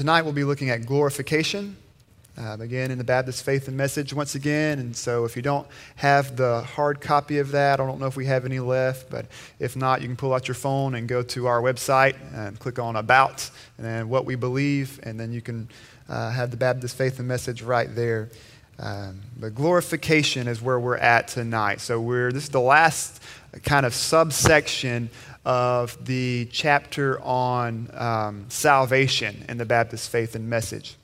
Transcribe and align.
tonight 0.00 0.22
we'll 0.22 0.32
be 0.32 0.44
looking 0.44 0.70
at 0.70 0.86
glorification. 0.86 1.76
Um, 2.38 2.62
again, 2.62 2.90
in 2.90 2.96
the 2.96 3.04
Baptist 3.04 3.44
Faith 3.44 3.68
and 3.68 3.76
Message 3.76 4.14
once 4.14 4.34
again. 4.34 4.78
And 4.78 4.96
so, 4.96 5.26
if 5.26 5.36
you 5.36 5.42
don't 5.42 5.68
have 5.96 6.36
the 6.36 6.62
hard 6.62 7.02
copy 7.02 7.36
of 7.36 7.50
that, 7.50 7.80
I 7.80 7.86
don't 7.86 8.00
know 8.00 8.06
if 8.06 8.16
we 8.16 8.24
have 8.24 8.46
any 8.46 8.60
left, 8.60 9.10
but 9.10 9.26
if 9.58 9.76
not, 9.76 10.00
you 10.00 10.08
can 10.08 10.16
pull 10.16 10.32
out 10.32 10.48
your 10.48 10.54
phone 10.54 10.94
and 10.94 11.06
go 11.06 11.22
to 11.24 11.48
our 11.48 11.60
website 11.60 12.16
and 12.32 12.58
click 12.58 12.78
on 12.78 12.96
About 12.96 13.50
and 13.76 13.84
then 13.84 14.08
What 14.08 14.24
We 14.24 14.36
Believe, 14.36 15.00
and 15.02 15.20
then 15.20 15.34
you 15.34 15.42
can 15.42 15.68
uh, 16.08 16.30
have 16.30 16.50
the 16.50 16.56
Baptist 16.56 16.96
Faith 16.96 17.18
and 17.18 17.28
Message 17.28 17.60
right 17.60 17.94
there. 17.94 18.30
Um, 18.78 19.20
but 19.38 19.54
glorification 19.54 20.48
is 20.48 20.62
where 20.62 20.80
we're 20.80 20.96
at 20.96 21.28
tonight. 21.28 21.82
So, 21.82 22.00
we're, 22.00 22.32
this 22.32 22.44
is 22.44 22.48
the 22.48 22.58
last 22.58 23.22
kind 23.64 23.84
of 23.84 23.92
subsection 23.92 25.10
of 25.44 26.04
the 26.04 26.48
chapter 26.52 27.20
on 27.22 27.90
um, 27.94 28.44
salvation 28.48 29.44
in 29.48 29.58
the 29.58 29.64
Baptist 29.64 30.10
Faith 30.10 30.34
and 30.34 30.48
Message. 30.48 30.96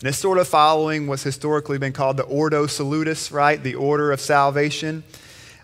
And 0.00 0.08
it's 0.08 0.18
sort 0.18 0.38
of 0.38 0.48
following 0.48 1.06
what's 1.06 1.22
historically 1.22 1.78
been 1.78 1.92
called 1.92 2.16
the 2.16 2.24
Ordo 2.24 2.66
Salutis, 2.66 3.32
right? 3.32 3.62
The 3.62 3.74
order 3.74 4.12
of 4.12 4.20
salvation. 4.20 5.04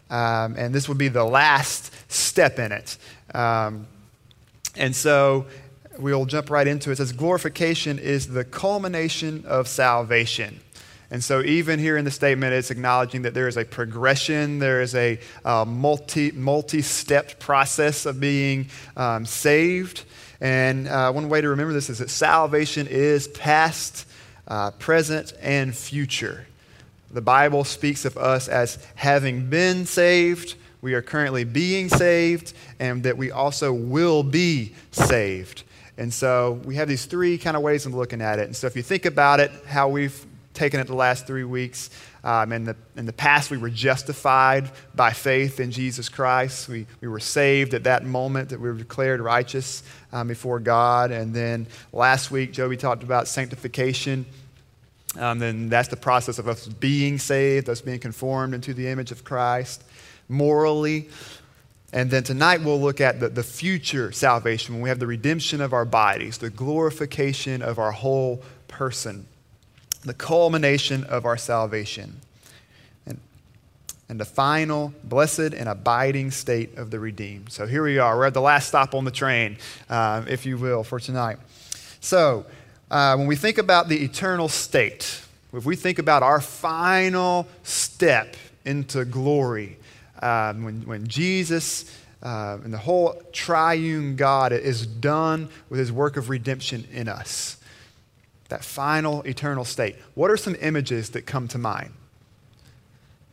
Um, 0.09 0.54
and 0.56 0.74
this 0.74 0.88
would 0.88 0.98
be 0.98 1.09
the 1.09 1.24
last 1.24 1.92
step 2.10 2.59
in 2.59 2.73
it. 2.73 2.96
Um, 3.34 3.87
and 4.77 4.95
so 4.95 5.46
we'll 5.98 6.27
jump 6.27 6.51
right 6.51 6.66
into 6.66 6.90
it. 6.90 6.95
It 6.95 6.96
says, 6.96 7.12
Glorification 7.12 7.98
is 7.98 8.29
the 8.29 8.45
culmination 8.45 9.45
of 9.46 9.68
salvation. 9.68 10.60
And 11.12 11.24
so, 11.24 11.42
even 11.42 11.80
here 11.80 11.96
in 11.96 12.05
the 12.05 12.10
statement, 12.10 12.52
it's 12.52 12.70
acknowledging 12.70 13.23
that 13.23 13.34
there 13.34 13.48
is 13.48 13.56
a 13.56 13.64
progression, 13.64 14.60
there 14.60 14.80
is 14.80 14.95
a 14.95 15.18
uh, 15.45 15.64
multi 15.64 16.30
multi 16.30 16.82
stepped 16.82 17.41
process 17.41 18.06
of 18.06 18.20
being 18.20 18.68
um, 18.96 19.27
saved. 19.27 20.04
And 20.41 20.87
uh, 20.87 21.12
one 21.12 21.28
way 21.28 21.41
to 21.41 21.48
remember 21.48 21.73
this 21.73 21.91
is 21.91 21.98
that 21.98 22.10
salvation 22.10 22.87
is 22.87 23.27
past, 23.28 24.06
uh, 24.46 24.70
present, 24.73 25.32
and 25.41 25.74
future. 25.74 26.46
The 27.10 27.21
Bible 27.21 27.65
speaks 27.65 28.04
of 28.04 28.16
us 28.16 28.46
as 28.46 28.79
having 28.95 29.51
been 29.51 29.87
saved, 29.87 30.54
we 30.80 30.95
are 30.95 31.02
currently 31.02 31.45
being 31.45 31.88
saved, 31.88 32.54
and 32.79 33.02
that 33.02 33.18
we 33.18 33.32
also 33.32 33.73
will 33.73 34.23
be 34.23 34.74
saved. 34.93 35.65
And 35.99 36.15
so 36.15 36.60
we 36.65 36.77
have 36.77 36.88
these 36.88 37.04
three 37.04 37.37
kind 37.37 37.56
of 37.56 37.62
ways 37.62 37.84
of 37.84 37.95
looking 37.95 38.23
at 38.23 38.38
it. 38.38 38.46
And 38.46 38.56
so 38.56 38.66
if 38.66 38.77
you 38.77 38.82
think 38.82 39.04
about 39.04 39.40
it, 39.40 39.51
how 39.66 39.88
we've 39.88 40.24
taken 40.54 40.80
it 40.80 40.87
the 40.87 40.95
last 40.95 41.26
three 41.26 41.45
weeks, 41.45 41.90
um, 42.23 42.52
in, 42.52 42.65
the, 42.65 42.76
in 42.96 43.06
the 43.06 43.12
past, 43.12 43.51
we 43.51 43.56
were 43.56 43.70
justified 43.70 44.70
by 44.95 45.12
faith 45.12 45.60
in 45.60 45.70
Jesus 45.70 46.09
Christ. 46.09 46.68
We, 46.68 46.87
we 47.01 47.09
were 47.09 47.20
saved 47.20 47.73
at 47.73 47.84
that 47.84 48.04
moment 48.04 48.51
that 48.51 48.60
we 48.60 48.68
were 48.68 48.76
declared 48.76 49.21
righteous 49.21 49.82
um, 50.12 50.28
before 50.28 50.60
God. 50.60 51.12
And 51.12 51.32
then 51.32 51.66
last 51.93 52.30
week, 52.30 52.52
Joby 52.52 52.76
talked 52.76 53.02
about 53.02 53.26
sanctification. 53.26 54.26
Um, 55.18 55.38
then 55.38 55.68
that's 55.68 55.88
the 55.88 55.96
process 55.96 56.38
of 56.38 56.46
us 56.46 56.68
being 56.68 57.18
saved, 57.18 57.68
us 57.68 57.80
being 57.80 57.98
conformed 57.98 58.54
into 58.54 58.74
the 58.74 58.88
image 58.88 59.12
of 59.12 59.24
Christ 59.24 59.82
morally. 60.28 61.09
And 61.93 62.10
then 62.10 62.23
tonight 62.23 62.62
we'll 62.62 62.80
look 62.80 63.01
at 63.01 63.18
the, 63.18 63.28
the 63.28 63.43
future 63.43 64.12
salvation 64.12 64.75
when 64.75 64.82
we 64.82 64.88
have 64.88 65.00
the 65.00 65.06
redemption 65.06 65.60
of 65.60 65.72
our 65.72 65.84
bodies, 65.84 66.38
the 66.38 66.50
glorification 66.50 67.62
of 67.62 67.78
our 67.78 67.91
whole 67.91 68.43
person, 68.69 69.26
the 70.03 70.15
culmination 70.15 71.04
of 71.04 71.26
our 71.26 71.37
salvation, 71.37 72.20
and, 73.06 73.19
and 74.09 74.19
the 74.19 74.25
final 74.25 74.94
blessed 75.04 75.54
and 75.54 75.69
abiding 75.69 76.31
state 76.31 76.76
of 76.78 76.91
the 76.91 76.98
redeemed. 76.98 77.53
So 77.53 77.66
here 77.66 77.82
we 77.82 77.98
are. 77.98 78.16
We're 78.16 78.26
at 78.26 78.34
the 78.34 78.41
last 78.41 78.69
stop 78.69 78.94
on 78.94 79.04
the 79.04 79.10
train, 79.10 79.59
uh, 79.88 80.25
if 80.26 80.47
you 80.47 80.56
will, 80.56 80.84
for 80.84 80.98
tonight. 80.98 81.38
So, 82.00 82.47
uh, 82.91 83.15
when 83.16 83.28
we 83.28 83.37
think 83.37 83.59
about 83.59 83.88
the 83.88 84.03
eternal 84.03 84.48
state, 84.48 85.22
if 85.53 85.65
we 85.65 85.76
think 85.76 85.98
about 85.98 86.22
our 86.22 86.41
final 86.41 87.47
step 87.62 88.37
into 88.65 89.04
glory, 89.04 89.76
um, 90.22 90.65
when, 90.65 90.82
when 90.82 91.06
Jesus 91.06 91.97
uh, 92.22 92.59
and 92.62 92.72
the 92.72 92.78
whole 92.78 93.21
triune 93.32 94.17
God 94.17 94.53
is 94.53 94.87
done 94.87 95.49
with 95.69 95.78
his 95.78 95.93
work 95.93 96.17
of 96.17 96.31
redemption 96.31 96.87
in 96.93 97.09
us, 97.09 97.56
that 98.50 98.65
final 98.65 99.22
eternal 99.22 99.65
state, 99.65 99.97
what 100.15 100.31
are 100.31 100.37
some 100.37 100.55
images 100.61 101.11
that 101.11 101.22
come 101.22 101.49
to 101.49 101.59
mind? 101.59 101.93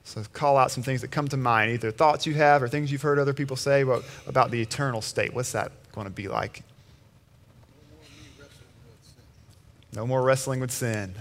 So, 0.04 0.24
call 0.32 0.56
out 0.58 0.72
some 0.72 0.84
things 0.84 1.02
that 1.02 1.12
come 1.12 1.28
to 1.28 1.38
mind, 1.38 1.72
either 1.72 1.92
thoughts 1.92 2.26
you 2.26 2.34
have 2.36 2.64
or 2.64 2.70
things 2.70 2.92
you've 2.92 3.02
heard 3.02 3.20
other 3.20 3.34
people 3.34 3.58
say 3.58 3.82
about, 3.82 4.06
about 4.26 4.52
the 4.52 4.62
eternal 4.62 5.02
state. 5.02 5.34
What's 5.34 5.52
that 5.52 5.74
going 5.92 6.08
to 6.08 6.14
be 6.14 6.30
like? 6.30 6.64
No 9.94 10.08
more 10.08 10.22
wrestling 10.22 10.62
with 10.62 10.72
sin. 10.72 11.14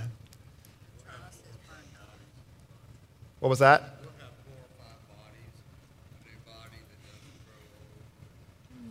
What 3.41 3.49
was 3.49 3.59
that? 3.59 3.97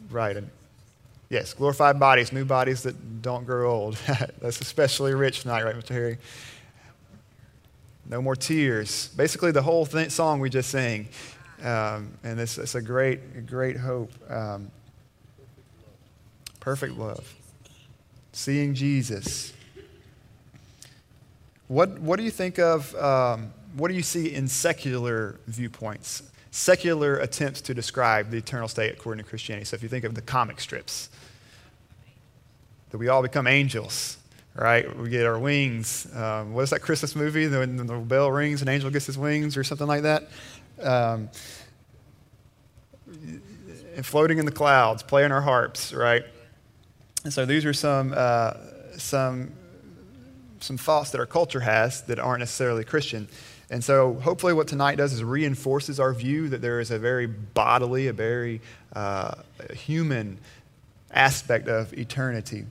Right. 0.09 0.37
And 0.37 0.49
yes, 1.35 1.53
glorified 1.53 1.99
bodies, 1.99 2.31
new 2.31 2.45
bodies 2.45 2.83
that 2.83 3.21
don't 3.21 3.45
grow 3.45 3.69
old. 3.69 3.95
That's 4.41 4.61
especially 4.61 5.13
rich 5.13 5.41
tonight, 5.41 5.65
right, 5.65 5.75
Mr. 5.75 5.89
Harry? 5.89 6.17
No 8.09 8.21
more 8.21 8.37
tears. 8.37 9.09
Basically, 9.17 9.51
the 9.51 9.61
whole 9.61 9.85
song 9.85 10.39
we 10.39 10.49
just 10.49 10.69
sang. 10.69 11.09
Um, 11.61 12.17
and 12.23 12.39
it's, 12.39 12.57
it's 12.57 12.75
a 12.75 12.81
great, 12.81 13.47
great 13.47 13.75
hope. 13.75 14.11
Um, 14.29 14.71
perfect 16.61 16.97
love. 16.97 17.33
Seeing 18.31 18.73
Jesus. 18.73 19.51
What, 21.67 21.99
what 21.99 22.15
do 22.15 22.23
you 22.23 22.31
think 22.31 22.59
of, 22.59 22.95
um, 22.95 23.51
what 23.75 23.89
do 23.89 23.93
you 23.93 24.03
see 24.03 24.33
in 24.33 24.47
secular 24.47 25.37
viewpoints? 25.47 26.23
Secular 26.55 27.17
attempts 27.17 27.59
to 27.59 27.73
describe 27.73 28.29
the 28.29 28.37
eternal 28.37 28.69
state 28.69 28.93
according 28.93 29.21
to 29.21 29.29
Christianity. 29.29 29.65
So 29.65 29.75
if 29.75 29.83
you 29.83 29.89
think 29.89 30.05
of 30.05 30.15
the 30.15 30.21
comic 30.21 30.61
strips, 30.61 31.09
that 32.91 32.97
we 32.97 33.09
all 33.09 33.21
become 33.21 33.45
angels, 33.45 34.15
right? 34.55 34.97
We 34.97 35.09
get 35.09 35.25
our 35.25 35.37
wings. 35.37 36.07
Um, 36.15 36.53
what 36.53 36.61
is 36.61 36.69
that 36.69 36.79
Christmas 36.79 37.13
movie? 37.13 37.45
When 37.49 37.75
the 37.75 37.95
bell 37.95 38.31
rings, 38.31 38.61
an 38.61 38.69
angel 38.69 38.89
gets 38.89 39.05
his 39.05 39.17
wings, 39.17 39.57
or 39.57 39.65
something 39.65 39.85
like 39.85 40.03
that. 40.03 40.29
Um, 40.81 41.29
and 43.97 44.05
floating 44.05 44.37
in 44.37 44.45
the 44.45 44.53
clouds, 44.53 45.03
playing 45.03 45.33
our 45.33 45.41
harps, 45.41 45.91
right? 45.91 46.23
And 47.25 47.33
so 47.33 47.45
these 47.45 47.65
are 47.65 47.73
some 47.73 48.13
uh, 48.15 48.53
some 48.95 49.51
some 50.61 50.77
thoughts 50.77 51.09
that 51.09 51.19
our 51.19 51.25
culture 51.25 51.59
has 51.59 52.03
that 52.03 52.17
aren't 52.17 52.39
necessarily 52.39 52.85
Christian. 52.85 53.27
And 53.69 53.83
so, 53.83 54.13
hopefully, 54.15 54.53
what 54.53 54.67
tonight 54.67 54.95
does 54.95 55.13
is 55.13 55.23
reinforces 55.23 55.99
our 55.99 56.13
view 56.13 56.49
that 56.49 56.61
there 56.61 56.79
is 56.79 56.91
a 56.91 56.99
very 56.99 57.25
bodily, 57.25 58.07
a 58.07 58.13
very 58.13 58.61
uh, 58.93 59.35
human 59.73 60.37
aspect 61.11 61.67
of 61.67 61.91
eternity, 61.93 62.65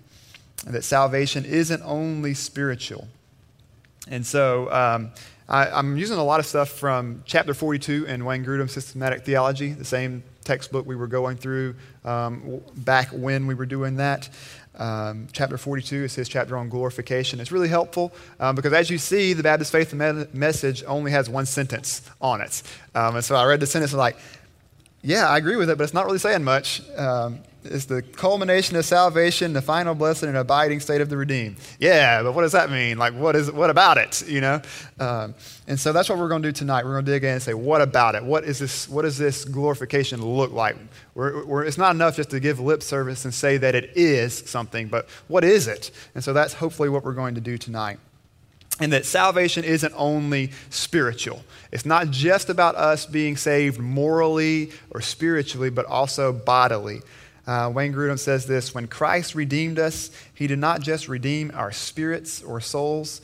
and 0.65 0.75
that 0.75 0.85
salvation 0.85 1.45
isn't 1.45 1.83
only 1.85 2.35
spiritual. 2.35 3.09
And 4.09 4.25
so, 4.25 4.71
um, 4.73 5.11
I, 5.49 5.79
am 5.79 5.97
using 5.97 6.17
a 6.17 6.25
lot 6.25 6.41
of 6.41 6.47
stuff 6.47 6.69
from 6.69 7.23
chapter 7.27 7.55
42 7.55 8.07
in 8.07 8.25
Wayne 8.25 8.45
Grudem's 8.45 8.73
Systematic 8.73 9.25
Theology, 9.25 9.73
the 9.73 9.85
same 9.85 10.23
textbook 10.45 10.87
we 10.87 10.97
were 10.97 11.07
going 11.07 11.37
through 11.37 11.75
um, 12.05 12.61
back 12.77 13.09
when 13.09 13.47
we 13.47 13.55
were 13.55 13.67
doing 13.67 13.97
that. 13.97 14.29
Um, 14.77 15.29
chapter 15.33 15.57
42 15.57 16.05
is 16.05 16.15
his 16.15 16.29
chapter 16.29 16.57
on 16.57 16.69
glorification. 16.69 17.39
It's 17.41 17.53
really 17.53 17.69
helpful 17.69 18.13
um, 18.41 18.57
because, 18.57 18.73
as 18.73 18.91
you 18.91 18.99
see, 18.99 19.33
the 19.33 19.43
Baptist 19.43 19.71
Faith 19.71 19.95
Message 19.95 20.83
only 20.87 21.13
has 21.13 21.31
one 21.31 21.47
sentence 21.47 22.03
on 22.21 22.41
it. 22.41 22.63
Um, 22.95 23.17
and 23.17 23.25
so 23.25 23.37
I 23.37 23.45
read 23.45 23.61
the 23.61 23.67
sentence 23.67 23.93
and 23.93 23.99
like, 23.99 24.17
yeah, 25.05 25.29
I 25.29 25.37
agree 25.37 25.57
with 25.57 25.69
it, 25.69 25.77
but 25.77 25.85
it's 25.85 25.93
not 25.93 26.07
really 26.07 26.19
saying 26.19 26.43
much. 26.43 26.81
Um, 26.97 27.41
it's 27.63 27.85
the 27.85 28.01
culmination 28.03 28.77
of 28.77 28.85
salvation, 28.85 29.53
the 29.53 29.63
final 29.63 29.95
blessing 29.95 30.29
and 30.31 30.39
abiding 30.39 30.81
state 30.81 31.01
of 31.01 31.11
the 31.11 31.17
redeemed. 31.17 31.57
Yeah, 31.79 32.23
but 32.23 32.33
what 32.33 32.43
does 32.43 32.53
that 32.53 32.71
mean? 32.71 32.97
Like, 32.99 33.15
what 33.15 33.37
is 33.37 33.51
what 33.51 33.71
about 33.71 33.99
it? 33.99 34.27
You 34.27 34.41
know, 34.41 34.63
um, 34.99 35.35
and 35.67 35.79
so 35.79 35.93
that's 35.93 36.09
what 36.09 36.19
we're 36.19 36.29
going 36.29 36.43
to 36.43 36.49
do 36.49 36.53
tonight. 36.53 36.85
We're 36.85 36.93
going 36.93 37.05
to 37.05 37.11
dig 37.11 37.25
in 37.25 37.31
and 37.31 37.43
say, 37.43 37.55
what 37.55 37.83
about 37.83 38.15
it? 38.15 38.25
What 38.25 38.45
is 38.45 38.59
this? 38.59 38.89
What 38.89 39.03
does 39.03 39.19
this 39.19 39.45
glorification 39.45 40.25
look 40.25 40.53
like? 40.53 40.77
We're, 41.15 41.45
we're, 41.45 41.65
it's 41.65 41.79
not 41.79 41.95
enough 41.95 42.17
just 42.17 42.31
to 42.31 42.41
give 42.41 42.59
lip 42.59 42.83
service 42.83 43.25
and 43.25 43.33
say 43.33 43.59
that 43.59 43.75
it 43.75 43.93
is 43.95 44.35
something, 44.35 44.89
but 44.89 45.09
what 45.29 45.45
is 45.45 45.69
it? 45.69 45.91
And 46.15 46.25
so 46.25 46.33
that's 46.33 46.55
hopefully 46.55 46.89
what 46.89 47.05
we're 47.05 47.13
going 47.13 47.35
to 47.35 47.41
do 47.41 47.59
tonight. 47.59 47.99
And 48.81 48.93
that 48.93 49.07
salvation 49.07 49.63
isn't 49.63 49.95
only 49.97 50.51
spiritual. 50.69 51.45
It's 51.71 51.87
not 51.87 52.11
just 52.11 52.49
about 52.49 52.75
us 52.75 53.07
being 53.07 53.37
saved 53.37 53.79
morally 53.79 54.73
or 54.91 55.01
spiritually, 55.01 55.71
but 55.71 55.87
also 55.87 56.33
bodily. 56.33 57.01
Uh, 57.47 57.71
Wayne 57.73 57.93
Grudem 57.93 58.19
says 58.19 58.47
this 58.47 58.75
When 58.75 58.89
Christ 58.89 59.35
redeemed 59.35 59.79
us, 59.79 60.11
he 60.35 60.47
did 60.47 60.59
not 60.59 60.81
just 60.81 61.09
redeem 61.09 61.53
our 61.55 61.71
spirits 61.71 62.43
or 62.43 62.61
souls, 62.61 63.21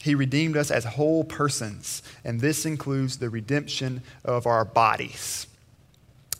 he 0.00 0.14
redeemed 0.14 0.56
us 0.56 0.70
as 0.70 0.84
whole 0.84 1.24
persons. 1.24 2.02
And 2.24 2.40
this 2.40 2.64
includes 2.64 3.18
the 3.18 3.28
redemption 3.28 4.02
of 4.24 4.46
our 4.46 4.64
bodies. 4.64 5.46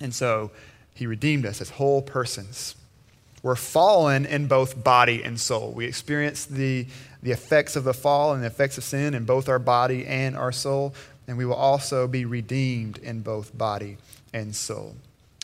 And 0.00 0.14
so 0.14 0.50
he 0.94 1.06
redeemed 1.06 1.46
us 1.46 1.60
as 1.60 1.70
whole 1.70 2.00
persons. 2.00 2.75
We're 3.46 3.54
fallen 3.54 4.26
in 4.26 4.48
both 4.48 4.82
body 4.82 5.22
and 5.22 5.38
soul. 5.38 5.70
We 5.70 5.84
experience 5.84 6.46
the, 6.46 6.84
the 7.22 7.30
effects 7.30 7.76
of 7.76 7.84
the 7.84 7.94
fall 7.94 8.32
and 8.32 8.42
the 8.42 8.48
effects 8.48 8.76
of 8.76 8.82
sin 8.82 9.14
in 9.14 9.24
both 9.24 9.48
our 9.48 9.60
body 9.60 10.04
and 10.04 10.36
our 10.36 10.50
soul, 10.50 10.96
and 11.28 11.38
we 11.38 11.46
will 11.46 11.54
also 11.54 12.08
be 12.08 12.24
redeemed 12.24 12.98
in 12.98 13.20
both 13.20 13.56
body 13.56 13.98
and 14.32 14.52
soul. 14.52 14.96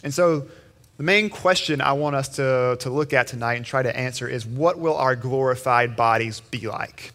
And 0.03 0.13
so, 0.13 0.49
the 0.97 1.05
main 1.05 1.31
question 1.31 1.81
I 1.81 1.93
want 1.93 2.17
us 2.17 2.29
to, 2.31 2.77
to 2.81 2.91
look 2.91 3.13
at 3.13 3.29
tonight 3.29 3.55
and 3.55 3.65
try 3.65 3.85
to 3.85 3.97
answer 3.97 4.27
is 4.27 4.45
what 4.45 4.81
will 4.81 4.97
our 4.97 5.15
glorified 5.15 5.95
bodies 5.95 6.41
be 6.41 6.67
like? 6.67 7.13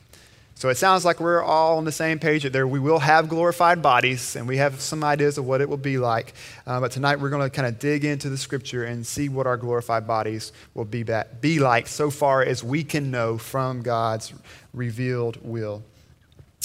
So 0.58 0.70
it 0.70 0.78
sounds 0.78 1.06
like 1.06 1.20
we're 1.20 1.44
all 1.44 1.78
on 1.78 1.86
the 1.86 1.92
same 1.92 2.18
page 2.18 2.42
that 2.42 2.52
there 2.52 2.66
we 2.66 2.80
will 2.80 2.98
have 2.98 3.30
glorified 3.30 3.84
bodies 3.84 4.36
and 4.36 4.48
we 4.48 4.58
have 4.58 4.82
some 4.82 5.04
ideas 5.04 5.38
of 5.38 5.46
what 5.46 5.62
it 5.62 5.70
will 5.70 5.78
be 5.78 6.00
like. 6.00 6.34
Uh, 6.66 6.80
but 6.80 6.92
tonight 6.92 7.20
we're 7.20 7.30
going 7.30 7.48
to 7.48 7.50
kind 7.52 7.68
of 7.68 7.78
dig 7.78 8.04
into 8.04 8.28
the 8.28 8.40
scripture 8.40 8.84
and 8.84 9.06
see 9.06 9.30
what 9.30 9.46
our 9.46 9.56
glorified 9.56 10.08
bodies 10.08 10.52
will 10.74 10.84
be, 10.84 11.04
back, 11.04 11.42
be 11.42 11.60
like 11.60 11.86
so 11.86 12.10
far 12.10 12.42
as 12.42 12.64
we 12.64 12.84
can 12.84 13.12
know 13.12 13.38
from 13.38 13.84
God's 13.84 14.34
revealed 14.74 15.38
will. 15.44 15.84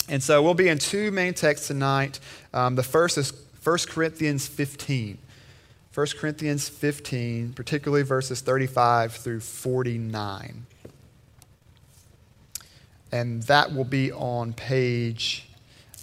And 0.09 0.23
so 0.23 0.43
we'll 0.43 0.55
be 0.55 0.69
in 0.69 0.79
two 0.79 1.11
main 1.11 1.35
texts 1.35 1.67
tonight. 1.67 2.19
Um, 2.55 2.77
the 2.77 2.83
first 2.83 3.19
is 3.19 3.35
1 3.63 3.77
Corinthians 3.91 4.49
15. 4.49 5.19
1 5.93 6.07
Corinthians 6.19 6.67
15, 6.67 7.53
particularly 7.53 8.05
verses 8.05 8.41
35 8.41 9.13
through 9.13 9.41
49. 9.41 10.65
And 13.13 13.43
that 13.45 13.75
will 13.75 13.85
be 13.85 14.11
on 14.11 14.55
page 14.55 15.47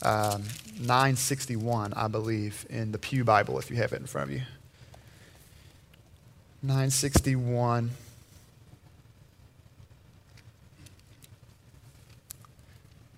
um, 0.04 0.44
961, 0.80 1.94
I 1.94 2.08
believe, 2.08 2.66
in 2.70 2.92
the 2.92 3.00
Pew 3.00 3.24
Bible, 3.24 3.60
if 3.60 3.70
you 3.70 3.78
have 3.78 3.92
it 3.92 4.00
in 4.00 4.06
front 4.06 4.30
of 4.30 4.36
you. 4.36 4.44
961. 6.62 7.92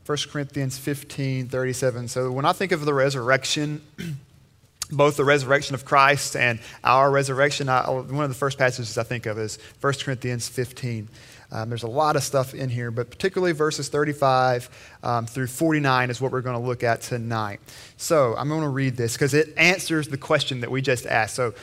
First 0.03 0.29
Corinthians 0.29 0.77
15, 0.77 1.47
37. 1.47 2.07
So 2.07 2.31
when 2.31 2.45
I 2.45 2.53
think 2.53 2.71
of 2.71 2.85
the 2.85 2.93
resurrection, 2.93 3.81
both 4.91 5.15
the 5.15 5.23
resurrection 5.23 5.75
of 5.75 5.85
Christ 5.85 6.35
and 6.35 6.59
our 6.83 7.09
resurrection, 7.11 7.69
I, 7.69 7.89
one 7.89 8.23
of 8.23 8.29
the 8.29 8.35
first 8.35 8.57
passages 8.57 8.97
I 8.97 9.03
think 9.03 9.25
of 9.25 9.37
is 9.37 9.57
1 9.79 9.93
Corinthians 10.03 10.47
15. 10.49 11.07
Um, 11.51 11.69
there's 11.69 11.83
a 11.83 11.87
lot 11.87 12.15
of 12.15 12.23
stuff 12.23 12.53
in 12.53 12.69
here, 12.69 12.91
but 12.91 13.09
particularly 13.09 13.51
verses 13.51 13.89
35 13.89 14.69
um, 15.03 15.25
through 15.25 15.47
49 15.47 16.09
is 16.09 16.21
what 16.21 16.31
we're 16.31 16.41
going 16.41 16.59
to 16.59 16.65
look 16.65 16.83
at 16.83 17.01
tonight. 17.01 17.59
So 17.97 18.35
I'm 18.37 18.47
going 18.47 18.61
to 18.61 18.69
read 18.69 18.95
this 18.95 19.13
because 19.13 19.33
it 19.33 19.53
answers 19.57 20.07
the 20.07 20.17
question 20.17 20.61
that 20.61 20.71
we 20.71 20.81
just 20.81 21.05
asked. 21.05 21.35
So 21.35 21.53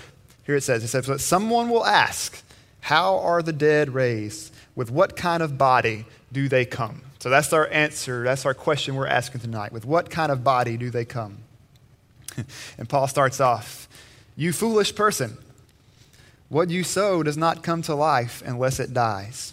here 0.44 0.56
it 0.56 0.62
says, 0.62 0.85
it 0.85 0.88
says, 0.88 1.25
someone 1.25 1.70
will 1.70 1.87
ask, 1.87 2.43
how 2.81 3.19
are 3.19 3.43
the 3.43 3.52
dead 3.52 3.94
raised? 3.94 4.52
With 4.76 4.90
what 4.90 5.17
kind 5.17 5.43
of 5.43 5.58
body 5.58 6.05
do 6.32 6.49
they 6.49 6.64
come? 6.64 7.02
So 7.19 7.31
that's 7.31 7.52
our 7.52 7.67
answer. 7.69 8.23
That's 8.25 8.46
our 8.46 8.55
question 8.55 8.94
we're 8.94 9.08
asking 9.08 9.41
tonight. 9.41 9.73
With 9.73 9.84
what 9.84 10.11
kind 10.11 10.31
of 10.31 10.44
body 10.44 10.76
do 10.76 10.91
they 10.91 11.05
come? 11.05 11.38
and 12.79 12.88
Paul 12.88 13.08
starts 13.08 13.41
off, 13.41 13.88
you 14.37 14.52
foolish 14.52 14.94
person. 14.94 15.38
What 16.49 16.70
you 16.70 16.84
sow 16.84 17.23
does 17.23 17.37
not 17.37 17.62
come 17.62 17.82
to 17.82 17.94
life 17.94 18.43
unless 18.46 18.79
it 18.81 18.94
dies. 18.94 19.52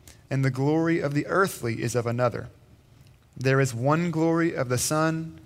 and 0.31 0.45
the 0.45 0.49
glory 0.49 1.01
of 1.01 1.13
the 1.13 1.27
earthly 1.27 1.83
is 1.83 1.93
of 1.93 2.07
another. 2.07 2.47
There 3.35 3.59
is 3.59 3.73
one 3.73 4.11
glory 4.11 4.55
of 4.55 4.69
the 4.69 4.77
sun, 4.77 5.41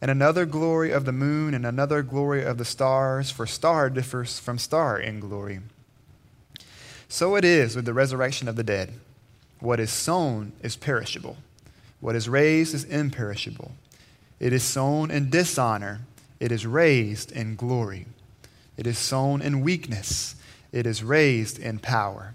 and 0.00 0.10
another 0.10 0.46
glory 0.46 0.92
of 0.92 1.04
the 1.04 1.12
moon, 1.12 1.52
and 1.52 1.66
another 1.66 2.02
glory 2.02 2.42
of 2.42 2.56
the 2.56 2.64
stars, 2.64 3.30
for 3.30 3.46
star 3.46 3.90
differs 3.90 4.38
from 4.38 4.56
star 4.58 4.98
in 4.98 5.20
glory. 5.20 5.60
So 7.06 7.36
it 7.36 7.44
is 7.44 7.76
with 7.76 7.84
the 7.84 7.92
resurrection 7.92 8.48
of 8.48 8.56
the 8.56 8.64
dead. 8.64 8.94
What 9.58 9.78
is 9.78 9.90
sown 9.90 10.52
is 10.62 10.74
perishable, 10.74 11.36
what 12.00 12.16
is 12.16 12.26
raised 12.26 12.74
is 12.74 12.84
imperishable. 12.84 13.72
It 14.38 14.54
is 14.54 14.62
sown 14.62 15.10
in 15.10 15.28
dishonor, 15.28 16.00
it 16.40 16.50
is 16.50 16.64
raised 16.64 17.30
in 17.30 17.56
glory. 17.56 18.06
It 18.78 18.86
is 18.86 18.96
sown 18.96 19.42
in 19.42 19.60
weakness, 19.60 20.34
it 20.72 20.86
is 20.86 21.04
raised 21.04 21.58
in 21.58 21.78
power. 21.78 22.34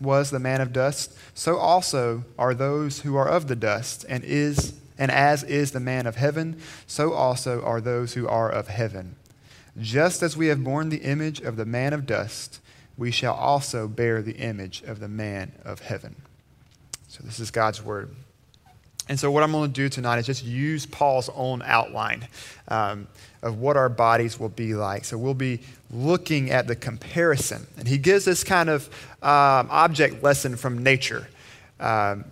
was 0.00 0.30
the 0.30 0.38
man 0.38 0.60
of 0.60 0.72
dust, 0.72 1.16
so 1.34 1.56
also 1.58 2.24
are 2.38 2.54
those 2.54 3.00
who 3.00 3.16
are 3.16 3.28
of 3.28 3.48
the 3.48 3.56
dust, 3.56 4.04
and 4.08 4.24
is 4.24 4.74
and 4.98 5.10
as 5.10 5.42
is 5.44 5.72
the 5.72 5.80
man 5.80 6.06
of 6.06 6.16
heaven, 6.16 6.60
so 6.86 7.14
also 7.14 7.62
are 7.62 7.80
those 7.80 8.12
who 8.12 8.28
are 8.28 8.50
of 8.50 8.68
heaven. 8.68 9.16
Just 9.78 10.22
as 10.22 10.36
we 10.36 10.48
have 10.48 10.62
borne 10.62 10.90
the 10.90 10.98
image 10.98 11.40
of 11.40 11.56
the 11.56 11.64
man 11.64 11.94
of 11.94 12.04
dust, 12.04 12.60
we 12.98 13.10
shall 13.10 13.34
also 13.34 13.88
bear 13.88 14.20
the 14.20 14.36
image 14.36 14.82
of 14.82 15.00
the 15.00 15.08
man 15.08 15.52
of 15.64 15.80
heaven. 15.80 16.16
So, 17.08 17.22
this 17.24 17.40
is 17.40 17.50
God's 17.50 17.82
word. 17.82 18.14
And 19.08 19.18
so, 19.18 19.30
what 19.30 19.42
I'm 19.42 19.52
going 19.52 19.70
to 19.70 19.74
do 19.74 19.88
tonight 19.88 20.18
is 20.18 20.26
just 20.26 20.44
use 20.44 20.84
Paul's 20.84 21.30
own 21.34 21.62
outline 21.64 22.28
um, 22.68 23.08
of 23.42 23.58
what 23.58 23.76
our 23.76 23.88
bodies 23.88 24.38
will 24.38 24.48
be 24.48 24.74
like. 24.74 25.04
So, 25.04 25.18
we'll 25.18 25.34
be 25.34 25.60
looking 25.92 26.50
at 26.50 26.66
the 26.66 26.76
comparison. 26.76 27.66
And 27.76 27.88
he 27.88 27.98
gives 27.98 28.24
this 28.24 28.44
kind 28.44 28.68
of 28.68 28.86
um, 29.22 29.68
object 29.70 30.22
lesson 30.22 30.56
from 30.56 30.82
nature. 30.82 31.28
Um, 31.78 32.24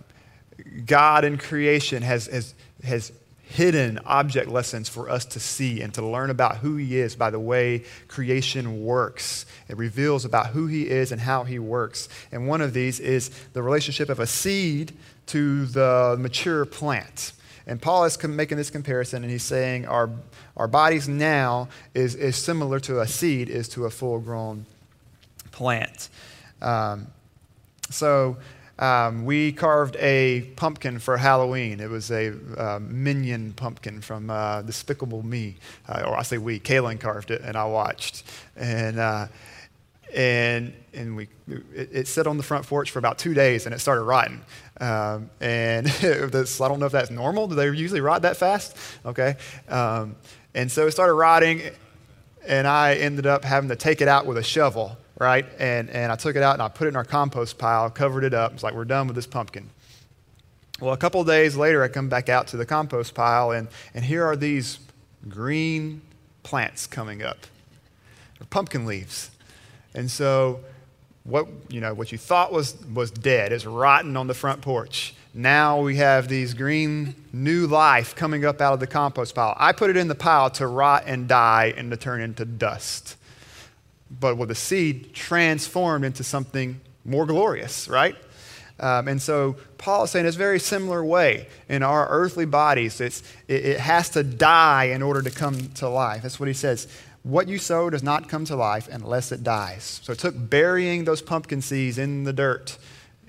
God 0.85 1.25
in 1.25 1.37
creation 1.37 2.03
has, 2.03 2.27
has, 2.27 2.53
has 2.83 3.11
hidden 3.49 3.99
object 4.05 4.47
lessons 4.47 4.87
for 4.87 5.09
us 5.09 5.25
to 5.25 5.39
see 5.39 5.81
and 5.81 5.93
to 5.95 6.05
learn 6.05 6.29
about 6.29 6.57
who 6.57 6.75
He 6.75 6.97
is 6.97 7.15
by 7.15 7.31
the 7.31 7.39
way 7.39 7.83
creation 8.07 8.83
works. 8.83 9.45
It 9.67 9.77
reveals 9.77 10.23
about 10.23 10.47
who 10.47 10.67
He 10.67 10.87
is 10.87 11.11
and 11.11 11.19
how 11.19 11.43
He 11.43 11.57
works. 11.57 12.07
And 12.31 12.47
one 12.47 12.61
of 12.61 12.73
these 12.73 12.99
is 12.99 13.29
the 13.53 13.63
relationship 13.63 14.09
of 14.09 14.19
a 14.19 14.27
seed 14.27 14.93
to 15.27 15.65
the 15.65 16.15
mature 16.19 16.65
plant. 16.65 17.33
And 17.69 17.79
Paul 17.79 18.05
is 18.05 18.21
making 18.23 18.57
this 18.57 18.71
comparison, 18.71 19.21
and 19.23 19.31
he's 19.31 19.43
saying 19.43 19.85
our, 19.85 20.09
our 20.57 20.67
bodies 20.67 21.07
now 21.07 21.69
is, 21.93 22.15
is 22.15 22.35
similar 22.35 22.79
to 22.79 22.99
a 22.99 23.07
seed 23.07 23.47
is 23.47 23.69
to 23.69 23.85
a 23.85 23.91
full 23.91 24.19
grown 24.19 24.65
plant. 25.51 26.09
Um, 26.63 27.07
so 27.91 28.37
um, 28.79 29.23
we 29.23 29.51
carved 29.51 29.97
a 29.97 30.49
pumpkin 30.55 30.97
for 30.97 31.15
Halloween. 31.17 31.79
It 31.79 31.91
was 31.91 32.09
a 32.09 32.33
uh, 32.57 32.79
minion 32.81 33.53
pumpkin 33.53 34.01
from 34.01 34.31
uh, 34.31 34.63
Despicable 34.63 35.21
Me, 35.21 35.55
uh, 35.87 36.05
or 36.07 36.17
I 36.17 36.23
say 36.23 36.39
we. 36.39 36.59
Kaylin 36.59 36.99
carved 36.99 37.29
it, 37.29 37.41
and 37.41 37.55
I 37.55 37.65
watched. 37.65 38.23
And 38.55 38.97
uh, 38.97 39.27
and 40.15 40.73
and 40.93 41.15
we 41.15 41.27
it, 41.73 41.89
it, 41.91 42.07
sat 42.07 42.27
on 42.27 42.37
the 42.37 42.43
front 42.43 42.65
porch 42.65 42.91
for 42.91 42.99
about 42.99 43.17
two 43.17 43.33
days, 43.33 43.65
and 43.65 43.75
it 43.75 43.79
started 43.79 44.03
rotting. 44.03 44.41
Um, 44.79 45.29
and 45.39 45.85
this, 46.01 46.59
I 46.61 46.67
don't 46.67 46.79
know 46.79 46.87
if 46.87 46.91
that's 46.91 47.11
normal. 47.11 47.47
Do 47.47 47.55
they 47.55 47.65
usually 47.65 48.01
rot 48.01 48.23
that 48.23 48.37
fast? 48.37 48.75
Okay. 49.05 49.35
Um, 49.67 50.15
and 50.55 50.71
so 50.71 50.87
it 50.87 50.91
started 50.91 51.13
rotting, 51.13 51.61
and 52.47 52.67
I 52.67 52.95
ended 52.95 53.27
up 53.27 53.43
having 53.43 53.69
to 53.69 53.75
take 53.75 54.01
it 54.01 54.07
out 54.07 54.25
with 54.25 54.37
a 54.37 54.43
shovel 54.43 54.97
right? 55.19 55.45
And, 55.59 55.89
and 55.89 56.11
I 56.11 56.15
took 56.15 56.35
it 56.35 56.41
out 56.41 56.53
and 56.53 56.61
I 56.61 56.69
put 56.69 56.85
it 56.85 56.89
in 56.89 56.95
our 56.95 57.03
compost 57.03 57.57
pile, 57.57 57.89
covered 57.89 58.23
it 58.23 58.33
up. 58.33 58.53
It's 58.53 58.63
like, 58.63 58.73
we're 58.73 58.85
done 58.85 59.05
with 59.05 59.15
this 59.15 59.27
pumpkin. 59.27 59.69
Well, 60.79 60.93
a 60.93 60.97
couple 60.97 61.21
days 61.25 61.57
later, 61.57 61.83
I 61.83 61.89
come 61.89 62.07
back 62.07 62.29
out 62.29 62.47
to 62.47 62.57
the 62.57 62.65
compost 62.65 63.13
pile, 63.13 63.51
and, 63.51 63.67
and 63.93 64.05
here 64.05 64.23
are 64.23 64.37
these 64.37 64.79
green 65.27 66.01
plants 66.41 66.87
coming 66.87 67.21
up. 67.21 67.47
Pumpkin 68.49 68.85
leaves. 68.85 69.29
And 69.93 70.09
so, 70.09 70.59
what, 71.23 71.47
you 71.69 71.81
know, 71.81 71.93
what 71.93 72.11
you 72.11 72.17
thought 72.17 72.51
was, 72.51 72.75
was 72.93 73.11
dead 73.11 73.51
is 73.51 73.65
rotten 73.65 74.17
on 74.17 74.27
the 74.27 74.33
front 74.33 74.61
porch 74.61 75.13
now 75.33 75.81
we 75.81 75.97
have 75.97 76.27
these 76.27 76.55
green 76.55 77.13
new 77.31 77.67
life 77.67 78.15
coming 78.15 78.45
up 78.45 78.61
out 78.61 78.73
of 78.73 78.79
the 78.79 78.87
compost 78.87 79.35
pile. 79.35 79.55
I 79.57 79.73
put 79.73 79.89
it 79.89 79.97
in 79.97 80.07
the 80.07 80.15
pile 80.15 80.49
to 80.51 80.65
rot 80.65 81.03
and 81.05 81.27
die 81.27 81.73
and 81.77 81.91
to 81.91 81.97
turn 81.97 82.21
into 82.21 82.45
dust. 82.45 83.15
But 84.09 84.37
with 84.37 84.49
the 84.49 84.55
seed 84.55 85.13
transformed 85.13 86.03
into 86.03 86.23
something 86.23 86.81
more 87.05 87.27
glorious, 87.27 87.87
right? 87.87 88.15
Um, 88.79 89.07
and 89.07 89.21
so 89.21 89.57
Paul 89.77 90.05
is 90.05 90.11
saying 90.11 90.25
it's 90.25 90.35
a 90.35 90.39
very 90.39 90.59
similar 90.59 91.05
way 91.05 91.47
in 91.67 91.83
our 91.83 92.07
earthly 92.09 92.45
bodies. 92.45 92.99
It's, 92.99 93.21
it, 93.47 93.65
it 93.65 93.79
has 93.79 94.09
to 94.11 94.23
die 94.23 94.85
in 94.85 95.03
order 95.03 95.21
to 95.21 95.29
come 95.29 95.69
to 95.73 95.89
life. 95.89 96.23
That's 96.23 96.39
what 96.39 96.47
he 96.47 96.53
says. 96.53 96.87
What 97.23 97.47
you 97.47 97.57
sow 97.57 97.89
does 97.89 98.03
not 98.03 98.29
come 98.29 98.45
to 98.45 98.55
life 98.55 98.87
unless 98.89 99.31
it 99.31 99.43
dies. 99.43 99.99
So 100.03 100.13
it 100.13 100.19
took 100.19 100.35
burying 100.37 101.03
those 101.03 101.21
pumpkin 101.21 101.61
seeds 101.61 101.97
in 101.97 102.23
the 102.23 102.33
dirt 102.33 102.77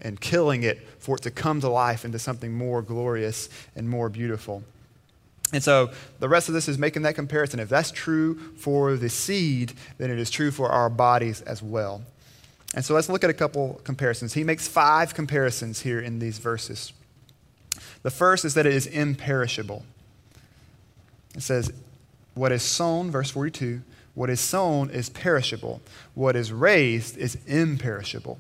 and 0.01 0.21
killing 0.21 0.63
it 0.63 0.87
for 0.99 1.17
it 1.17 1.23
to 1.23 1.31
come 1.31 1.61
to 1.61 1.69
life 1.69 2.05
into 2.05 2.19
something 2.19 2.53
more 2.53 2.83
glorious 2.83 3.49
and 3.75 3.89
more 3.89 4.09
beautiful. 4.09 4.63
And 5.53 5.63
so 5.63 5.91
the 6.21 6.29
rest 6.29 6.49
of 6.49 6.55
this 6.55 6.69
is 6.69 6.79
making 6.79 7.03
that 7.03 7.17
comparison. 7.17 7.59
If 7.59 7.69
that's 7.69 7.91
true 7.91 8.37
for 8.57 8.97
the 8.97 9.09
seed, 9.09 9.73
then 9.99 10.11
it 10.11 10.19
is 10.19 10.31
true 10.31 10.51
for 10.51 10.69
our 10.69 10.89
bodies 10.89 11.43
as 11.43 11.63
well. 11.63 12.03
And 12.75 12.85
so 12.85 12.95
let's 12.95 13.09
look 13.09 13.25
at 13.25 13.31
a 13.31 13.35
couple 13.35 13.81
comparisons. 13.83 14.35
He 14.35 14.45
makes 14.45 14.69
five 14.69 15.13
comparisons 15.13 15.81
here 15.81 16.01
in 16.01 16.21
these 16.21 16.39
verses. 16.39 16.93
The 18.03 18.11
first 18.11 18.45
is 18.45 18.55
that 18.55 18.65
it 18.65 18.75
is 18.75 18.87
imperishable. 18.87 19.85
It 21.35 21.43
says, 21.43 21.73
What 22.41 22.53
is 22.53 22.63
sown, 22.63 23.11
verse 23.11 23.31
42, 23.31 23.83
what 24.15 24.31
is 24.31 24.41
sown 24.41 24.89
is 24.89 25.11
perishable, 25.11 25.83
what 26.15 26.37
is 26.37 26.55
raised 26.55 27.19
is 27.19 27.37
imperishable. 27.47 28.39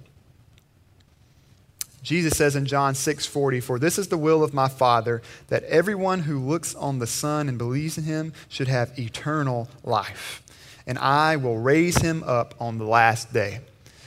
Jesus 2.02 2.34
says 2.34 2.56
in 2.56 2.64
John 2.64 2.94
6 2.94 3.26
40, 3.26 3.60
For 3.60 3.78
this 3.78 3.98
is 3.98 4.08
the 4.08 4.16
will 4.16 4.42
of 4.42 4.54
my 4.54 4.68
Father, 4.68 5.20
that 5.48 5.64
everyone 5.64 6.20
who 6.20 6.38
looks 6.38 6.74
on 6.74 6.98
the 6.98 7.06
Son 7.06 7.46
and 7.46 7.58
believes 7.58 7.98
in 7.98 8.04
him 8.04 8.32
should 8.48 8.68
have 8.68 8.98
eternal 8.98 9.68
life. 9.84 10.42
And 10.86 10.96
I 10.98 11.36
will 11.36 11.58
raise 11.58 11.98
him 11.98 12.24
up 12.26 12.54
on 12.58 12.78
the 12.78 12.86
last 12.86 13.34
day. 13.34 13.60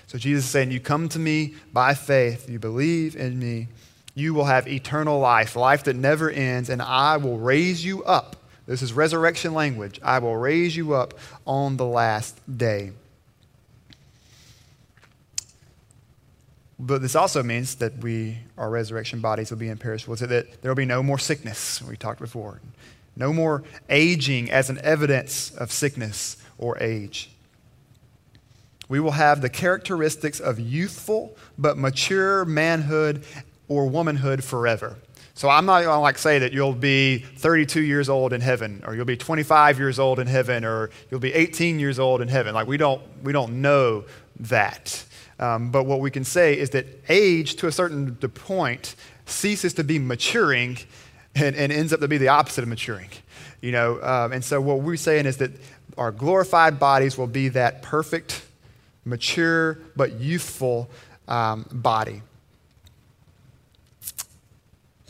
So 0.07 0.17
Jesus 0.17 0.45
is 0.45 0.49
saying, 0.49 0.71
You 0.71 0.79
come 0.79 1.07
to 1.09 1.19
me 1.19 1.53
by 1.71 1.93
faith, 1.93 2.49
you 2.49 2.57
believe 2.57 3.15
in 3.15 3.37
me, 3.37 3.67
you 4.15 4.33
will 4.33 4.45
have 4.45 4.67
eternal 4.67 5.19
life, 5.19 5.55
life 5.55 5.83
that 5.83 5.95
never 5.95 6.31
ends, 6.31 6.71
and 6.71 6.81
I 6.81 7.17
will 7.17 7.37
raise 7.37 7.85
you 7.85 8.03
up. 8.05 8.37
This 8.65 8.81
is 8.81 8.93
resurrection 8.93 9.53
language. 9.53 9.99
I 10.03 10.19
will 10.19 10.37
raise 10.37 10.75
you 10.75 10.93
up 10.93 11.13
on 11.45 11.77
the 11.77 11.85
last 11.85 12.39
day. 12.57 12.91
But 16.79 17.01
this 17.01 17.15
also 17.15 17.43
means 17.43 17.75
that 17.75 17.97
we, 17.99 18.39
our 18.57 18.69
resurrection 18.69 19.19
bodies 19.19 19.51
will 19.51 19.57
be 19.57 19.69
imperishable, 19.69 20.17
so 20.17 20.25
that 20.25 20.61
there 20.61 20.71
will 20.71 20.75
be 20.75 20.85
no 20.85 21.03
more 21.03 21.19
sickness, 21.19 21.81
we 21.81 21.95
talked 21.95 22.19
before. 22.19 22.61
No 23.15 23.31
more 23.31 23.63
aging 23.89 24.49
as 24.49 24.69
an 24.69 24.79
evidence 24.83 25.51
of 25.51 25.71
sickness 25.71 26.37
or 26.57 26.77
age 26.81 27.29
we 28.93 28.99
will 28.99 29.11
have 29.11 29.41
the 29.41 29.49
characteristics 29.49 30.39
of 30.39 30.59
youthful 30.59 31.35
but 31.57 31.77
mature 31.77 32.45
manhood 32.45 33.23
or 33.67 33.87
womanhood 33.87 34.43
forever. 34.43 34.97
So 35.35 35.49
I'm 35.49 35.65
not 35.65 35.81
going 35.81 35.95
to 35.95 35.99
like 35.99 36.19
say 36.19 36.39
that 36.39 36.53
you'll 36.53 36.73
be 36.73 37.17
32 37.17 37.81
years 37.81 38.07
old 38.07 38.33
in 38.33 38.41
heaven, 38.41 38.83
or 38.85 38.95
you'll 38.95 39.05
be 39.05 39.17
25 39.17 39.79
years 39.79 39.97
old 39.97 40.19
in 40.19 40.27
heaven, 40.27 40.63
or 40.63 40.91
you'll 41.09 41.19
be 41.19 41.33
18 41.33 41.79
years 41.79 41.97
old 41.97 42.21
in 42.21 42.27
heaven. 42.27 42.53
Like 42.53 42.67
we 42.67 42.77
don't 42.77 43.01
we 43.23 43.33
don't 43.33 43.61
know 43.61 44.05
that. 44.41 45.03
Um, 45.39 45.71
but 45.71 45.85
what 45.85 45.99
we 45.99 46.11
can 46.11 46.23
say 46.23 46.57
is 46.57 46.69
that 46.71 46.85
age 47.09 47.55
to 47.55 47.67
a 47.67 47.71
certain 47.71 48.15
point 48.15 48.95
ceases 49.25 49.73
to 49.73 49.83
be 49.83 49.97
maturing 49.97 50.77
and, 51.35 51.55
and 51.55 51.71
ends 51.71 51.91
up 51.91 51.99
to 52.01 52.07
be 52.07 52.19
the 52.19 52.27
opposite 52.27 52.61
of 52.61 52.67
maturing. 52.67 53.09
You 53.61 53.71
know, 53.71 54.01
um, 54.03 54.33
and 54.33 54.43
so 54.43 54.61
what 54.61 54.81
we're 54.81 54.97
saying 54.97 55.25
is 55.25 55.37
that 55.37 55.51
our 55.97 56.11
glorified 56.11 56.79
bodies 56.79 57.17
will 57.17 57.27
be 57.27 57.49
that 57.49 57.81
perfect 57.81 58.45
mature 59.05 59.79
but 59.95 60.19
youthful 60.19 60.89
um, 61.27 61.65
body. 61.71 62.21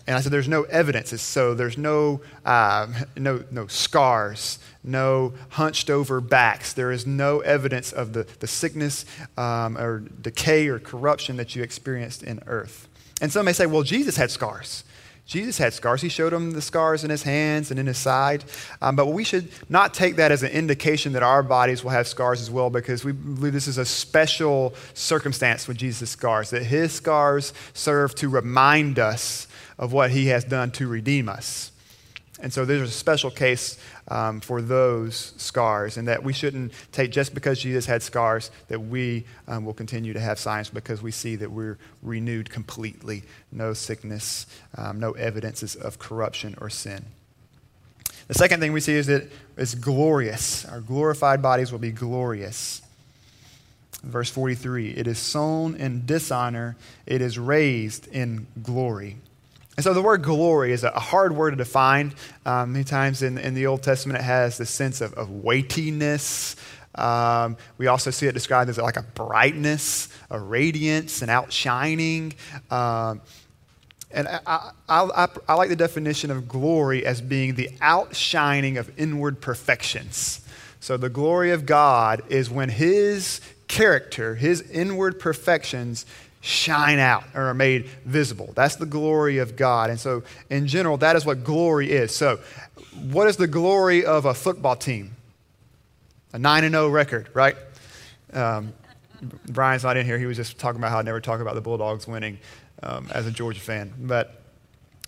And 0.06 0.18
I 0.18 0.22
said, 0.22 0.34
there's 0.34 0.50
no 0.50 0.64
evidence. 0.64 1.22
So 1.22 1.54
there's 1.54 1.78
no, 1.78 2.22
um, 2.46 2.94
no, 3.16 3.44
no 3.52 3.68
scars, 3.68 4.60
no 4.84 5.34
hunched 5.50 5.90
over 5.90 6.20
backs. 6.20 6.74
There 6.74 6.92
is 6.92 7.08
no 7.08 7.40
evidence 7.40 7.94
of 7.94 8.12
the, 8.12 8.28
the 8.40 8.48
sickness 8.48 9.06
um, 9.38 9.78
or 9.78 10.00
decay 10.00 10.68
or 10.68 10.80
corruption 10.80 11.38
that 11.38 11.56
you 11.56 11.64
experienced 11.64 12.22
in 12.22 12.42
earth. 12.48 12.90
And 13.22 13.32
some 13.32 13.46
may 13.46 13.54
say, 13.54 13.66
well, 13.66 13.84
Jesus 13.84 14.18
had 14.18 14.30
scars. 14.30 14.84
Jesus 15.26 15.58
had 15.58 15.74
scars. 15.74 16.02
He 16.02 16.10
showed 16.10 16.34
them 16.34 16.52
the 16.52 16.62
scars 16.62 17.06
in 17.06 17.10
his 17.10 17.24
hands 17.24 17.72
and 17.72 17.80
in 17.80 17.88
his 17.88 17.98
side. 17.98 18.44
Um, 18.82 18.98
but 18.98 19.08
we 19.08 19.24
should 19.24 19.48
not 19.70 19.94
take 19.94 20.18
that 20.18 20.34
as 20.34 20.44
an 20.44 20.52
indication 20.52 21.14
that 21.14 21.24
our 21.24 21.42
bodies 21.42 21.82
will 21.82 21.92
have 21.92 22.10
scars 22.10 22.42
as 22.42 22.52
well, 22.52 22.70
because 22.70 23.06
we 23.06 23.14
believe 23.14 23.54
this 23.54 23.70
is 23.70 23.78
a 23.78 23.86
special 23.86 24.74
circumstance 24.94 25.66
with 25.66 25.78
Jesus' 25.78 26.10
scars, 26.10 26.50
that 26.50 26.64
his 26.64 26.92
scars 26.92 27.54
serve 27.74 28.14
to 28.16 28.28
remind 28.28 29.00
us 29.00 29.48
of 29.78 29.94
what 29.94 30.12
he 30.12 30.28
has 30.28 30.44
done 30.44 30.72
to 30.72 30.88
redeem 30.88 31.30
us. 31.30 31.72
And 32.42 32.52
so 32.52 32.66
there's 32.66 32.90
a 32.90 32.92
special 32.92 33.32
case 33.32 33.78
um, 34.10 34.42
for 34.42 34.62
those 34.62 35.34
scars, 35.38 35.96
and 35.96 36.08
that 36.10 36.24
we 36.24 36.34
shouldn't 36.34 36.74
take 36.92 37.12
just 37.12 37.34
because 37.34 37.60
Jesus 37.60 37.86
had 37.86 38.04
scars 38.04 38.52
that 38.68 38.80
we 38.80 39.24
um, 39.48 39.64
will 39.64 39.74
continue 39.74 40.12
to 40.12 40.20
have 40.20 40.38
signs 40.38 40.70
because 40.70 41.02
we 41.02 41.12
see 41.12 41.38
that 41.38 41.52
we're 41.52 41.78
renewed 42.02 42.50
completely. 42.50 43.24
No 43.52 43.74
sickness, 43.74 44.46
um, 44.78 45.00
no 45.00 45.12
evidences 45.12 45.76
of 45.76 46.00
corruption 46.00 46.56
or 46.60 46.70
sin. 46.70 47.06
The 48.28 48.34
second 48.34 48.60
thing 48.60 48.74
we 48.74 48.82
see 48.82 48.94
is 48.94 49.08
that 49.08 49.32
it's 49.58 49.76
glorious. 49.76 50.66
Our 50.66 50.82
glorified 50.82 51.42
bodies 51.42 51.72
will 51.72 51.80
be 51.80 51.92
glorious. 51.92 52.82
Verse 54.02 54.30
43 54.30 54.92
it 54.92 55.08
is 55.08 55.18
sown 55.18 55.76
in 55.76 56.06
dishonor, 56.06 56.76
it 57.06 57.22
is 57.22 57.40
raised 57.40 58.08
in 58.08 58.48
glory. 58.62 59.18
And 59.76 59.84
so 59.84 59.94
the 59.94 60.02
word 60.02 60.22
glory 60.22 60.72
is 60.72 60.84
a 60.84 60.92
hard 60.92 61.36
word 61.36 61.52
to 61.52 61.56
define. 61.56 62.14
Um, 62.46 62.74
many 62.74 62.84
times 62.84 63.24
in, 63.24 63.38
in 63.38 63.56
the 63.56 63.66
Old 63.66 63.82
Testament, 63.82 64.20
it 64.20 64.24
has 64.24 64.58
this 64.58 64.70
sense 64.70 65.02
of, 65.02 65.14
of 65.14 65.32
weightiness. 65.32 66.56
Um, 66.96 67.58
we 67.80 67.88
also 67.88 68.12
see 68.12 68.28
it 68.28 68.34
described 68.34 68.70
as 68.70 68.78
like 68.78 68.98
a 68.98 69.04
brightness, 69.04 70.10
a 70.30 70.40
radiance, 70.40 71.24
an 71.24 71.30
outshining. 71.30 72.36
Um, 72.70 73.22
and 74.12 74.28
I, 74.28 74.40
I, 74.46 74.72
I, 74.88 75.28
I, 75.50 75.54
like 75.56 75.70
the 75.70 75.76
definition 75.76 76.30
of 76.30 76.48
glory 76.48 77.04
as 77.04 77.20
being 77.20 77.56
the 77.56 77.72
outshining 77.82 78.78
of 78.78 78.92
inward 78.96 79.42
perfections. 79.42 80.42
So 80.80 80.98
the 80.98 81.10
glory 81.10 81.50
of 81.52 81.66
God 81.66 82.22
is 82.30 82.48
when 82.48 82.70
His 82.70 83.42
character, 83.68 84.36
His 84.36 84.62
inward 84.70 85.20
perfections, 85.20 86.06
shine 86.44 87.00
out 87.00 87.24
or 87.34 87.44
are 87.44 87.54
made 87.54 87.86
visible. 88.06 88.52
That's 88.54 88.76
the 88.76 88.86
glory 88.86 89.38
of 89.38 89.56
God. 89.56 89.90
And 89.90 89.98
so, 89.98 90.24
in 90.50 90.68
general, 90.68 90.98
that 90.98 91.16
is 91.16 91.26
what 91.26 91.46
glory 91.46 91.90
is. 91.90 92.14
So, 92.14 92.40
what 93.02 93.28
is 93.28 93.38
the 93.38 93.48
glory 93.48 94.06
of 94.06 94.26
a 94.26 94.34
football 94.34 94.76
team? 94.76 95.16
A 96.34 96.40
9 96.40 96.70
0 96.70 96.90
record, 96.90 97.30
right? 97.34 97.56
Um, 98.34 98.74
Brian's 99.48 99.84
not 99.84 99.96
in 99.96 100.06
here. 100.06 100.20
He 100.20 100.26
was 100.26 100.36
just 100.36 100.58
talking 100.58 100.82
about 100.82 100.92
how 100.92 101.00
I 101.00 101.02
never 101.02 101.22
talk 101.22 101.40
about 101.40 101.56
the 101.56 101.62
Bulldogs 101.62 102.08
winning 102.08 102.38
um, 102.84 103.08
as 103.14 103.26
a 103.26 103.32
Georgia 103.32 103.62
fan. 103.62 103.94
But 103.98 104.42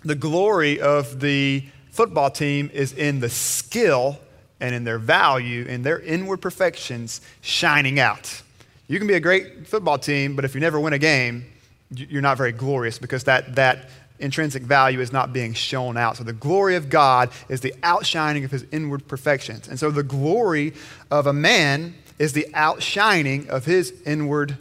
the 0.04 0.16
glory 0.16 0.80
of 0.80 1.20
the 1.20 1.66
football 1.92 2.32
team 2.32 2.72
is 2.74 2.94
in 2.94 3.20
the 3.20 3.30
skill 3.30 4.20
and 4.62 4.74
in 4.74 4.86
their 4.86 5.00
value, 5.00 5.66
in 5.66 5.82
their 5.82 6.00
inward 6.00 6.38
perfections 6.38 7.20
shining 7.42 8.00
out. 8.00 8.42
You 8.88 9.00
can 9.00 9.08
be 9.08 9.16
a 9.16 9.20
great 9.20 9.68
football 9.68 9.98
team, 9.98 10.36
but 10.36 10.46
if 10.46 10.54
you 10.54 10.62
never 10.62 10.80
win 10.80 10.94
a 10.94 11.00
game, 11.00 11.46
you're 11.90 12.22
not 12.22 12.38
very 12.38 12.52
glorious 12.52 13.00
because 13.00 13.24
that, 13.24 13.56
that 13.56 13.90
intrinsic 14.20 14.64
value 14.64 15.00
is 15.00 15.12
not 15.12 15.34
being 15.34 15.54
shown 15.54 15.98
out. 15.98 16.18
So 16.18 16.24
the 16.24 16.34
glory 16.34 16.76
of 16.76 16.90
God 16.90 17.32
is 17.50 17.62
the 17.62 17.74
outshining 17.84 18.44
of 18.46 18.52
his 18.52 18.66
inward 18.72 19.08
perfections. 19.08 19.68
And 19.68 19.80
so 19.80 19.92
the 19.92 20.04
glory 20.04 20.74
of 21.10 21.28
a 21.28 21.34
man 21.34 21.96
is 22.20 22.34
the 22.34 22.48
outshining 22.54 23.50
of 23.50 23.66
his 23.66 23.94
inward 24.06 24.58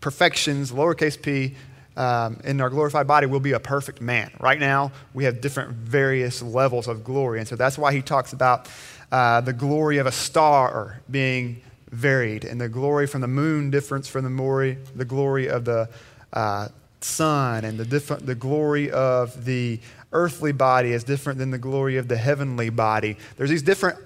perfections, 0.00 0.72
lowercase 0.72 1.20
p, 1.20 1.54
um, 1.96 2.40
in 2.44 2.60
our 2.60 2.70
glorified 2.70 3.06
body 3.06 3.26
will 3.26 3.40
be 3.40 3.52
a 3.52 3.60
perfect 3.60 4.00
man. 4.00 4.30
Right 4.40 4.58
now, 4.58 4.92
we 5.12 5.24
have 5.24 5.40
different 5.40 5.72
various 5.72 6.40
levels 6.40 6.88
of 6.88 7.04
glory. 7.04 7.38
And 7.38 7.46
so 7.46 7.54
that's 7.54 7.76
why 7.76 7.92
he 7.92 8.00
talks 8.00 8.32
about 8.32 8.68
uh, 9.10 9.42
the 9.42 9.52
glory 9.52 9.98
of 9.98 10.06
a 10.06 10.12
star 10.12 11.02
being 11.10 11.60
varied, 11.92 12.44
and 12.44 12.60
the 12.60 12.68
glory 12.68 13.06
from 13.06 13.20
the 13.20 13.28
moon 13.28 13.70
different 13.70 14.06
from 14.06 14.24
the 14.24 14.30
glory, 14.30 14.78
the 14.96 15.04
glory 15.04 15.48
of 15.48 15.64
the 15.64 15.88
uh, 16.32 16.68
sun, 17.00 17.64
and 17.64 17.78
the, 17.78 17.84
different, 17.84 18.26
the 18.26 18.34
glory 18.34 18.90
of 18.90 19.44
the 19.44 19.78
earthly 20.12 20.52
body 20.52 20.92
is 20.92 21.04
different 21.04 21.38
than 21.38 21.50
the 21.50 21.58
glory 21.58 21.98
of 21.98 22.08
the 22.08 22.16
heavenly 22.16 22.70
body. 22.70 23.16
There's 23.36 23.50
these 23.50 23.62
different 23.62 23.98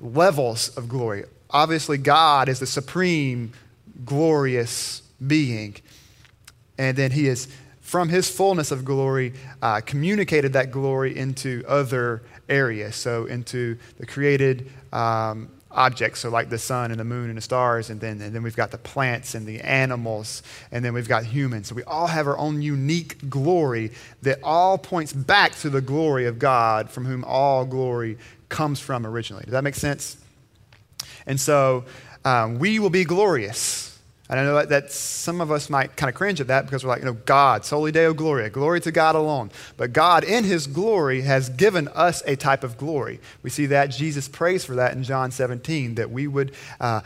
levels 0.00 0.68
of 0.76 0.88
glory. 0.88 1.24
Obviously, 1.50 1.98
God 1.98 2.48
is 2.48 2.60
the 2.60 2.66
supreme, 2.66 3.52
glorious 4.04 5.02
being, 5.26 5.76
and 6.78 6.96
then 6.96 7.10
He 7.10 7.26
is 7.26 7.48
from 7.80 8.10
his 8.10 8.28
fullness 8.28 8.70
of 8.70 8.84
glory, 8.84 9.32
uh, 9.62 9.80
communicated 9.80 10.52
that 10.52 10.70
glory 10.70 11.16
into 11.16 11.64
other 11.66 12.22
areas. 12.46 12.94
So, 12.94 13.24
into 13.24 13.78
the 13.98 14.04
created 14.04 14.70
um, 14.92 15.48
objects, 15.78 16.20
so 16.20 16.28
like 16.28 16.50
the 16.50 16.58
sun 16.58 16.90
and 16.90 16.98
the 16.98 17.04
moon 17.04 17.28
and 17.28 17.36
the 17.36 17.42
stars, 17.42 17.88
and 17.88 18.00
then, 18.00 18.20
and 18.20 18.34
then 18.34 18.42
we've 18.42 18.56
got 18.56 18.70
the 18.70 18.78
plants 18.78 19.34
and 19.34 19.46
the 19.46 19.60
animals, 19.60 20.42
and 20.72 20.84
then 20.84 20.92
we've 20.92 21.08
got 21.08 21.24
humans. 21.24 21.68
So, 21.68 21.74
we 21.74 21.84
all 21.84 22.08
have 22.08 22.26
our 22.26 22.36
own 22.36 22.60
unique 22.60 23.30
glory 23.30 23.92
that 24.22 24.40
all 24.42 24.76
points 24.76 25.12
back 25.12 25.54
to 25.60 25.70
the 25.70 25.80
glory 25.80 26.26
of 26.26 26.38
God, 26.38 26.90
from 26.90 27.06
whom 27.06 27.24
all 27.24 27.64
glory 27.64 28.18
comes 28.48 28.80
from 28.80 29.06
originally. 29.06 29.44
Does 29.44 29.52
that 29.52 29.64
make 29.64 29.76
sense? 29.76 30.16
And 31.26 31.40
so, 31.40 31.84
um, 32.24 32.58
we 32.58 32.78
will 32.78 32.90
be 32.90 33.04
glorious 33.04 33.87
and 34.28 34.38
I 34.38 34.44
know 34.44 34.64
that, 34.64 34.92
some 34.92 35.40
of 35.40 35.50
us 35.50 35.70
might 35.70 35.96
kind 35.96 36.10
of 36.10 36.14
cringe 36.14 36.40
at 36.40 36.48
that 36.48 36.66
because 36.66 36.84
we're 36.84 36.90
like, 36.90 37.00
you 37.00 37.06
know, 37.06 37.14
God, 37.14 37.64
soli 37.64 37.92
deo 37.92 38.12
gloria, 38.12 38.50
glory 38.50 38.80
to 38.82 38.92
God 38.92 39.14
alone. 39.14 39.50
But 39.76 39.94
God, 39.94 40.22
in 40.22 40.44
his 40.44 40.66
glory, 40.66 41.22
has 41.22 41.48
given 41.48 41.88
us 41.88 42.22
a 42.26 42.36
type 42.36 42.62
of 42.62 42.76
glory. 42.76 43.20
We 43.42 43.48
see 43.48 43.66
that 43.66 43.86
Jesus 43.86 44.28
prays 44.28 44.64
for 44.64 44.74
that 44.74 44.92
in 44.92 45.02
John 45.02 45.30
17, 45.30 45.94
that 45.94 46.10
we 46.10 46.26
would 46.26 46.52
uh, 46.78 47.00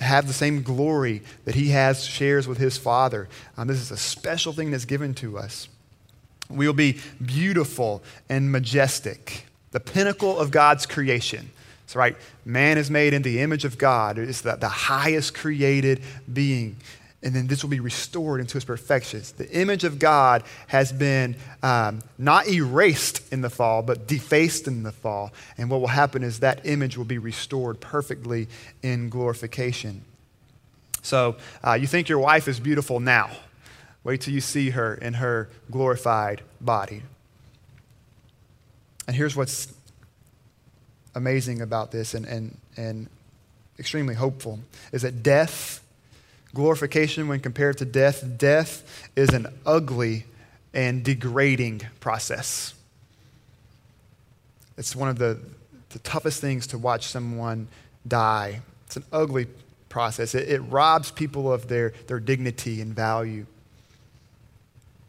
have 0.00 0.28
the 0.28 0.32
same 0.32 0.62
glory 0.62 1.22
that 1.46 1.56
he 1.56 1.70
has, 1.70 2.04
shares 2.04 2.46
with 2.46 2.58
his 2.58 2.78
Father. 2.78 3.28
Um, 3.56 3.66
this 3.66 3.80
is 3.80 3.90
a 3.90 3.96
special 3.96 4.52
thing 4.52 4.70
that's 4.70 4.84
given 4.84 5.14
to 5.14 5.38
us. 5.38 5.68
We 6.48 6.66
will 6.66 6.74
be 6.74 6.98
beautiful 7.24 8.02
and 8.28 8.52
majestic, 8.52 9.46
the 9.72 9.80
pinnacle 9.80 10.38
of 10.38 10.50
God's 10.50 10.86
creation. 10.86 11.50
Right. 11.94 12.16
Man 12.44 12.78
is 12.78 12.90
made 12.90 13.14
in 13.14 13.22
the 13.22 13.40
image 13.40 13.64
of 13.64 13.78
God. 13.78 14.18
It's 14.18 14.40
the, 14.40 14.56
the 14.56 14.68
highest 14.68 15.34
created 15.34 16.02
being. 16.32 16.76
And 17.24 17.34
then 17.34 17.46
this 17.46 17.62
will 17.62 17.70
be 17.70 17.78
restored 17.78 18.40
into 18.40 18.58
its 18.58 18.64
perfections. 18.64 19.32
The 19.32 19.48
image 19.50 19.84
of 19.84 20.00
God 20.00 20.42
has 20.66 20.92
been 20.92 21.36
um, 21.62 22.02
not 22.18 22.48
erased 22.48 23.32
in 23.32 23.42
the 23.42 23.50
fall, 23.50 23.82
but 23.82 24.08
defaced 24.08 24.66
in 24.66 24.82
the 24.82 24.90
fall. 24.90 25.32
And 25.56 25.70
what 25.70 25.80
will 25.80 25.88
happen 25.88 26.24
is 26.24 26.40
that 26.40 26.66
image 26.66 26.96
will 26.96 27.04
be 27.04 27.18
restored 27.18 27.80
perfectly 27.80 28.48
in 28.82 29.08
glorification. 29.08 30.04
So 31.02 31.36
uh, 31.62 31.74
you 31.74 31.86
think 31.86 32.08
your 32.08 32.18
wife 32.18 32.48
is 32.48 32.58
beautiful 32.58 32.98
now. 32.98 33.30
Wait 34.02 34.20
till 34.20 34.34
you 34.34 34.40
see 34.40 34.70
her 34.70 34.94
in 34.94 35.14
her 35.14 35.48
glorified 35.70 36.42
body. 36.60 37.02
And 39.06 39.14
here's 39.14 39.36
what's 39.36 39.72
amazing 41.14 41.60
about 41.60 41.90
this 41.90 42.14
and, 42.14 42.26
and, 42.26 42.56
and 42.76 43.08
extremely 43.78 44.14
hopeful 44.14 44.58
is 44.92 45.02
that 45.02 45.22
death, 45.22 45.82
glorification, 46.54 47.28
when 47.28 47.40
compared 47.40 47.78
to 47.78 47.84
death, 47.84 48.24
death 48.38 49.10
is 49.16 49.30
an 49.30 49.46
ugly 49.66 50.24
and 50.74 51.04
degrading 51.04 51.82
process. 52.00 52.74
It's 54.78 54.96
one 54.96 55.08
of 55.08 55.18
the, 55.18 55.38
the 55.90 55.98
toughest 56.00 56.40
things 56.40 56.66
to 56.68 56.78
watch 56.78 57.06
someone 57.06 57.68
die. 58.06 58.60
It's 58.86 58.96
an 58.96 59.04
ugly 59.12 59.46
process. 59.88 60.34
It, 60.34 60.48
it 60.48 60.60
robs 60.60 61.10
people 61.10 61.52
of 61.52 61.68
their, 61.68 61.92
their 62.06 62.20
dignity 62.20 62.80
and 62.80 62.94
value. 62.94 63.46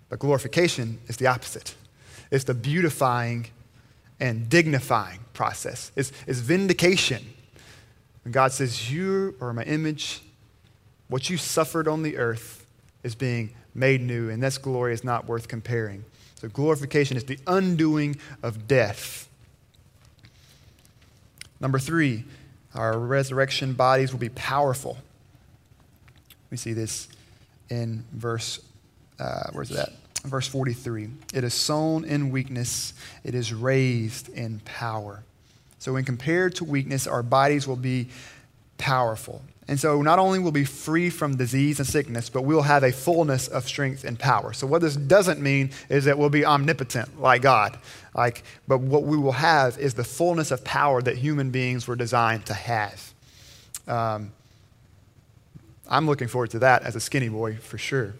But 0.09 0.19
glorification 0.19 0.99
is 1.07 1.17
the 1.17 1.27
opposite. 1.27 1.75
It's 2.29 2.43
the 2.43 2.53
beautifying 2.53 3.47
and 4.19 4.49
dignifying 4.49 5.19
process. 5.33 5.91
It's, 5.95 6.11
it's 6.27 6.39
vindication. 6.39 7.33
When 8.23 8.31
God 8.31 8.51
says, 8.51 8.91
You 8.91 9.35
are 9.41 9.53
my 9.53 9.63
image, 9.63 10.21
what 11.07 11.29
you 11.29 11.37
suffered 11.37 11.87
on 11.87 12.03
the 12.03 12.17
earth 12.17 12.65
is 13.03 13.15
being 13.15 13.53
made 13.75 14.01
new, 14.01 14.29
and 14.29 14.41
this 14.41 14.57
glory 14.57 14.93
is 14.93 15.03
not 15.03 15.27
worth 15.27 15.47
comparing. 15.47 16.05
So, 16.35 16.47
glorification 16.47 17.17
is 17.17 17.25
the 17.25 17.39
undoing 17.47 18.17
of 18.41 18.67
death. 18.67 19.29
Number 21.59 21.79
three, 21.79 22.25
our 22.75 22.97
resurrection 22.97 23.73
bodies 23.73 24.11
will 24.11 24.19
be 24.19 24.29
powerful. 24.29 24.97
We 26.51 26.57
see 26.57 26.73
this 26.73 27.07
in 27.69 28.03
verse, 28.11 28.59
uh, 29.19 29.49
where's 29.53 29.69
that? 29.69 29.93
Verse 30.23 30.47
43. 30.47 31.09
It 31.33 31.43
is 31.43 31.53
sown 31.53 32.05
in 32.05 32.31
weakness, 32.31 32.93
it 33.23 33.35
is 33.35 33.53
raised 33.53 34.29
in 34.29 34.59
power. 34.65 35.23
So, 35.79 35.93
when 35.93 36.05
compared 36.05 36.55
to 36.55 36.63
weakness, 36.63 37.07
our 37.07 37.23
bodies 37.23 37.67
will 37.67 37.75
be 37.75 38.07
powerful. 38.77 39.41
And 39.67 39.79
so, 39.79 40.01
not 40.01 40.19
only 40.19 40.39
will 40.39 40.51
be 40.51 40.65
free 40.65 41.09
from 41.09 41.35
disease 41.35 41.79
and 41.79 41.87
sickness, 41.87 42.29
but 42.29 42.43
we'll 42.43 42.61
have 42.61 42.83
a 42.83 42.91
fullness 42.91 43.47
of 43.47 43.67
strength 43.67 44.03
and 44.03 44.17
power. 44.17 44.53
So, 44.53 44.67
what 44.67 44.81
this 44.81 44.95
doesn't 44.95 45.41
mean 45.41 45.71
is 45.89 46.05
that 46.05 46.17
we'll 46.17 46.29
be 46.29 46.45
omnipotent 46.45 47.19
like 47.19 47.41
God. 47.41 47.77
Like, 48.15 48.43
but 48.67 48.79
what 48.79 49.03
we 49.03 49.17
will 49.17 49.33
have 49.33 49.77
is 49.77 49.93
the 49.93 50.03
fullness 50.03 50.51
of 50.51 50.63
power 50.63 51.01
that 51.01 51.17
human 51.17 51.49
beings 51.49 51.87
were 51.87 51.95
designed 51.95 52.45
to 52.45 52.53
have. 52.53 53.13
Um, 53.87 54.31
I'm 55.89 56.07
looking 56.07 56.27
forward 56.27 56.51
to 56.51 56.59
that 56.59 56.83
as 56.83 56.95
a 56.95 56.99
skinny 56.99 57.29
boy 57.29 57.57
for 57.57 57.77
sure. 57.77 58.13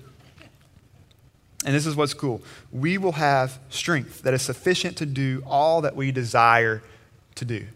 And 1.65 1.73
this 1.73 1.85
is 1.85 1.95
what's 1.95 2.13
cool. 2.13 2.41
We 2.71 2.97
will 2.97 3.13
have 3.13 3.57
strength 3.69 4.23
that 4.23 4.33
is 4.33 4.41
sufficient 4.41 4.97
to 4.97 5.05
do 5.05 5.43
all 5.45 5.81
that 5.81 5.95
we 5.95 6.11
desire 6.11 6.83
to 7.35 7.45
do. 7.45 7.67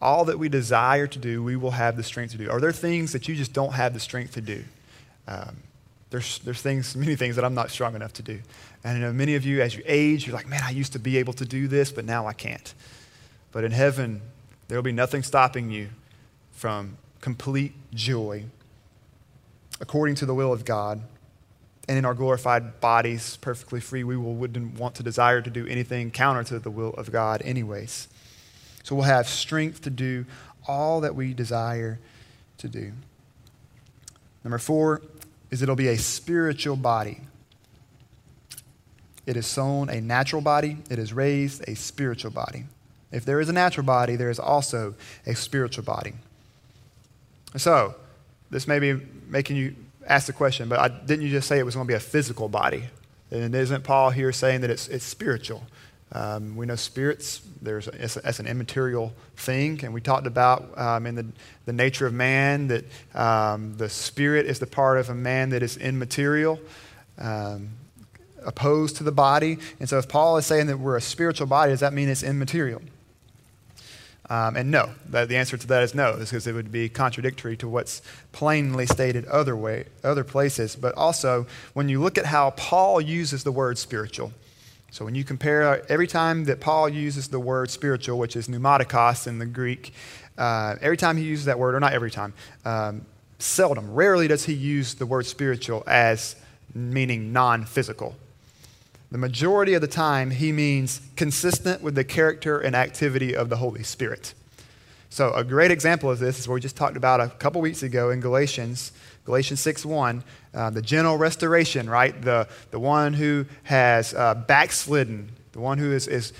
All 0.00 0.24
that 0.26 0.38
we 0.38 0.48
desire 0.48 1.06
to 1.06 1.18
do, 1.18 1.42
we 1.42 1.56
will 1.56 1.72
have 1.72 1.96
the 1.96 2.02
strength 2.02 2.32
to 2.32 2.38
do. 2.38 2.50
Are 2.50 2.60
there 2.60 2.72
things 2.72 3.12
that 3.12 3.28
you 3.28 3.34
just 3.34 3.52
don't 3.52 3.72
have 3.72 3.94
the 3.94 4.00
strength 4.00 4.34
to 4.34 4.40
do? 4.40 4.64
Um, 5.28 5.56
there's, 6.10 6.38
there's 6.40 6.62
things, 6.62 6.96
many 6.96 7.16
things 7.16 7.36
that 7.36 7.44
I'm 7.44 7.54
not 7.54 7.70
strong 7.70 7.94
enough 7.94 8.12
to 8.14 8.22
do. 8.22 8.40
And 8.82 8.98
I 8.98 9.00
know 9.00 9.12
many 9.12 9.34
of 9.34 9.44
you, 9.44 9.62
as 9.62 9.74
you 9.76 9.82
age, 9.86 10.26
you're 10.26 10.36
like, 10.36 10.48
man, 10.48 10.62
I 10.64 10.70
used 10.70 10.92
to 10.92 10.98
be 10.98 11.18
able 11.18 11.32
to 11.34 11.44
do 11.44 11.68
this, 11.68 11.92
but 11.92 12.04
now 12.04 12.26
I 12.26 12.32
can't. 12.32 12.74
But 13.52 13.64
in 13.64 13.72
heaven, 13.72 14.20
there 14.68 14.78
will 14.78 14.82
be 14.82 14.92
nothing 14.92 15.22
stopping 15.22 15.70
you 15.70 15.88
from 16.52 16.96
complete 17.20 17.72
joy 17.92 18.44
according 19.80 20.14
to 20.16 20.26
the 20.26 20.34
will 20.34 20.52
of 20.52 20.64
God 20.64 21.02
and 21.88 21.98
in 21.98 22.04
our 22.04 22.14
glorified 22.14 22.80
bodies, 22.80 23.36
perfectly 23.40 23.80
free, 23.80 24.04
we 24.04 24.16
will, 24.16 24.34
wouldn't 24.34 24.78
want 24.78 24.94
to 24.96 25.02
desire 25.02 25.42
to 25.42 25.50
do 25.50 25.66
anything 25.66 26.10
counter 26.10 26.42
to 26.44 26.58
the 26.58 26.70
will 26.70 26.94
of 26.94 27.12
God, 27.12 27.42
anyways. 27.42 28.08
So 28.82 28.94
we'll 28.94 29.04
have 29.04 29.28
strength 29.28 29.82
to 29.82 29.90
do 29.90 30.24
all 30.66 31.02
that 31.02 31.14
we 31.14 31.34
desire 31.34 31.98
to 32.58 32.68
do. 32.68 32.92
Number 34.42 34.58
four 34.58 35.02
is 35.50 35.62
it'll 35.62 35.76
be 35.76 35.88
a 35.88 35.98
spiritual 35.98 36.76
body. 36.76 37.20
It 39.26 39.36
is 39.36 39.46
sown 39.46 39.88
a 39.88 40.00
natural 40.00 40.42
body, 40.42 40.78
it 40.90 40.98
is 40.98 41.12
raised 41.12 41.66
a 41.68 41.74
spiritual 41.74 42.30
body. 42.30 42.64
If 43.10 43.24
there 43.24 43.40
is 43.40 43.48
a 43.48 43.52
natural 43.52 43.86
body, 43.86 44.16
there 44.16 44.30
is 44.30 44.38
also 44.38 44.94
a 45.26 45.34
spiritual 45.34 45.84
body. 45.84 46.14
So, 47.56 47.94
this 48.50 48.66
may 48.66 48.78
be 48.80 49.00
making 49.28 49.56
you 49.56 49.76
ask 50.06 50.26
the 50.26 50.32
question, 50.32 50.68
but 50.68 50.78
I, 50.78 50.88
didn't 50.88 51.22
you 51.22 51.30
just 51.30 51.48
say 51.48 51.58
it 51.58 51.64
was 51.64 51.74
going 51.74 51.86
to 51.86 51.90
be 51.90 51.96
a 51.96 52.00
physical 52.00 52.48
body? 52.48 52.84
And 53.30 53.54
isn't 53.54 53.84
Paul 53.84 54.10
here 54.10 54.32
saying 54.32 54.60
that 54.60 54.70
it's, 54.70 54.88
it's 54.88 55.04
spiritual? 55.04 55.64
Um, 56.12 56.54
we 56.54 56.66
know 56.66 56.76
spirits, 56.76 57.42
there's 57.60 57.88
a, 57.88 58.04
it's, 58.04 58.16
a, 58.16 58.28
it's, 58.28 58.38
an 58.38 58.46
immaterial 58.46 59.12
thing, 59.36 59.80
and 59.82 59.92
we 59.92 60.00
talked 60.00 60.28
about 60.28 60.78
um, 60.78 61.06
in 61.06 61.16
the, 61.16 61.26
the 61.64 61.72
nature 61.72 62.06
of 62.06 62.12
man 62.12 62.68
that 62.68 62.84
um, 63.16 63.76
the 63.76 63.88
spirit 63.88 64.46
is 64.46 64.60
the 64.60 64.66
part 64.66 64.98
of 64.98 65.10
a 65.10 65.14
man 65.14 65.50
that 65.50 65.62
is 65.62 65.76
immaterial, 65.76 66.60
um, 67.18 67.70
opposed 68.46 68.96
to 68.98 69.04
the 69.04 69.10
body. 69.10 69.58
And 69.80 69.88
so, 69.88 69.98
if 69.98 70.08
Paul 70.08 70.36
is 70.36 70.46
saying 70.46 70.68
that 70.68 70.78
we're 70.78 70.96
a 70.96 71.00
spiritual 71.00 71.48
body, 71.48 71.72
does 71.72 71.80
that 71.80 71.92
mean 71.92 72.08
it's 72.08 72.22
immaterial? 72.22 72.82
Um, 74.30 74.56
and 74.56 74.70
no, 74.70 74.90
the, 75.08 75.26
the 75.26 75.36
answer 75.36 75.56
to 75.56 75.66
that 75.66 75.82
is 75.82 75.94
no, 75.94 76.16
because 76.18 76.46
it 76.46 76.54
would 76.54 76.72
be 76.72 76.88
contradictory 76.88 77.56
to 77.58 77.68
what's 77.68 78.00
plainly 78.32 78.86
stated 78.86 79.26
other 79.26 79.54
way, 79.54 79.84
other 80.02 80.24
places. 80.24 80.76
But 80.76 80.94
also, 80.96 81.46
when 81.74 81.88
you 81.88 82.00
look 82.00 82.16
at 82.16 82.26
how 82.26 82.50
Paul 82.50 83.00
uses 83.00 83.44
the 83.44 83.52
word 83.52 83.76
spiritual, 83.76 84.32
so 84.90 85.04
when 85.04 85.14
you 85.14 85.24
compare 85.24 85.84
every 85.90 86.06
time 86.06 86.44
that 86.44 86.60
Paul 86.60 86.88
uses 86.88 87.28
the 87.28 87.40
word 87.40 87.70
spiritual, 87.70 88.18
which 88.18 88.36
is 88.36 88.48
pneumatikos 88.48 89.26
in 89.26 89.38
the 89.40 89.46
Greek, 89.46 89.92
uh, 90.38 90.76
every 90.80 90.96
time 90.96 91.16
he 91.16 91.24
uses 91.24 91.44
that 91.46 91.58
word, 91.58 91.74
or 91.74 91.80
not 91.80 91.92
every 91.92 92.10
time, 92.10 92.32
um, 92.64 93.04
seldom, 93.38 93.92
rarely 93.92 94.28
does 94.28 94.44
he 94.44 94.54
use 94.54 94.94
the 94.94 95.04
word 95.04 95.26
spiritual 95.26 95.82
as 95.86 96.36
meaning 96.74 97.32
non 97.32 97.64
physical. 97.64 98.14
The 99.14 99.18
majority 99.18 99.74
of 99.74 99.80
the 99.80 99.86
time, 99.86 100.32
he 100.32 100.50
means 100.50 101.00
consistent 101.14 101.82
with 101.82 101.94
the 101.94 102.02
character 102.02 102.58
and 102.58 102.74
activity 102.74 103.36
of 103.36 103.48
the 103.48 103.58
Holy 103.58 103.84
Spirit. 103.84 104.34
So, 105.08 105.32
a 105.34 105.44
great 105.44 105.70
example 105.70 106.10
of 106.10 106.18
this 106.18 106.40
is 106.40 106.48
what 106.48 106.54
we 106.54 106.60
just 106.60 106.74
talked 106.74 106.96
about 106.96 107.20
a 107.20 107.28
couple 107.28 107.60
weeks 107.60 107.84
ago 107.84 108.10
in 108.10 108.18
Galatians, 108.18 108.90
Galatians 109.24 109.60
6 109.60 109.86
1, 109.86 110.24
uh, 110.52 110.70
the 110.70 110.82
general 110.82 111.16
restoration, 111.16 111.88
right? 111.88 112.20
The, 112.22 112.48
the 112.72 112.80
one 112.80 113.12
who 113.12 113.46
has 113.62 114.14
uh, 114.14 114.34
backslidden, 114.34 115.30
the 115.52 115.60
one 115.60 115.78
who 115.78 115.92
is, 115.92 116.08
is 116.08 116.32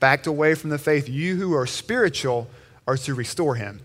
backed 0.00 0.26
away 0.26 0.54
from 0.54 0.70
the 0.70 0.78
faith. 0.78 1.10
You 1.10 1.36
who 1.36 1.52
are 1.52 1.66
spiritual 1.66 2.48
are 2.86 2.96
to 2.96 3.12
restore 3.14 3.56
him. 3.56 3.82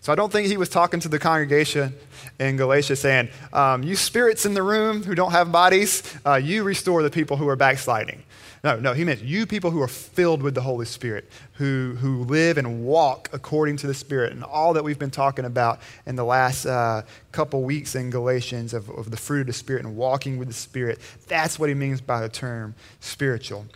So 0.00 0.12
I 0.12 0.14
don't 0.14 0.30
think 0.30 0.48
he 0.48 0.56
was 0.56 0.68
talking 0.68 1.00
to 1.00 1.08
the 1.08 1.18
congregation 1.18 1.94
in 2.38 2.56
Galatia 2.56 2.96
saying, 2.96 3.28
um, 3.52 3.82
You 3.82 3.96
spirits 3.96 4.46
in 4.46 4.54
the 4.54 4.62
room 4.62 5.02
who 5.02 5.14
don't 5.14 5.32
have 5.32 5.50
bodies, 5.52 6.02
uh, 6.24 6.34
you 6.34 6.62
restore 6.62 7.02
the 7.02 7.10
people 7.10 7.36
who 7.36 7.48
are 7.48 7.56
backsliding. 7.56 8.22
No, 8.64 8.78
no, 8.78 8.92
he 8.92 9.04
meant 9.04 9.22
you 9.22 9.46
people 9.46 9.70
who 9.70 9.80
are 9.80 9.88
filled 9.88 10.42
with 10.42 10.54
the 10.54 10.60
Holy 10.60 10.86
Spirit, 10.86 11.30
who, 11.54 11.96
who 12.00 12.24
live 12.24 12.58
and 12.58 12.84
walk 12.84 13.28
according 13.32 13.76
to 13.78 13.86
the 13.86 13.94
Spirit, 13.94 14.32
and 14.32 14.42
all 14.42 14.72
that 14.72 14.82
we've 14.82 14.98
been 14.98 15.12
talking 15.12 15.44
about 15.44 15.80
in 16.06 16.16
the 16.16 16.24
last 16.24 16.66
uh, 16.66 17.02
couple 17.30 17.62
weeks 17.62 17.94
in 17.94 18.10
Galatians 18.10 18.74
of, 18.74 18.88
of 18.90 19.10
the 19.10 19.16
fruit 19.16 19.42
of 19.42 19.46
the 19.46 19.52
Spirit 19.52 19.84
and 19.84 19.96
walking 19.96 20.38
with 20.38 20.48
the 20.48 20.54
Spirit. 20.54 20.98
That's 21.28 21.58
what 21.58 21.68
he 21.68 21.74
means 21.74 22.00
by 22.00 22.20
the 22.20 22.28
term 22.28 22.74
spiritual. 22.98 23.66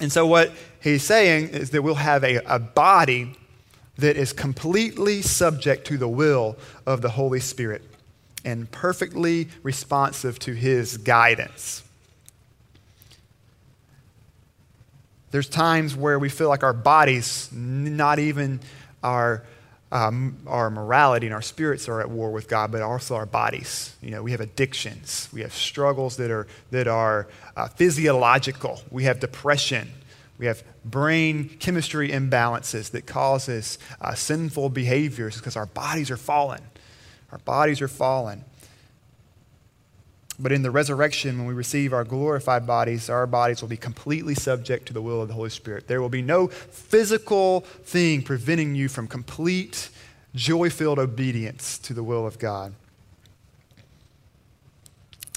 And 0.00 0.10
so, 0.10 0.26
what 0.26 0.52
he's 0.80 1.04
saying 1.04 1.50
is 1.50 1.70
that 1.70 1.82
we'll 1.82 1.94
have 1.94 2.24
a, 2.24 2.36
a 2.46 2.58
body 2.58 3.36
that 4.00 4.16
is 4.16 4.32
completely 4.32 5.22
subject 5.22 5.86
to 5.86 5.96
the 5.96 6.08
will 6.08 6.56
of 6.86 7.02
the 7.02 7.10
Holy 7.10 7.40
Spirit 7.40 7.82
and 8.44 8.70
perfectly 8.70 9.48
responsive 9.62 10.38
to 10.40 10.52
his 10.52 10.96
guidance. 10.96 11.82
There's 15.30 15.48
times 15.48 15.94
where 15.94 16.18
we 16.18 16.28
feel 16.28 16.48
like 16.48 16.64
our 16.64 16.72
bodies, 16.72 17.48
not 17.52 18.18
even 18.18 18.60
our, 19.02 19.44
um, 19.92 20.38
our 20.46 20.70
morality 20.70 21.26
and 21.26 21.34
our 21.34 21.42
spirits 21.42 21.88
are 21.88 22.00
at 22.00 22.10
war 22.10 22.32
with 22.32 22.48
God, 22.48 22.72
but 22.72 22.82
also 22.82 23.14
our 23.14 23.26
bodies. 23.26 23.94
You 24.02 24.10
know, 24.10 24.22
we 24.22 24.32
have 24.32 24.40
addictions. 24.40 25.28
We 25.32 25.42
have 25.42 25.52
struggles 25.52 26.16
that 26.16 26.30
are, 26.30 26.48
that 26.72 26.88
are 26.88 27.28
uh, 27.56 27.68
physiological. 27.68 28.80
We 28.90 29.04
have 29.04 29.20
depression. 29.20 29.92
We 30.40 30.46
have 30.46 30.64
brain 30.86 31.50
chemistry 31.58 32.08
imbalances 32.08 32.92
that 32.92 33.04
causes 33.04 33.78
uh, 34.00 34.14
sinful 34.14 34.70
behaviors 34.70 35.36
because 35.36 35.54
our 35.54 35.66
bodies 35.66 36.10
are 36.10 36.16
fallen. 36.16 36.62
Our 37.30 37.36
bodies 37.40 37.82
are 37.82 37.88
fallen. 37.88 38.46
But 40.38 40.52
in 40.52 40.62
the 40.62 40.70
resurrection, 40.70 41.36
when 41.36 41.46
we 41.46 41.52
receive 41.52 41.92
our 41.92 42.04
glorified 42.04 42.66
bodies, 42.66 43.10
our 43.10 43.26
bodies 43.26 43.60
will 43.60 43.68
be 43.68 43.76
completely 43.76 44.34
subject 44.34 44.86
to 44.86 44.94
the 44.94 45.02
will 45.02 45.20
of 45.20 45.28
the 45.28 45.34
Holy 45.34 45.50
Spirit. 45.50 45.88
There 45.88 46.00
will 46.00 46.08
be 46.08 46.22
no 46.22 46.46
physical 46.46 47.60
thing 47.60 48.22
preventing 48.22 48.74
you 48.74 48.88
from 48.88 49.08
complete, 49.08 49.90
joy 50.34 50.70
filled 50.70 50.98
obedience 50.98 51.76
to 51.80 51.92
the 51.92 52.02
will 52.02 52.26
of 52.26 52.38
God. 52.38 52.72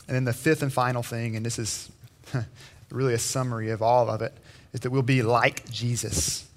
And 0.08 0.16
then 0.16 0.24
the 0.24 0.32
fifth 0.32 0.62
and 0.62 0.72
final 0.72 1.04
thing, 1.04 1.36
and 1.36 1.46
this 1.46 1.60
is 1.60 1.92
really 2.90 3.14
a 3.14 3.20
summary 3.20 3.70
of 3.70 3.82
all 3.82 4.10
of 4.10 4.22
it, 4.22 4.34
is 4.74 4.82
that 4.82 4.92
we'll 4.92 5.02
be 5.02 5.22
like 5.22 5.70
Jesus. 5.70 6.48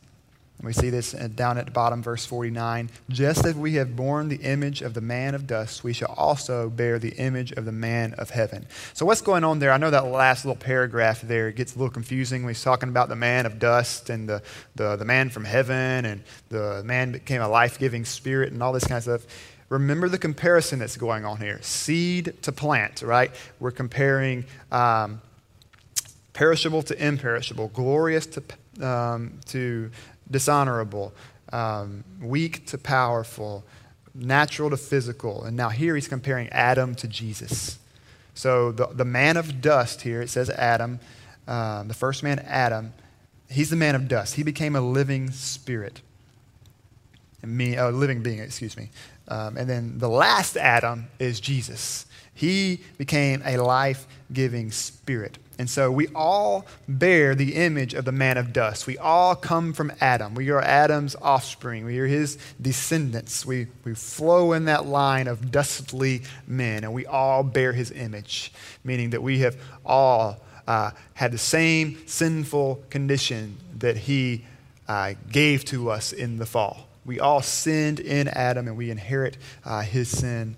And 0.58 0.66
we 0.66 0.72
see 0.72 0.88
this 0.88 1.12
down 1.12 1.58
at 1.58 1.66
the 1.66 1.70
bottom, 1.70 2.02
verse 2.02 2.24
49. 2.24 2.88
Just 3.10 3.44
as 3.44 3.54
we 3.54 3.74
have 3.74 3.94
borne 3.94 4.28
the 4.28 4.36
image 4.36 4.80
of 4.80 4.94
the 4.94 5.02
man 5.02 5.34
of 5.34 5.46
dust, 5.46 5.84
we 5.84 5.92
shall 5.92 6.14
also 6.16 6.70
bear 6.70 6.98
the 6.98 7.10
image 7.10 7.52
of 7.52 7.66
the 7.66 7.72
man 7.72 8.14
of 8.14 8.30
heaven. 8.30 8.66
So, 8.94 9.04
what's 9.04 9.20
going 9.20 9.44
on 9.44 9.58
there? 9.58 9.70
I 9.70 9.76
know 9.76 9.90
that 9.90 10.06
last 10.06 10.46
little 10.46 10.56
paragraph 10.56 11.20
there 11.20 11.50
gets 11.50 11.76
a 11.76 11.78
little 11.78 11.92
confusing. 11.92 12.46
He's 12.48 12.62
talking 12.62 12.88
about 12.88 13.10
the 13.10 13.16
man 13.16 13.44
of 13.44 13.58
dust 13.58 14.08
and 14.08 14.26
the, 14.26 14.42
the, 14.76 14.96
the 14.96 15.04
man 15.04 15.28
from 15.28 15.44
heaven 15.44 16.06
and 16.06 16.22
the 16.48 16.82
man 16.84 17.12
became 17.12 17.42
a 17.42 17.48
life 17.48 17.78
giving 17.78 18.06
spirit 18.06 18.50
and 18.52 18.62
all 18.62 18.72
this 18.72 18.86
kind 18.86 18.96
of 18.96 19.02
stuff. 19.02 19.26
Remember 19.68 20.08
the 20.08 20.18
comparison 20.18 20.78
that's 20.78 20.96
going 20.96 21.24
on 21.24 21.38
here 21.38 21.60
seed 21.60 22.34
to 22.42 22.52
plant, 22.52 23.02
right? 23.02 23.30
We're 23.60 23.72
comparing 23.72 24.46
um, 24.72 25.20
perishable 26.36 26.82
to 26.82 26.94
imperishable, 27.02 27.68
glorious 27.68 28.26
to, 28.26 28.42
um, 28.86 29.40
to 29.46 29.90
dishonorable, 30.30 31.14
um, 31.50 32.04
weak 32.20 32.66
to 32.66 32.76
powerful, 32.76 33.64
natural 34.14 34.68
to 34.68 34.76
physical. 34.76 35.44
And 35.44 35.56
now 35.56 35.70
here 35.70 35.94
he's 35.94 36.08
comparing 36.08 36.50
Adam 36.50 36.94
to 36.96 37.08
Jesus. 37.08 37.78
So 38.34 38.70
the, 38.70 38.86
the 38.88 39.04
man 39.06 39.38
of 39.38 39.62
dust 39.62 40.02
here, 40.02 40.20
it 40.20 40.28
says 40.28 40.50
Adam, 40.50 41.00
um, 41.48 41.88
the 41.88 41.94
first 41.94 42.22
man, 42.22 42.38
Adam, 42.40 42.92
he's 43.48 43.70
the 43.70 43.76
man 43.76 43.94
of 43.94 44.06
dust. 44.06 44.34
He 44.34 44.42
became 44.42 44.76
a 44.76 44.82
living 44.82 45.30
spirit, 45.30 46.02
me, 47.42 47.76
a 47.76 47.88
living 47.88 48.22
being, 48.22 48.40
excuse 48.40 48.76
me. 48.76 48.90
Um, 49.28 49.56
and 49.56 49.70
then 49.70 49.98
the 49.98 50.10
last 50.10 50.58
Adam 50.58 51.06
is 51.18 51.40
Jesus. 51.40 52.04
He 52.34 52.80
became 52.98 53.40
a 53.46 53.56
life 53.56 54.06
giving 54.30 54.70
spirit. 54.70 55.38
And 55.58 55.70
so 55.70 55.90
we 55.90 56.08
all 56.14 56.66
bear 56.86 57.34
the 57.34 57.54
image 57.54 57.94
of 57.94 58.04
the 58.04 58.12
man 58.12 58.36
of 58.36 58.52
dust. 58.52 58.86
We 58.86 58.98
all 58.98 59.34
come 59.34 59.72
from 59.72 59.90
Adam. 60.00 60.34
We 60.34 60.50
are 60.50 60.60
Adam's 60.60 61.16
offspring. 61.16 61.86
We 61.86 61.98
are 61.98 62.06
his 62.06 62.36
descendants. 62.60 63.46
We, 63.46 63.68
we 63.82 63.94
flow 63.94 64.52
in 64.52 64.66
that 64.66 64.84
line 64.84 65.28
of 65.28 65.50
dustly 65.50 66.22
men, 66.46 66.84
and 66.84 66.92
we 66.92 67.06
all 67.06 67.42
bear 67.42 67.72
his 67.72 67.90
image, 67.90 68.52
meaning 68.84 69.10
that 69.10 69.22
we 69.22 69.38
have 69.40 69.56
all 69.84 70.42
uh, 70.66 70.90
had 71.14 71.32
the 71.32 71.38
same 71.38 72.06
sinful 72.06 72.82
condition 72.90 73.56
that 73.78 73.96
he 73.96 74.44
uh, 74.88 75.14
gave 75.32 75.64
to 75.66 75.90
us 75.90 76.12
in 76.12 76.36
the 76.36 76.46
fall. 76.46 76.86
We 77.06 77.18
all 77.18 77.40
sinned 77.40 78.00
in 78.00 78.28
Adam, 78.28 78.68
and 78.68 78.76
we 78.76 78.90
inherit 78.90 79.38
uh, 79.64 79.82
his 79.82 80.10
sin. 80.10 80.56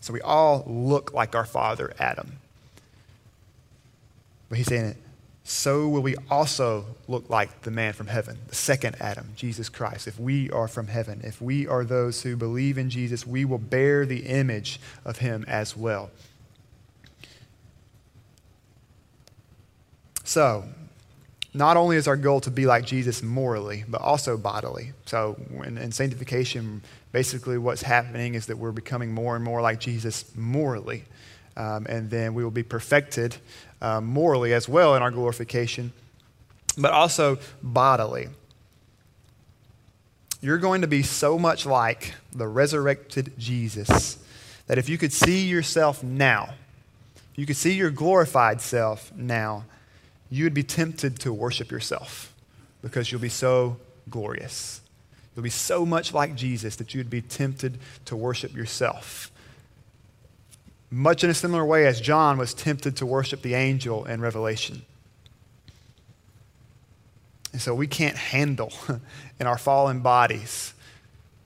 So 0.00 0.12
we 0.14 0.22
all 0.22 0.64
look 0.66 1.12
like 1.12 1.34
our 1.34 1.44
father, 1.44 1.92
Adam. 1.98 2.38
But 4.48 4.58
he's 4.58 4.66
saying, 4.66 4.84
it, 4.86 4.96
so 5.44 5.88
will 5.88 6.02
we 6.02 6.14
also 6.30 6.84
look 7.06 7.30
like 7.30 7.62
the 7.62 7.70
man 7.70 7.94
from 7.94 8.06
heaven, 8.06 8.38
the 8.48 8.54
second 8.54 8.96
Adam, 9.00 9.30
Jesus 9.34 9.70
Christ. 9.70 10.06
If 10.06 10.20
we 10.20 10.50
are 10.50 10.68
from 10.68 10.88
heaven, 10.88 11.22
if 11.24 11.40
we 11.40 11.66
are 11.66 11.84
those 11.84 12.22
who 12.22 12.36
believe 12.36 12.76
in 12.76 12.90
Jesus, 12.90 13.26
we 13.26 13.46
will 13.46 13.58
bear 13.58 14.04
the 14.04 14.26
image 14.26 14.78
of 15.06 15.18
him 15.18 15.46
as 15.48 15.74
well. 15.74 16.10
So, 20.24 20.64
not 21.54 21.78
only 21.78 21.96
is 21.96 22.06
our 22.06 22.18
goal 22.18 22.40
to 22.42 22.50
be 22.50 22.66
like 22.66 22.84
Jesus 22.84 23.22
morally, 23.22 23.84
but 23.88 24.02
also 24.02 24.36
bodily. 24.36 24.92
So, 25.06 25.40
in, 25.64 25.78
in 25.78 25.92
sanctification, 25.92 26.82
basically 27.10 27.56
what's 27.56 27.80
happening 27.80 28.34
is 28.34 28.46
that 28.46 28.58
we're 28.58 28.72
becoming 28.72 29.12
more 29.12 29.34
and 29.34 29.42
more 29.42 29.62
like 29.62 29.80
Jesus 29.80 30.30
morally. 30.36 31.04
Um, 31.58 31.86
and 31.88 32.08
then 32.08 32.34
we 32.34 32.44
will 32.44 32.52
be 32.52 32.62
perfected 32.62 33.36
uh, 33.82 34.00
morally 34.00 34.54
as 34.54 34.68
well 34.68 34.94
in 34.94 35.02
our 35.02 35.10
glorification, 35.10 35.92
but 36.78 36.92
also 36.92 37.38
bodily. 37.60 38.28
You're 40.40 40.58
going 40.58 40.82
to 40.82 40.86
be 40.86 41.02
so 41.02 41.36
much 41.36 41.66
like 41.66 42.14
the 42.32 42.46
resurrected 42.46 43.32
Jesus 43.38 44.18
that 44.68 44.78
if 44.78 44.88
you 44.88 44.96
could 44.98 45.12
see 45.12 45.48
yourself 45.48 46.04
now, 46.04 46.54
you 47.34 47.44
could 47.44 47.56
see 47.56 47.72
your 47.72 47.90
glorified 47.90 48.60
self 48.60 49.12
now, 49.16 49.64
you 50.30 50.44
would 50.44 50.54
be 50.54 50.62
tempted 50.62 51.18
to 51.20 51.32
worship 51.32 51.72
yourself 51.72 52.32
because 52.82 53.10
you'll 53.10 53.20
be 53.20 53.28
so 53.28 53.78
glorious. 54.08 54.80
You'll 55.34 55.42
be 55.42 55.50
so 55.50 55.84
much 55.84 56.14
like 56.14 56.36
Jesus 56.36 56.76
that 56.76 56.94
you'd 56.94 57.10
be 57.10 57.22
tempted 57.22 57.78
to 58.04 58.14
worship 58.14 58.54
yourself 58.54 59.32
much 60.90 61.22
in 61.22 61.30
a 61.30 61.34
similar 61.34 61.64
way 61.64 61.86
as 61.86 62.00
John 62.00 62.38
was 62.38 62.54
tempted 62.54 62.96
to 62.96 63.06
worship 63.06 63.42
the 63.42 63.54
angel 63.54 64.04
in 64.06 64.20
Revelation. 64.20 64.82
And 67.52 67.60
so 67.60 67.74
we 67.74 67.86
can't 67.86 68.16
handle 68.16 68.72
in 69.40 69.46
our 69.46 69.58
fallen 69.58 70.00
bodies 70.00 70.74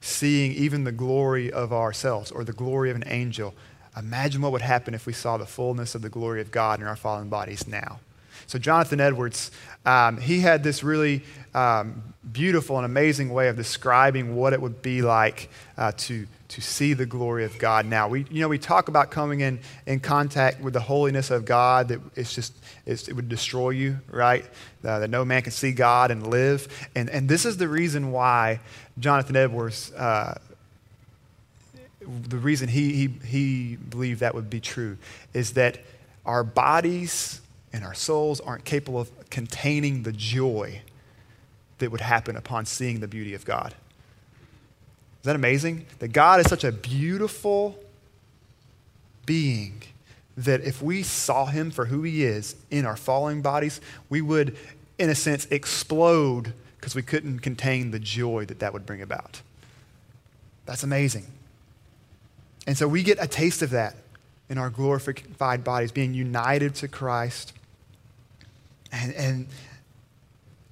seeing 0.00 0.52
even 0.52 0.84
the 0.84 0.92
glory 0.92 1.50
of 1.52 1.72
ourselves 1.72 2.30
or 2.30 2.44
the 2.44 2.52
glory 2.52 2.90
of 2.90 2.96
an 2.96 3.04
angel. 3.06 3.54
Imagine 3.96 4.42
what 4.42 4.52
would 4.52 4.62
happen 4.62 4.94
if 4.94 5.06
we 5.06 5.12
saw 5.12 5.36
the 5.36 5.46
fullness 5.46 5.94
of 5.94 6.02
the 6.02 6.08
glory 6.08 6.40
of 6.40 6.50
God 6.50 6.80
in 6.80 6.86
our 6.86 6.96
fallen 6.96 7.28
bodies 7.28 7.68
now. 7.68 8.00
So, 8.46 8.58
Jonathan 8.58 9.00
Edwards, 9.00 9.52
um, 9.86 10.18
he 10.18 10.40
had 10.40 10.64
this 10.64 10.82
really 10.82 11.22
um, 11.54 12.02
beautiful 12.32 12.76
and 12.76 12.84
amazing 12.84 13.30
way 13.32 13.48
of 13.48 13.56
describing 13.56 14.34
what 14.34 14.52
it 14.52 14.60
would 14.60 14.82
be 14.82 15.02
like 15.02 15.48
uh, 15.78 15.92
to 15.98 16.26
to 16.52 16.60
see 16.60 16.92
the 16.92 17.06
glory 17.06 17.44
of 17.46 17.58
God 17.58 17.86
now. 17.86 18.08
We, 18.08 18.26
you 18.30 18.42
know, 18.42 18.48
we 18.48 18.58
talk 18.58 18.88
about 18.88 19.10
coming 19.10 19.40
in, 19.40 19.58
in 19.86 20.00
contact 20.00 20.60
with 20.60 20.74
the 20.74 20.80
holiness 20.80 21.30
of 21.30 21.46
God 21.46 21.88
that 21.88 22.00
it's 22.14 22.34
just, 22.34 22.52
it's, 22.84 23.08
it 23.08 23.14
would 23.14 23.30
destroy 23.30 23.70
you, 23.70 23.98
right? 24.10 24.44
Uh, 24.84 24.98
that 24.98 25.08
no 25.08 25.24
man 25.24 25.40
can 25.40 25.52
see 25.52 25.72
God 25.72 26.10
and 26.10 26.26
live. 26.26 26.68
And, 26.94 27.08
and 27.08 27.26
this 27.26 27.46
is 27.46 27.56
the 27.56 27.68
reason 27.68 28.12
why 28.12 28.60
Jonathan 28.98 29.34
Edwards, 29.34 29.92
uh, 29.92 30.38
the 32.00 32.36
reason 32.36 32.68
he, 32.68 32.92
he, 32.92 33.06
he 33.24 33.76
believed 33.76 34.20
that 34.20 34.34
would 34.34 34.50
be 34.50 34.60
true 34.60 34.98
is 35.32 35.54
that 35.54 35.78
our 36.26 36.44
bodies 36.44 37.40
and 37.72 37.82
our 37.82 37.94
souls 37.94 38.40
aren't 38.42 38.66
capable 38.66 39.00
of 39.00 39.30
containing 39.30 40.02
the 40.02 40.12
joy 40.12 40.82
that 41.78 41.90
would 41.90 42.02
happen 42.02 42.36
upon 42.36 42.66
seeing 42.66 43.00
the 43.00 43.08
beauty 43.08 43.32
of 43.32 43.46
God. 43.46 43.74
Is 45.22 45.26
that 45.26 45.36
amazing? 45.36 45.86
That 46.00 46.08
God 46.08 46.40
is 46.40 46.48
such 46.48 46.64
a 46.64 46.72
beautiful 46.72 47.78
being 49.24 49.82
that 50.36 50.62
if 50.62 50.82
we 50.82 51.04
saw 51.04 51.46
him 51.46 51.70
for 51.70 51.86
who 51.86 52.02
he 52.02 52.24
is 52.24 52.56
in 52.72 52.84
our 52.84 52.96
falling 52.96 53.40
bodies, 53.40 53.80
we 54.08 54.20
would, 54.20 54.56
in 54.98 55.10
a 55.10 55.14
sense, 55.14 55.46
explode 55.46 56.52
because 56.76 56.96
we 56.96 57.02
couldn't 57.02 57.38
contain 57.38 57.92
the 57.92 58.00
joy 58.00 58.44
that 58.46 58.58
that 58.58 58.72
would 58.72 58.84
bring 58.84 59.00
about. 59.00 59.42
That's 60.66 60.82
amazing. 60.82 61.26
And 62.66 62.76
so 62.76 62.88
we 62.88 63.04
get 63.04 63.18
a 63.20 63.28
taste 63.28 63.62
of 63.62 63.70
that 63.70 63.94
in 64.48 64.58
our 64.58 64.70
glorified 64.70 65.62
bodies, 65.62 65.92
being 65.92 66.14
united 66.14 66.74
to 66.76 66.88
Christ. 66.88 67.52
And, 68.90 69.14
and 69.14 69.46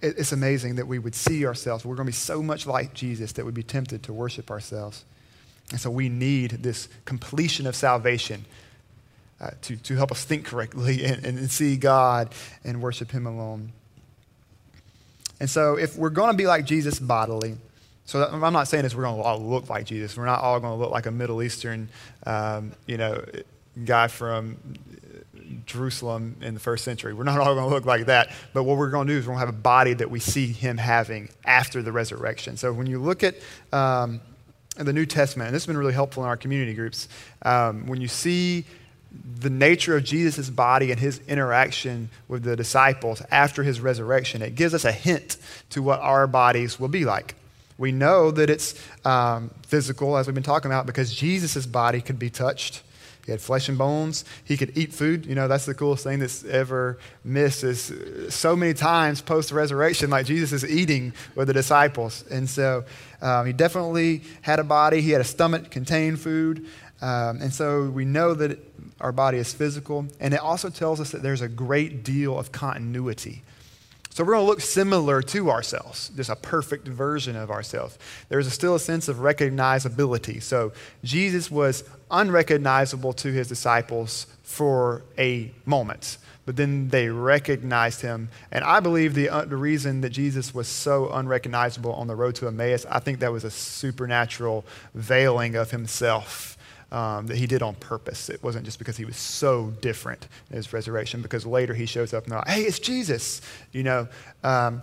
it's 0.02 0.32
amazing 0.32 0.76
that 0.76 0.86
we 0.86 0.98
would 0.98 1.14
see 1.14 1.46
ourselves. 1.46 1.84
We're 1.84 1.96
going 1.96 2.06
to 2.06 2.12
be 2.12 2.16
so 2.16 2.42
much 2.42 2.66
like 2.66 2.94
Jesus 2.94 3.32
that 3.32 3.44
we'd 3.44 3.54
be 3.54 3.62
tempted 3.62 4.02
to 4.04 4.12
worship 4.12 4.50
ourselves. 4.50 5.04
And 5.70 5.80
so 5.80 5.90
we 5.90 6.08
need 6.08 6.62
this 6.62 6.88
completion 7.04 7.66
of 7.66 7.76
salvation 7.76 8.44
uh, 9.40 9.50
to, 9.62 9.76
to 9.76 9.96
help 9.96 10.10
us 10.10 10.24
think 10.24 10.44
correctly 10.46 11.04
and, 11.04 11.24
and 11.24 11.50
see 11.50 11.76
God 11.76 12.34
and 12.64 12.80
worship 12.80 13.10
Him 13.10 13.26
alone. 13.26 13.72
And 15.38 15.48
so 15.48 15.76
if 15.76 15.96
we're 15.96 16.10
going 16.10 16.30
to 16.30 16.36
be 16.36 16.46
like 16.46 16.66
Jesus 16.66 16.98
bodily, 16.98 17.56
so 18.04 18.24
I'm 18.24 18.52
not 18.52 18.68
saying 18.68 18.82
this 18.82 18.94
we're 18.94 19.04
going 19.04 19.16
to 19.16 19.22
all 19.22 19.38
look 19.38 19.70
like 19.70 19.86
Jesus. 19.86 20.16
We're 20.16 20.26
not 20.26 20.40
all 20.40 20.58
going 20.60 20.72
to 20.72 20.76
look 20.76 20.90
like 20.90 21.06
a 21.06 21.10
Middle 21.10 21.42
Eastern, 21.42 21.88
um, 22.26 22.72
you 22.86 22.96
know, 22.96 23.24
guy 23.84 24.08
from 24.08 24.56
Jerusalem 25.70 26.37
in 26.40 26.54
the 26.54 26.61
first 26.61 26.85
century. 26.85 27.14
We're 27.14 27.24
not 27.24 27.38
all 27.38 27.54
going 27.54 27.68
to 27.68 27.74
look 27.74 27.87
like 27.87 28.06
that. 28.06 28.30
But 28.52 28.64
what 28.64 28.76
we're 28.76 28.90
going 28.90 29.06
to 29.06 29.12
do 29.12 29.18
is 29.18 29.26
we're 29.26 29.35
going 29.35 29.40
to 29.40 29.46
have 29.46 29.54
a 29.54 29.59
body 29.59 29.94
that 29.94 30.11
we 30.11 30.20
see 30.20 30.46
him 30.46 30.76
having 30.76 31.30
after 31.44 31.83
the 31.83 31.92
resurrection. 31.92 32.56
So 32.56 32.72
when 32.72 32.87
you 32.87 33.00
look 33.00 33.22
at 33.22 33.37
um, 33.72 34.20
the 34.76 34.92
New 34.92 35.06
Testament, 35.06 35.48
and 35.48 35.54
this 35.54 35.62
has 35.62 35.66
been 35.66 35.76
really 35.76 35.92
helpful 35.92 36.22
in 36.22 36.28
our 36.28 36.37
community 36.37 36.74
groups, 36.74 37.09
um, 37.42 37.87
when 37.87 38.00
you 38.00 38.09
see 38.09 38.64
the 39.40 39.50
nature 39.50 39.96
of 39.96 40.04
Jesus' 40.04 40.50
body 40.50 40.90
and 40.90 41.00
his 41.00 41.20
interaction 41.26 42.11
with 42.28 42.44
the 42.44 42.54
disciples 42.56 43.22
after 43.30 43.62
his 43.62 43.80
resurrection, 43.80 44.42
it 44.42 44.54
gives 44.54 44.74
us 44.74 44.85
a 44.85 44.92
hint 44.92 45.37
to 45.70 45.83
what 45.83 46.00
our 46.00 46.26
bodies 46.26 46.78
will 46.78 46.88
be 46.88 47.04
like. 47.04 47.35
We 47.76 47.92
know 47.92 48.30
that 48.30 48.50
it's 48.50 48.74
um, 49.06 49.50
physical, 49.66 50.16
as 50.16 50.26
we've 50.26 50.35
been 50.35 50.42
talking 50.42 50.70
about, 50.70 50.87
because 50.87 51.12
Jesus' 51.14 51.66
body 51.66 52.00
could 52.00 52.18
be 52.18 52.28
touched. 52.30 52.83
He 53.24 53.33
had 53.33 53.40
flesh 53.40 53.68
and 53.68 53.78
bones. 53.78 54.24
He 54.44 54.56
could 54.56 54.76
eat 54.76 54.92
food. 54.92 55.26
You 55.26 55.35
know, 55.35 55.48
that's 55.48 55.66
the 55.66 55.74
coolest 55.74 56.04
thing 56.04 56.18
that's 56.18 56.44
ever 56.44 56.98
missed 57.24 57.64
is 57.64 57.92
so 58.28 58.56
many 58.56 58.74
times 58.74 59.20
post 59.20 59.52
resurrection, 59.52 60.11
like 60.11 60.26
Jesus 60.26 60.52
is 60.52 60.68
eating 60.68 61.12
with 61.35 61.48
the 61.48 61.52
disciples. 61.52 62.24
And 62.30 62.48
so 62.48 62.85
um, 63.22 63.46
he 63.46 63.52
definitely 63.52 64.22
had 64.42 64.59
a 64.59 64.64
body. 64.64 65.00
He 65.00 65.11
had 65.11 65.20
a 65.20 65.24
stomach, 65.24 65.70
contained 65.70 66.20
food. 66.20 66.66
Um, 67.02 67.40
and 67.40 67.52
so 67.52 67.88
we 67.88 68.04
know 68.04 68.35
that 68.35 68.59
our 69.00 69.12
body 69.12 69.38
is 69.38 69.52
physical. 69.52 70.06
And 70.18 70.35
it 70.35 70.40
also 70.40 70.70
tells 70.70 71.00
us 71.00 71.11
that 71.12 71.22
there's 71.22 71.40
a 71.40 71.48
great 71.48 72.04
deal 72.04 72.38
of 72.38 72.52
continuity 72.52 73.42
so 74.12 74.25
we're 74.25 74.33
going 74.33 74.44
to 74.44 74.49
look 74.49 74.61
similar 74.61 75.23
to 75.23 75.51
ourselves, 75.51 76.11
just 76.16 76.31
a 76.31 76.37
perfect 76.37 76.88
version 76.88 77.37
of 77.37 77.49
ourselves. 77.51 77.96
There's 78.29 78.53
still 78.53 78.75
a 78.75 78.81
sense 78.81 79.07
of 79.07 79.18
recognizability. 79.18 80.42
So 80.42 80.73
Jesus 81.05 81.49
was 81.49 81.85
unrecognizable 82.11 83.12
to 83.14 83.33
his 83.33 83.46
disciples 83.46 84.27
for 84.42 85.03
a 85.16 85.53
moment, 85.64 86.18
but 86.44 86.57
then 86.57 86.88
they 86.88 87.09
recognized 87.09 88.03
him. 88.03 88.31
And 88.51 88.64
I 88.64 88.81
believe 88.81 89.14
the, 89.14 89.29
uh, 89.29 89.44
the 89.44 89.57
reason 89.57 90.01
that 90.01 90.11
Jesus 90.11 90.53
was 90.53 90.66
so 90.66 91.09
unrecognizable 91.11 91.92
on 91.92 92.09
the 92.09 92.16
road 92.16 92.35
to 92.37 92.49
Emmaus, 92.49 92.85
I 92.90 92.99
think 92.99 93.20
that 93.20 93.31
was 93.31 93.44
a 93.44 93.51
supernatural 93.51 94.64
veiling 94.92 95.55
of 95.55 95.70
himself 95.70 96.59
um, 96.92 97.26
that 97.26 97.37
he 97.37 97.46
did 97.46 97.62
on 97.62 97.74
purpose. 97.76 98.29
It 98.29 98.42
wasn't 98.42 98.64
just 98.64 98.79
because 98.79 98.96
he 98.96 99.05
was 99.05 99.16
so 99.16 99.72
different 99.81 100.29
in 100.50 100.57
his 100.57 100.72
resurrection, 100.72 101.22
because 101.22 101.46
later 101.46 101.74
he 101.74 101.87
shows 101.87 102.12
up 102.12 102.24
and 102.24 102.33
they're 102.33 102.38
like, 102.40 102.48
hey, 102.48 102.62
it's 102.62 102.79
Jesus, 102.79 103.40
you 103.72 103.83
know. 103.83 104.09
Um, 104.42 104.83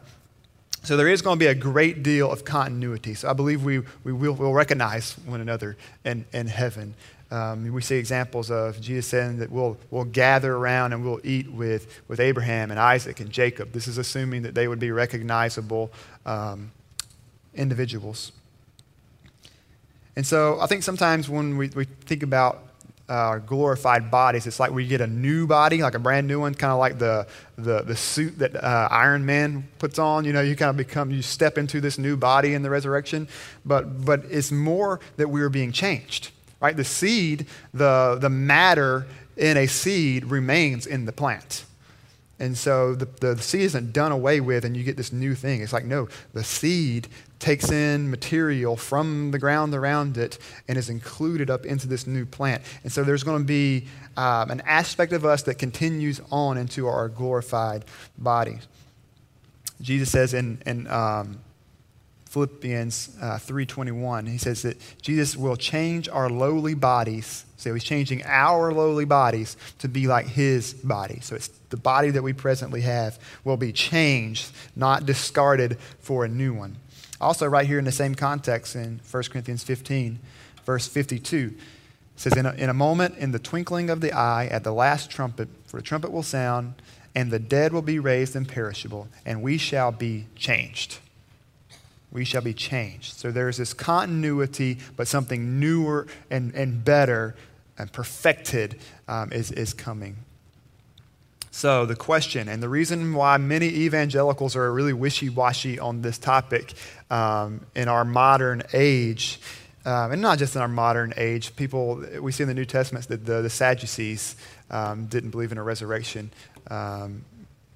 so 0.83 0.95
there 0.95 1.07
is 1.07 1.21
going 1.21 1.37
to 1.37 1.39
be 1.39 1.47
a 1.47 1.55
great 1.55 2.03
deal 2.03 2.31
of 2.31 2.45
continuity. 2.45 3.13
So 3.13 3.29
I 3.29 3.33
believe 3.33 3.63
we, 3.63 3.81
we 4.03 4.13
will 4.13 4.33
will 4.33 4.53
recognize 4.53 5.13
one 5.25 5.41
another 5.41 5.75
in, 6.05 6.25
in 6.31 6.47
heaven. 6.47 6.93
Um, 7.29 7.73
we 7.73 7.81
see 7.81 7.97
examples 7.97 8.49
of 8.49 8.79
Jesus 8.79 9.07
saying 9.07 9.39
that 9.39 9.51
we'll, 9.51 9.77
we'll 9.91 10.05
gather 10.05 10.55
around 10.55 10.93
and 10.93 11.03
we'll 11.03 11.19
eat 11.25 11.51
with, 11.51 12.01
with 12.07 12.21
Abraham 12.21 12.71
and 12.71 12.79
Isaac 12.79 13.19
and 13.19 13.29
Jacob. 13.29 13.73
This 13.73 13.87
is 13.87 13.97
assuming 13.97 14.43
that 14.43 14.55
they 14.55 14.69
would 14.69 14.79
be 14.79 14.91
recognizable 14.91 15.91
um, 16.25 16.71
individuals. 17.53 18.31
And 20.17 20.25
so 20.25 20.59
I 20.59 20.65
think 20.65 20.81
sometimes 20.81 21.29
when 21.29 21.57
we, 21.57 21.67
we 21.69 21.85
think 21.85 22.23
about 22.23 22.63
our 23.07 23.39
glorified 23.39 24.09
bodies, 24.09 24.47
it's 24.47 24.59
like 24.59 24.71
we 24.71 24.87
get 24.87 24.99
a 24.99 25.05
new 25.05 25.45
body, 25.45 25.83
like 25.83 25.93
a 25.93 25.99
brand 25.99 26.25
new 26.25 26.39
one, 26.39 26.55
kind 26.55 26.73
of 26.73 26.79
like 26.79 26.97
the, 26.97 27.27
the, 27.55 27.83
the 27.83 27.95
suit 27.95 28.39
that 28.39 28.55
uh, 28.55 28.87
Iron 28.89 29.27
Man 29.27 29.67
puts 29.77 29.99
on. 29.99 30.25
You 30.25 30.33
know, 30.33 30.41
you 30.41 30.55
kind 30.55 30.71
of 30.71 30.75
become, 30.75 31.11
you 31.11 31.21
step 31.21 31.59
into 31.59 31.79
this 31.79 31.99
new 31.99 32.17
body 32.17 32.55
in 32.55 32.63
the 32.63 32.69
resurrection. 32.71 33.27
But, 33.63 34.03
but 34.05 34.23
it's 34.27 34.51
more 34.51 34.99
that 35.17 35.29
we 35.29 35.39
are 35.41 35.49
being 35.49 35.71
changed, 35.71 36.31
right? 36.59 36.75
The 36.75 36.83
seed, 36.83 37.45
the, 37.71 38.17
the 38.19 38.31
matter 38.31 39.05
in 39.37 39.55
a 39.55 39.67
seed 39.67 40.25
remains 40.25 40.87
in 40.87 41.05
the 41.05 41.11
plant. 41.11 41.63
And 42.39 42.57
so 42.57 42.95
the, 42.95 43.05
the 43.05 43.41
seed 43.41 43.61
isn't 43.61 43.93
done 43.93 44.11
away 44.11 44.41
with, 44.41 44.65
and 44.65 44.75
you 44.75 44.83
get 44.83 44.97
this 44.97 45.13
new 45.13 45.35
thing. 45.35 45.61
It's 45.61 45.73
like, 45.73 45.85
no, 45.85 46.07
the 46.33 46.43
seed 46.43 47.07
takes 47.39 47.71
in 47.71 48.09
material 48.09 48.75
from 48.75 49.31
the 49.31 49.39
ground 49.39 49.73
around 49.73 50.17
it 50.17 50.39
and 50.67 50.77
is 50.77 50.89
included 50.89 51.49
up 51.49 51.65
into 51.65 51.87
this 51.87 52.07
new 52.07 52.25
plant. 52.25 52.63
And 52.83 52.91
so 52.91 53.03
there's 53.03 53.23
going 53.23 53.41
to 53.41 53.47
be 53.47 53.87
um, 54.15 54.49
an 54.49 54.61
aspect 54.61 55.13
of 55.13 55.25
us 55.25 55.43
that 55.43 55.55
continues 55.55 56.19
on 56.31 56.57
into 56.57 56.87
our 56.87 57.09
glorified 57.09 57.85
bodies. 58.17 58.67
Jesus 59.81 60.11
says 60.11 60.33
in, 60.33 60.61
in 60.65 60.87
um, 60.87 61.39
Philippians 62.25 63.15
uh, 63.21 63.37
3.21, 63.37 64.27
he 64.27 64.37
says 64.37 64.63
that 64.63 64.77
Jesus 65.01 65.37
will 65.37 65.55
change 65.55 66.09
our 66.09 66.29
lowly 66.29 66.73
bodies. 66.73 67.45
So 67.57 67.73
he's 67.73 67.83
changing 67.83 68.23
our 68.25 68.71
lowly 68.73 69.05
bodies 69.05 69.57
to 69.79 69.87
be 69.87 70.07
like 70.07 70.27
his 70.27 70.73
body. 70.73 71.19
So 71.21 71.35
it's 71.35 71.49
the 71.69 71.77
body 71.77 72.11
that 72.11 72.23
we 72.23 72.33
presently 72.33 72.81
have 72.81 73.19
will 73.43 73.57
be 73.57 73.71
changed, 73.71 74.51
not 74.75 75.05
discarded 75.05 75.77
for 75.99 76.25
a 76.25 76.27
new 76.27 76.53
one. 76.53 76.77
Also, 77.19 77.47
right 77.47 77.65
here 77.65 77.79
in 77.79 77.85
the 77.85 77.91
same 77.91 78.13
context 78.13 78.75
in 78.75 78.99
1 79.09 79.23
Corinthians 79.23 79.63
15, 79.63 80.19
verse 80.65 80.87
52, 80.87 81.53
says, 82.15 82.35
in 82.35 82.45
a, 82.45 82.53
in 82.53 82.69
a 82.69 82.73
moment, 82.73 83.17
in 83.17 83.31
the 83.31 83.39
twinkling 83.39 83.89
of 83.89 84.01
the 84.01 84.13
eye, 84.13 84.47
at 84.47 84.63
the 84.63 84.73
last 84.73 85.09
trumpet, 85.09 85.47
for 85.65 85.77
the 85.77 85.83
trumpet 85.83 86.11
will 86.11 86.23
sound, 86.23 86.75
and 87.15 87.31
the 87.31 87.39
dead 87.39 87.73
will 87.73 87.81
be 87.81 87.97
raised 87.99 88.35
imperishable, 88.35 89.07
and 89.25 89.41
we 89.41 89.57
shall 89.57 89.91
be 89.91 90.27
changed. 90.35 90.99
We 92.11 92.23
shall 92.23 92.41
be 92.41 92.53
changed. 92.53 93.17
So 93.17 93.31
there's 93.31 93.57
this 93.57 93.73
continuity, 93.73 94.77
but 94.95 95.07
something 95.07 95.59
newer 95.59 96.07
and, 96.29 96.53
and 96.53 96.85
better 96.85 97.35
and 97.77 97.91
perfected 97.91 98.79
um, 99.07 99.31
is, 99.31 99.51
is 99.51 99.73
coming. 99.73 100.17
So, 101.57 101.87
the 101.87 101.95
question, 101.95 102.49
and 102.49 102.61
the 102.61 102.69
reason 102.69 103.15
why 103.15 103.37
many 103.37 103.65
evangelicals 103.65 104.55
are 104.55 104.71
really 104.71 104.93
wishy 104.93 105.29
washy 105.29 105.79
on 105.79 106.03
this 106.03 106.19
topic 106.19 106.75
um, 107.09 107.65
in 107.73 107.87
our 107.87 108.05
modern 108.05 108.61
age, 108.73 109.39
um, 109.83 110.11
and 110.11 110.21
not 110.21 110.37
just 110.37 110.55
in 110.55 110.61
our 110.61 110.67
modern 110.67 111.15
age, 111.17 111.55
people, 111.55 112.05
we 112.21 112.31
see 112.31 112.43
in 112.43 112.47
the 112.47 112.53
New 112.53 112.63
Testament 112.63 113.07
that 113.07 113.25
the, 113.25 113.41
the 113.41 113.49
Sadducees 113.49 114.35
um, 114.69 115.07
didn't 115.07 115.31
believe 115.31 115.51
in 115.51 115.57
a 115.57 115.63
resurrection. 115.63 116.29
Um, 116.69 117.25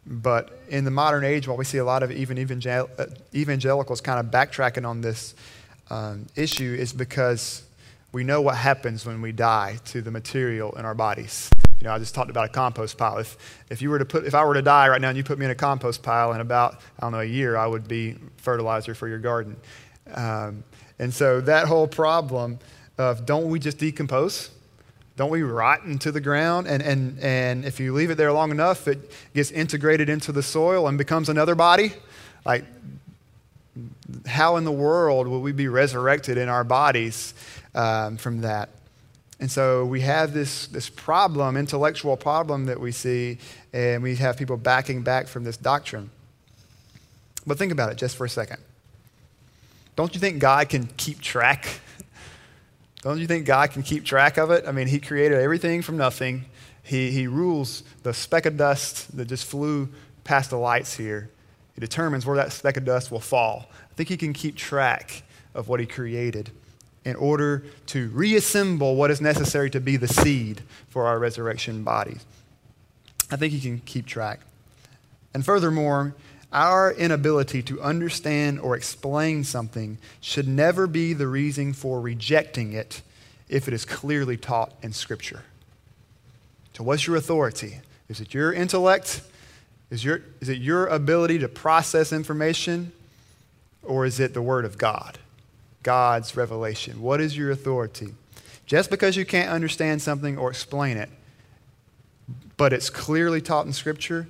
but 0.06 0.62
in 0.70 0.84
the 0.84 0.92
modern 0.92 1.24
age, 1.24 1.48
while 1.48 1.58
we 1.58 1.66
see 1.66 1.80
a 1.80 1.86
lot 1.86 2.04
of 2.04 2.12
even 2.12 2.38
evangel- 2.38 2.92
uh, 3.00 3.08
evangelicals 3.34 4.00
kind 4.00 4.20
of 4.20 4.28
backtracking 4.28 4.88
on 4.88 5.02
this 5.02 5.34
um, 5.90 6.28
issue, 6.36 6.76
is 6.78 6.94
because 6.94 7.64
we 8.12 8.24
know 8.24 8.44
what 8.44 8.58
happens 8.58 9.08
when 9.08 9.24
we 9.24 9.32
die 9.32 9.80
to 9.86 10.04
the 10.04 10.12
material 10.12 10.72
in 10.74 10.86
our 10.86 10.94
bodies. 10.94 11.50
You 11.82 11.88
know, 11.88 11.96
I 11.96 12.00
just 12.00 12.14
talked 12.14 12.30
about 12.30 12.46
a 12.46 12.50
compost 12.50 12.96
pile. 12.96 13.18
If, 13.18 13.38
if 13.72 13.82
you 13.82 13.90
were 13.90 13.98
to 13.98 14.06
put, 14.06 14.26
if 14.26 14.36
I 14.36 14.46
were 14.46 14.54
to 14.54 14.62
die 14.62 14.88
right 14.88 15.02
now 15.02 15.10
and 15.10 15.18
you 15.18 15.24
put 15.24 15.40
me 15.40 15.46
in 15.46 15.52
a 15.52 15.56
compost 15.56 16.04
pile 16.04 16.32
in 16.34 16.40
about, 16.40 16.76
I 17.00 17.02
don't 17.02 17.12
know, 17.12 17.22
a 17.22 17.26
year, 17.26 17.58
I 17.58 17.66
would 17.66 17.88
be 17.88 18.18
fertilizer 18.38 18.94
for 18.94 19.08
your 19.08 19.18
garden. 19.18 19.58
Um, 20.14 20.64
and 21.00 21.12
so 21.12 21.42
that 21.42 21.68
whole 21.68 21.88
problem 21.88 22.60
of 23.00 23.26
don't 23.26 23.50
we 23.50 23.58
just 23.58 23.80
decompose? 23.80 24.52
Don't 25.16 25.32
we 25.32 25.42
rot 25.42 25.84
into 25.84 26.12
the 26.12 26.22
ground? 26.22 26.68
And, 26.68 26.84
and, 26.84 27.20
and 27.20 27.66
if 27.66 27.80
you 27.80 27.94
leave 27.94 28.12
it 28.12 28.16
there 28.16 28.32
long 28.32 28.52
enough, 28.52 28.88
it 28.88 29.12
gets 29.34 29.50
integrated 29.50 30.08
into 30.08 30.32
the 30.32 30.44
soil 30.44 30.88
and 30.88 31.00
becomes 31.00 31.30
another 31.30 31.56
body? 31.56 31.94
Like, 32.46 32.64
how 34.28 34.58
in 34.58 34.66
the 34.66 34.72
world 34.72 35.28
will 35.28 35.42
we 35.42 35.52
be 35.52 35.68
resurrected 35.68 36.38
in 36.38 36.48
our 36.48 36.64
bodies 36.64 37.34
um, 37.74 38.18
from 38.18 38.42
that? 38.42 38.70
And 39.42 39.50
so 39.50 39.86
we 39.86 40.02
have 40.02 40.34
this, 40.34 40.68
this 40.68 40.88
problem, 40.88 41.58
intellectual 41.58 42.16
problem 42.16 42.68
that 42.68 42.80
we 42.80 42.92
see, 42.92 43.40
and 43.74 44.04
we 44.04 44.16
have 44.18 44.38
people 44.38 44.56
backing 44.56 45.02
back 45.02 45.28
from 45.28 45.44
this 45.44 45.58
doctrine. 45.58 46.12
But 47.48 47.58
think 47.58 47.72
about 47.72 47.92
it 47.92 47.98
just 47.98 48.16
for 48.16 48.26
a 48.26 48.30
second. 48.30 48.60
Don't 49.96 50.14
you 50.14 50.20
think 50.20 50.38
God 50.38 50.70
can 50.70 50.86
keep 50.96 51.22
track? 51.22 51.68
Don't 53.02 53.18
you 53.18 53.26
think 53.26 53.48
God 53.48 53.72
can 53.72 53.82
keep 53.82 54.06
track 54.06 54.38
of 54.38 54.52
it? 54.52 54.66
I 54.68 54.72
mean, 54.72 54.88
He 54.88 55.00
created 55.00 55.40
everything 55.40 55.82
from 55.82 55.98
nothing. 55.98 56.46
He, 56.84 57.10
he 57.10 57.26
rules 57.26 57.82
the 58.04 58.14
speck 58.14 58.46
of 58.46 58.58
dust 58.58 59.18
that 59.18 59.26
just 59.26 59.46
flew 59.46 59.90
past 60.24 60.52
the 60.52 60.58
lights 60.58 60.96
here. 60.96 61.32
He 61.74 61.82
determines 61.82 62.28
where 62.28 62.38
that 62.38 62.54
speck 62.54 62.78
of 62.78 62.86
dust 62.86 63.10
will 63.10 63.20
fall. 63.20 63.70
I 63.90 63.94
think 63.96 64.08
He 64.08 64.18
can 64.18 64.34
keep 64.34 64.56
track 64.56 65.24
of 65.56 65.68
what 65.68 65.80
He 65.80 65.88
created. 65.88 66.52
In 67.04 67.16
order 67.16 67.64
to 67.88 68.10
reassemble 68.10 68.96
what 68.96 69.12
is 69.12 69.22
necessary 69.22 69.70
to 69.72 69.80
be 69.80 69.98
the 69.98 70.08
seed 70.08 70.62
for 70.90 71.08
our 71.08 71.18
resurrection 71.18 71.84
bodies. 71.84 72.26
I 73.32 73.38
think 73.38 73.54
you 73.54 73.60
can 73.60 73.80
keep 73.80 74.06
track. 74.06 74.42
And 75.34 75.44
furthermore, 75.44 76.14
our 76.52 76.92
inability 76.92 77.64
to 77.64 77.82
understand 77.82 78.60
or 78.60 78.76
explain 78.76 79.44
something 79.44 79.98
should 80.20 80.48
never 80.48 80.86
be 80.86 81.14
the 81.14 81.28
reason 81.28 81.74
for 81.74 82.02
rejecting 82.02 82.74
it 82.74 83.02
if 83.48 83.68
it 83.68 83.74
is 83.74 83.86
clearly 83.86 84.38
taught 84.38 84.74
in 84.82 84.92
Scripture. 84.92 85.44
So, 86.74 86.84
what's 86.84 87.08
your 87.08 87.16
authority? 87.16 87.80
Is 88.10 88.20
it 88.20 88.34
your 88.34 88.52
intellect? 88.52 89.22
Is, 89.90 90.04
your, 90.04 90.22
is 90.40 90.50
it 90.50 90.60
your 90.60 90.88
ability 90.88 91.40
to 91.40 91.48
process 91.48 92.14
information? 92.14 92.92
Or 93.84 94.06
is 94.06 94.20
it 94.20 94.34
the 94.34 94.42
Word 94.42 94.66
of 94.66 94.78
God? 94.78 95.18
God's 95.84 96.36
revelation? 96.36 97.02
What 97.02 97.22
is 97.22 97.38
your 97.38 97.52
authority? 97.52 98.14
Just 98.66 98.90
because 98.90 99.16
you 99.18 99.26
can't 99.26 99.50
understand 99.50 100.02
something 100.02 100.38
or 100.38 100.50
explain 100.50 100.98
it, 100.98 101.10
but 102.58 102.74
it's 102.74 102.90
clearly 102.90 103.42
taught 103.42 103.66
in 103.66 103.74
Scripture, 103.74 104.28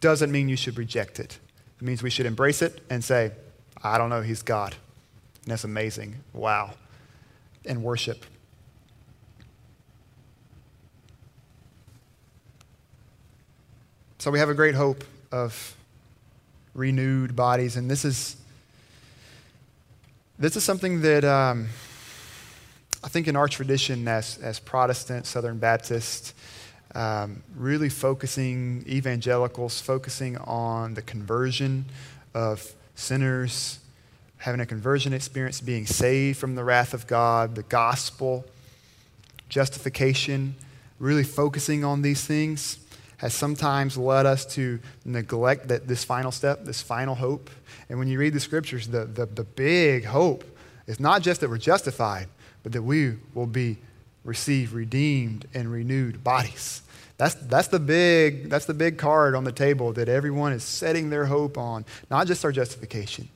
doesn't 0.00 0.32
mean 0.32 0.48
you 0.48 0.56
should 0.56 0.76
reject 0.76 1.20
it. 1.20 1.38
It 1.80 1.84
means 1.84 2.02
we 2.02 2.10
should 2.10 2.26
embrace 2.26 2.62
it 2.62 2.82
and 2.90 3.04
say, 3.04 3.32
I 3.82 3.98
don't 3.98 4.10
know, 4.10 4.22
He's 4.22 4.42
God. 4.42 4.74
And 5.42 5.52
that's 5.52 5.64
amazing. 5.64 6.16
Wow. 6.32 6.72
And 7.64 7.82
worship. 7.82 8.24
So 14.18 14.30
we 14.30 14.38
have 14.38 14.48
a 14.48 14.54
great 14.54 14.74
hope 14.74 15.04
of 15.30 15.76
renewed 16.72 17.36
bodies, 17.36 17.76
and 17.76 17.90
this 17.90 18.04
is 18.04 18.36
this 20.44 20.56
is 20.56 20.62
something 20.62 21.00
that 21.00 21.24
um, 21.24 21.68
I 23.02 23.08
think 23.08 23.28
in 23.28 23.34
our 23.34 23.48
tradition 23.48 24.06
as, 24.06 24.36
as 24.42 24.60
Protestant, 24.60 25.24
Southern 25.24 25.56
Baptist, 25.56 26.34
um, 26.94 27.42
really 27.56 27.88
focusing, 27.88 28.84
evangelicals 28.86 29.80
focusing 29.80 30.36
on 30.36 30.92
the 30.92 31.00
conversion 31.00 31.86
of 32.34 32.74
sinners, 32.94 33.78
having 34.36 34.60
a 34.60 34.66
conversion 34.66 35.14
experience, 35.14 35.62
being 35.62 35.86
saved 35.86 36.38
from 36.38 36.56
the 36.56 36.62
wrath 36.62 36.92
of 36.92 37.06
God, 37.06 37.54
the 37.54 37.62
gospel, 37.62 38.44
justification, 39.48 40.56
really 40.98 41.24
focusing 41.24 41.84
on 41.84 42.02
these 42.02 42.22
things 42.22 42.83
has 43.24 43.32
sometimes 43.32 43.96
led 43.96 44.26
us 44.26 44.44
to 44.44 44.78
neglect 45.06 45.68
that, 45.68 45.88
this 45.88 46.04
final 46.04 46.30
step, 46.30 46.66
this 46.66 46.82
final 46.82 47.14
hope. 47.14 47.48
And 47.88 47.98
when 47.98 48.06
you 48.06 48.18
read 48.18 48.34
the 48.34 48.40
scriptures, 48.40 48.88
the, 48.88 49.06
the, 49.06 49.24
the 49.24 49.44
big 49.44 50.04
hope 50.04 50.44
is 50.86 51.00
not 51.00 51.22
just 51.22 51.40
that 51.40 51.48
we're 51.48 51.56
justified, 51.56 52.28
but 52.62 52.72
that 52.72 52.82
we 52.82 53.14
will 53.32 53.46
be 53.46 53.78
receive 54.24 54.74
redeemed 54.74 55.46
and 55.54 55.72
renewed 55.72 56.22
bodies. 56.22 56.82
That's, 57.16 57.34
that's, 57.36 57.68
the 57.68 57.78
big, 57.78 58.50
that's 58.50 58.66
the 58.66 58.74
big 58.74 58.98
card 58.98 59.34
on 59.34 59.44
the 59.44 59.52
table 59.52 59.94
that 59.94 60.10
everyone 60.10 60.52
is 60.52 60.62
setting 60.62 61.08
their 61.08 61.24
hope 61.24 61.56
on, 61.56 61.86
not 62.10 62.26
just 62.26 62.44
our 62.44 62.52
justification. 62.52 63.30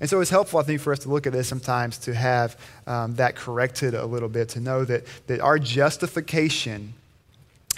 And 0.00 0.08
so 0.08 0.22
it's 0.22 0.30
helpful, 0.30 0.58
I 0.58 0.62
think, 0.62 0.80
for 0.80 0.90
us 0.90 1.00
to 1.00 1.10
look 1.10 1.26
at 1.26 1.34
this 1.34 1.48
sometimes 1.48 1.98
to 1.98 2.14
have 2.14 2.58
um, 2.86 3.16
that 3.16 3.36
corrected 3.36 3.92
a 3.92 4.06
little 4.06 4.30
bit, 4.30 4.48
to 4.50 4.60
know 4.60 4.86
that, 4.86 5.04
that 5.26 5.40
our 5.40 5.58
justification 5.58 6.94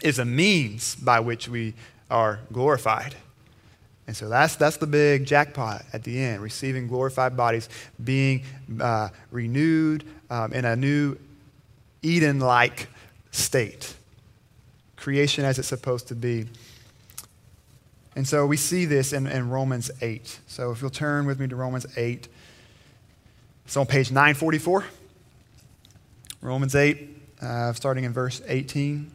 is 0.07 0.21
a 0.21 0.25
means 0.25 0.95
by 0.95 1.19
which 1.19 1.49
we 1.49 1.75
are 2.09 2.39
glorified. 2.53 3.17
And 4.07 4.17
so 4.17 4.29
that's, 4.29 4.55
that's 4.55 4.77
the 4.77 4.87
big 4.87 5.27
jackpot 5.27 5.85
at 5.93 6.05
the 6.05 6.17
end 6.17 6.41
receiving 6.41 6.87
glorified 6.87 7.37
bodies, 7.37 7.69
being 8.03 8.45
uh, 8.81 9.09
renewed 9.33 10.05
um, 10.31 10.53
in 10.53 10.65
a 10.65 10.77
new 10.77 11.19
Eden 12.03 12.39
like 12.39 12.87
state. 13.33 13.95
Creation 14.95 15.45
as 15.45 15.59
it's 15.59 15.67
supposed 15.67 16.07
to 16.09 16.15
be. 16.15 16.47
And 18.15 18.27
so 18.27 18.47
we 18.47 18.57
see 18.57 18.85
this 18.85 19.13
in, 19.13 19.27
in 19.27 19.51
Romans 19.51 19.91
8. 20.01 20.39
So 20.47 20.71
if 20.71 20.81
you'll 20.81 20.91
turn 20.91 21.27
with 21.27 21.41
me 21.41 21.49
to 21.49 21.57
Romans 21.57 21.85
8, 21.97 22.29
it's 23.65 23.77
on 23.77 23.87
page 23.87 24.13
944. 24.13 24.85
Romans 26.41 26.77
8, 26.77 27.09
uh, 27.43 27.73
starting 27.73 28.05
in 28.05 28.13
verse 28.13 28.41
18. 28.47 29.11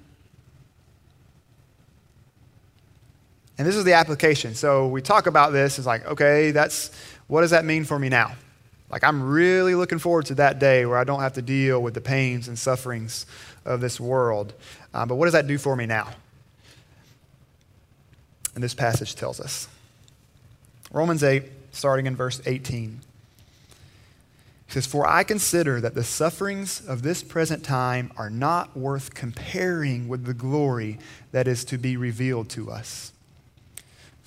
And 3.62 3.68
this 3.68 3.76
is 3.76 3.84
the 3.84 3.94
application. 3.94 4.56
So 4.56 4.88
we 4.88 5.04
talk 5.04 5.28
about 5.28 5.54
this. 5.54 5.78
It's 5.78 5.86
like, 5.86 6.04
okay, 6.08 6.50
that's 6.50 6.90
what 7.28 7.42
does 7.42 7.52
that 7.52 7.64
mean 7.64 7.84
for 7.84 8.00
me 8.00 8.10
now? 8.10 8.34
Like, 8.90 9.04
I'm 9.04 9.22
really 9.22 9.76
looking 9.76 10.00
forward 10.00 10.26
to 10.26 10.34
that 10.34 10.58
day 10.58 10.84
where 10.88 10.98
I 10.98 11.04
don't 11.04 11.20
have 11.20 11.34
to 11.34 11.44
deal 11.44 11.80
with 11.80 11.94
the 11.94 12.02
pains 12.02 12.48
and 12.48 12.58
sufferings 12.58 13.28
of 13.64 13.80
this 13.80 14.00
world. 14.00 14.56
Uh, 14.96 15.06
but 15.06 15.14
what 15.14 15.26
does 15.26 15.34
that 15.34 15.46
do 15.46 15.60
for 15.60 15.76
me 15.76 15.86
now? 15.86 16.10
And 18.56 18.64
this 18.64 18.74
passage 18.74 19.14
tells 19.14 19.40
us 19.40 19.68
Romans 20.92 21.24
8, 21.24 21.44
starting 21.72 22.08
in 22.08 22.16
verse 22.16 22.42
18. 22.48 23.00
He 24.66 24.72
says, 24.74 24.88
For 24.88 25.08
I 25.08 25.24
consider 25.24 25.80
that 25.82 25.94
the 25.94 26.04
sufferings 26.04 26.84
of 26.88 27.04
this 27.04 27.22
present 27.22 27.64
time 27.64 28.12
are 28.18 28.32
not 28.32 28.76
worth 28.76 29.14
comparing 29.14 30.08
with 30.08 30.26
the 30.26 30.34
glory 30.34 30.98
that 31.32 31.48
is 31.48 31.64
to 31.66 31.78
be 31.78 31.96
revealed 31.96 32.50
to 32.50 32.72
us. 32.72 33.12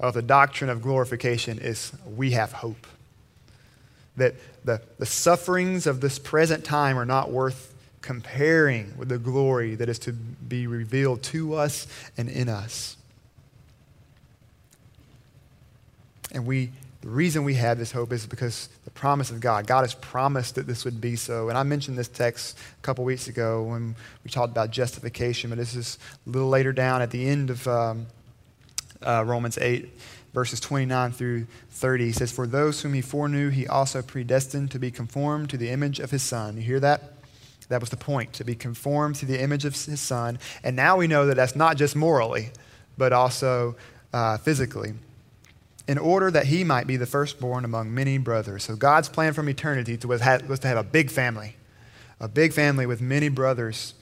of 0.00 0.14
the 0.14 0.22
doctrine 0.22 0.70
of 0.70 0.82
glorification 0.82 1.58
is 1.58 1.92
we 2.16 2.32
have 2.32 2.52
hope. 2.52 2.86
That 4.16 4.34
the, 4.64 4.80
the 4.98 5.06
sufferings 5.06 5.86
of 5.86 6.00
this 6.00 6.18
present 6.18 6.64
time 6.64 6.98
are 6.98 7.04
not 7.04 7.30
worth 7.30 7.74
comparing 8.00 8.96
with 8.96 9.08
the 9.08 9.18
glory 9.18 9.74
that 9.74 9.88
is 9.88 9.98
to 10.00 10.12
be 10.12 10.66
revealed 10.66 11.22
to 11.22 11.54
us 11.54 11.86
and 12.16 12.28
in 12.28 12.48
us. 12.48 12.96
And 16.32 16.46
we, 16.46 16.70
the 17.00 17.08
reason 17.08 17.44
we 17.44 17.54
have 17.54 17.78
this 17.78 17.92
hope 17.92 18.12
is 18.12 18.26
because 18.26 18.68
the 18.84 18.90
promise 18.90 19.30
of 19.30 19.40
God. 19.40 19.66
God 19.66 19.82
has 19.82 19.94
promised 19.94 20.56
that 20.56 20.66
this 20.66 20.84
would 20.84 21.00
be 21.00 21.16
so. 21.16 21.48
And 21.48 21.56
I 21.56 21.62
mentioned 21.62 21.98
this 21.98 22.08
text 22.08 22.58
a 22.58 22.82
couple 22.82 23.04
weeks 23.04 23.28
ago 23.28 23.62
when 23.64 23.96
we 24.24 24.30
talked 24.30 24.52
about 24.52 24.70
justification, 24.70 25.50
but 25.50 25.58
this 25.58 25.74
is 25.74 25.98
a 26.26 26.30
little 26.30 26.48
later 26.48 26.72
down 26.72 27.02
at 27.02 27.10
the 27.10 27.26
end 27.26 27.50
of 27.50 27.66
um, 27.66 28.06
uh, 29.06 29.24
Romans 29.26 29.58
8, 29.58 29.88
verses 30.32 30.60
29 30.60 31.12
through 31.12 31.46
30. 31.70 32.06
He 32.06 32.12
says, 32.12 32.32
For 32.32 32.46
those 32.46 32.82
whom 32.82 32.94
he 32.94 33.00
foreknew, 33.00 33.50
he 33.50 33.66
also 33.66 34.02
predestined 34.02 34.70
to 34.72 34.78
be 34.78 34.90
conformed 34.90 35.50
to 35.50 35.56
the 35.56 35.70
image 35.70 36.00
of 36.00 36.10
his 36.10 36.22
Son. 36.22 36.56
You 36.56 36.62
hear 36.62 36.80
that? 36.80 37.14
That 37.68 37.80
was 37.80 37.90
the 37.90 37.96
point, 37.96 38.32
to 38.34 38.44
be 38.44 38.54
conformed 38.54 39.16
to 39.16 39.26
the 39.26 39.40
image 39.40 39.64
of 39.64 39.74
his 39.74 40.00
Son. 40.00 40.38
And 40.64 40.74
now 40.74 40.96
we 40.96 41.06
know 41.06 41.26
that 41.26 41.36
that's 41.36 41.54
not 41.54 41.76
just 41.76 41.94
morally, 41.94 42.50
but 42.96 43.12
also 43.12 43.76
uh, 44.12 44.38
physically. 44.38 44.94
In 45.86 45.98
order 45.98 46.30
that 46.30 46.46
he 46.46 46.64
might 46.64 46.86
be 46.86 46.96
the 46.96 47.06
firstborn 47.06 47.64
among 47.64 47.94
many 47.94 48.18
brothers. 48.18 48.64
So 48.64 48.76
God's 48.76 49.08
plan 49.08 49.32
from 49.32 49.48
eternity 49.48 49.98
was, 50.06 50.22
was 50.48 50.58
to 50.60 50.68
have 50.68 50.76
a 50.76 50.82
big 50.82 51.10
family, 51.10 51.56
a 52.20 52.28
big 52.28 52.52
family 52.52 52.86
with 52.86 53.00
many 53.00 53.28
brothers. 53.28 53.94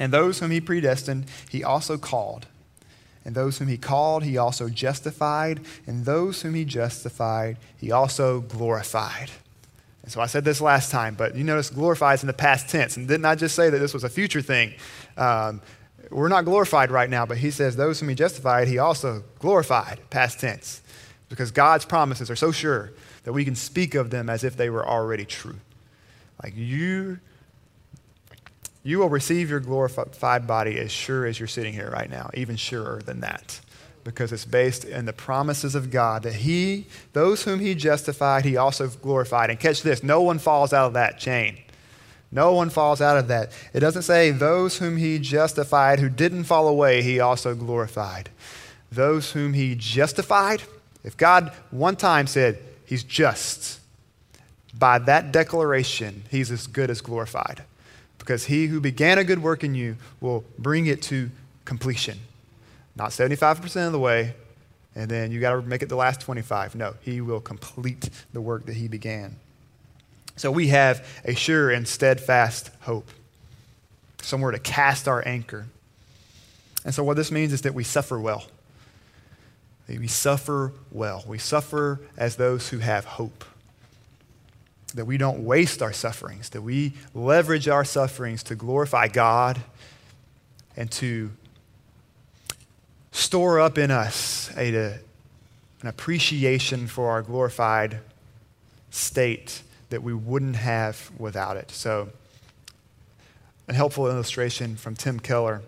And 0.00 0.12
those 0.12 0.38
whom 0.38 0.50
he 0.50 0.60
predestined, 0.60 1.26
he 1.50 1.64
also 1.64 1.98
called. 1.98 2.46
And 3.28 3.34
those 3.34 3.58
whom 3.58 3.68
he 3.68 3.76
called, 3.76 4.22
he 4.22 4.38
also 4.38 4.70
justified. 4.70 5.60
And 5.86 6.06
those 6.06 6.40
whom 6.40 6.54
he 6.54 6.64
justified, 6.64 7.58
he 7.76 7.92
also 7.92 8.40
glorified. 8.40 9.30
And 10.02 10.10
so 10.10 10.22
I 10.22 10.24
said 10.24 10.46
this 10.46 10.62
last 10.62 10.90
time, 10.90 11.14
but 11.14 11.36
you 11.36 11.44
notice 11.44 11.68
glorified 11.68 12.14
is 12.14 12.22
in 12.22 12.26
the 12.26 12.32
past 12.32 12.70
tense. 12.70 12.96
And 12.96 13.06
didn't 13.06 13.26
I 13.26 13.34
just 13.34 13.54
say 13.54 13.68
that 13.68 13.76
this 13.80 13.92
was 13.92 14.02
a 14.02 14.08
future 14.08 14.40
thing? 14.40 14.72
Um, 15.18 15.60
we're 16.08 16.28
not 16.28 16.46
glorified 16.46 16.90
right 16.90 17.10
now, 17.10 17.26
but 17.26 17.36
he 17.36 17.50
says 17.50 17.76
those 17.76 18.00
whom 18.00 18.08
he 18.08 18.14
justified, 18.14 18.66
he 18.66 18.78
also 18.78 19.22
glorified, 19.40 20.00
past 20.08 20.40
tense. 20.40 20.80
Because 21.28 21.50
God's 21.50 21.84
promises 21.84 22.30
are 22.30 22.36
so 22.36 22.50
sure 22.50 22.92
that 23.24 23.34
we 23.34 23.44
can 23.44 23.56
speak 23.56 23.94
of 23.94 24.08
them 24.08 24.30
as 24.30 24.42
if 24.42 24.56
they 24.56 24.70
were 24.70 24.88
already 24.88 25.26
true. 25.26 25.60
Like 26.42 26.56
you, 26.56 27.20
you 28.88 28.98
will 28.98 29.08
receive 29.10 29.50
your 29.50 29.60
glorified 29.60 30.46
body 30.46 30.78
as 30.78 30.90
sure 30.90 31.26
as 31.26 31.38
you're 31.38 31.46
sitting 31.46 31.74
here 31.74 31.90
right 31.90 32.08
now, 32.08 32.30
even 32.32 32.56
surer 32.56 33.02
than 33.04 33.20
that 33.20 33.60
because 34.08 34.32
it's 34.32 34.46
based 34.46 34.86
in 34.86 35.04
the 35.04 35.12
promises 35.12 35.74
of 35.74 35.90
God 35.90 36.22
that 36.22 36.36
He, 36.36 36.86
those 37.12 37.42
whom 37.42 37.60
He 37.60 37.74
justified, 37.74 38.46
He 38.46 38.56
also 38.56 38.88
glorified. 38.88 39.50
And 39.50 39.60
catch 39.60 39.82
this 39.82 40.02
no 40.02 40.22
one 40.22 40.38
falls 40.38 40.72
out 40.72 40.86
of 40.86 40.92
that 40.94 41.18
chain. 41.18 41.58
No 42.32 42.54
one 42.54 42.70
falls 42.70 43.02
out 43.02 43.18
of 43.18 43.28
that. 43.28 43.52
It 43.74 43.80
doesn't 43.80 44.02
say 44.02 44.30
those 44.30 44.78
whom 44.78 44.96
He 44.96 45.18
justified, 45.18 46.00
who 46.00 46.08
didn't 46.08 46.44
fall 46.44 46.68
away, 46.68 47.02
He 47.02 47.20
also 47.20 47.54
glorified. 47.54 48.30
Those 48.90 49.32
whom 49.32 49.52
He 49.52 49.74
justified, 49.74 50.62
if 51.04 51.14
God 51.14 51.52
one 51.70 51.96
time 51.96 52.26
said, 52.26 52.58
He's 52.86 53.04
just, 53.04 53.78
by 54.78 54.98
that 55.00 55.32
declaration, 55.32 56.22
He's 56.30 56.50
as 56.50 56.66
good 56.66 56.88
as 56.88 57.02
glorified. 57.02 57.62
Because 58.28 58.44
He 58.44 58.66
who 58.66 58.78
began 58.78 59.16
a 59.16 59.24
good 59.24 59.42
work 59.42 59.64
in 59.64 59.74
you 59.74 59.96
will 60.20 60.44
bring 60.58 60.84
it 60.84 61.00
to 61.04 61.30
completion. 61.64 62.18
Not 62.94 63.08
75% 63.08 63.86
of 63.86 63.92
the 63.92 63.98
way, 63.98 64.34
and 64.94 65.10
then 65.10 65.32
you 65.32 65.40
got 65.40 65.52
to 65.52 65.62
make 65.62 65.82
it 65.82 65.88
the 65.88 65.96
last 65.96 66.20
25. 66.20 66.74
No, 66.74 66.94
he 67.00 67.22
will 67.22 67.40
complete 67.40 68.10
the 68.34 68.42
work 68.42 68.66
that 68.66 68.74
he 68.74 68.86
began. 68.86 69.36
So 70.36 70.50
we 70.50 70.68
have 70.68 71.08
a 71.24 71.34
sure 71.34 71.70
and 71.70 71.88
steadfast 71.88 72.68
hope, 72.82 73.08
somewhere 74.20 74.52
to 74.52 74.58
cast 74.58 75.08
our 75.08 75.26
anchor. 75.26 75.64
And 76.84 76.94
so 76.94 77.02
what 77.02 77.16
this 77.16 77.32
means 77.32 77.54
is 77.54 77.62
that 77.62 77.72
we 77.72 77.82
suffer 77.82 78.20
well. 78.20 78.44
We 79.88 80.06
suffer 80.06 80.74
well. 80.90 81.24
We 81.26 81.38
suffer 81.38 81.98
as 82.18 82.36
those 82.36 82.68
who 82.68 82.80
have 82.80 83.06
hope. 83.06 83.46
That 84.94 85.04
we 85.04 85.18
don't 85.18 85.44
waste 85.44 85.82
our 85.82 85.92
sufferings, 85.92 86.48
that 86.50 86.62
we 86.62 86.94
leverage 87.14 87.68
our 87.68 87.84
sufferings 87.84 88.42
to 88.44 88.54
glorify 88.54 89.08
God 89.08 89.60
and 90.76 90.90
to 90.92 91.30
store 93.12 93.60
up 93.60 93.76
in 93.76 93.90
us 93.90 94.50
a, 94.56 94.98
an 95.82 95.88
appreciation 95.88 96.86
for 96.86 97.10
our 97.10 97.22
glorified 97.22 98.00
state 98.90 99.62
that 99.90 100.02
we 100.02 100.14
wouldn't 100.14 100.56
have 100.56 101.10
without 101.18 101.56
it. 101.56 101.70
So, 101.70 102.10
a 103.66 103.74
helpful 103.74 104.06
illustration 104.06 104.76
from 104.76 104.94
Tim 104.94 105.20
Keller 105.20 105.62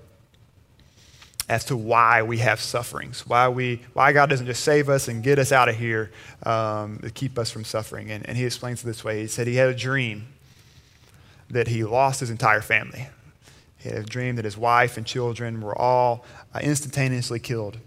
as 1.50 1.64
to 1.64 1.76
why 1.76 2.22
we 2.22 2.38
have 2.38 2.60
sufferings, 2.60 3.26
why, 3.26 3.48
we, 3.48 3.82
why 3.92 4.12
God 4.12 4.30
doesn't 4.30 4.46
just 4.46 4.62
save 4.62 4.88
us 4.88 5.08
and 5.08 5.20
get 5.20 5.36
us 5.36 5.50
out 5.50 5.68
of 5.68 5.74
here 5.74 6.12
um, 6.44 7.00
to 7.00 7.10
keep 7.10 7.36
us 7.40 7.50
from 7.50 7.64
suffering. 7.64 8.08
And, 8.12 8.24
and 8.28 8.38
he 8.38 8.44
explains 8.44 8.84
it 8.84 8.86
this 8.86 9.02
way 9.02 9.22
He 9.22 9.26
said 9.26 9.48
he 9.48 9.56
had 9.56 9.68
a 9.68 9.74
dream 9.74 10.28
that 11.50 11.66
he 11.66 11.82
lost 11.82 12.20
his 12.20 12.30
entire 12.30 12.60
family. 12.60 13.08
He 13.78 13.88
had 13.88 13.98
a 13.98 14.04
dream 14.04 14.36
that 14.36 14.44
his 14.44 14.56
wife 14.56 14.96
and 14.96 15.04
children 15.04 15.60
were 15.60 15.76
all 15.76 16.24
uh, 16.54 16.60
instantaneously 16.62 17.40
killed. 17.40 17.78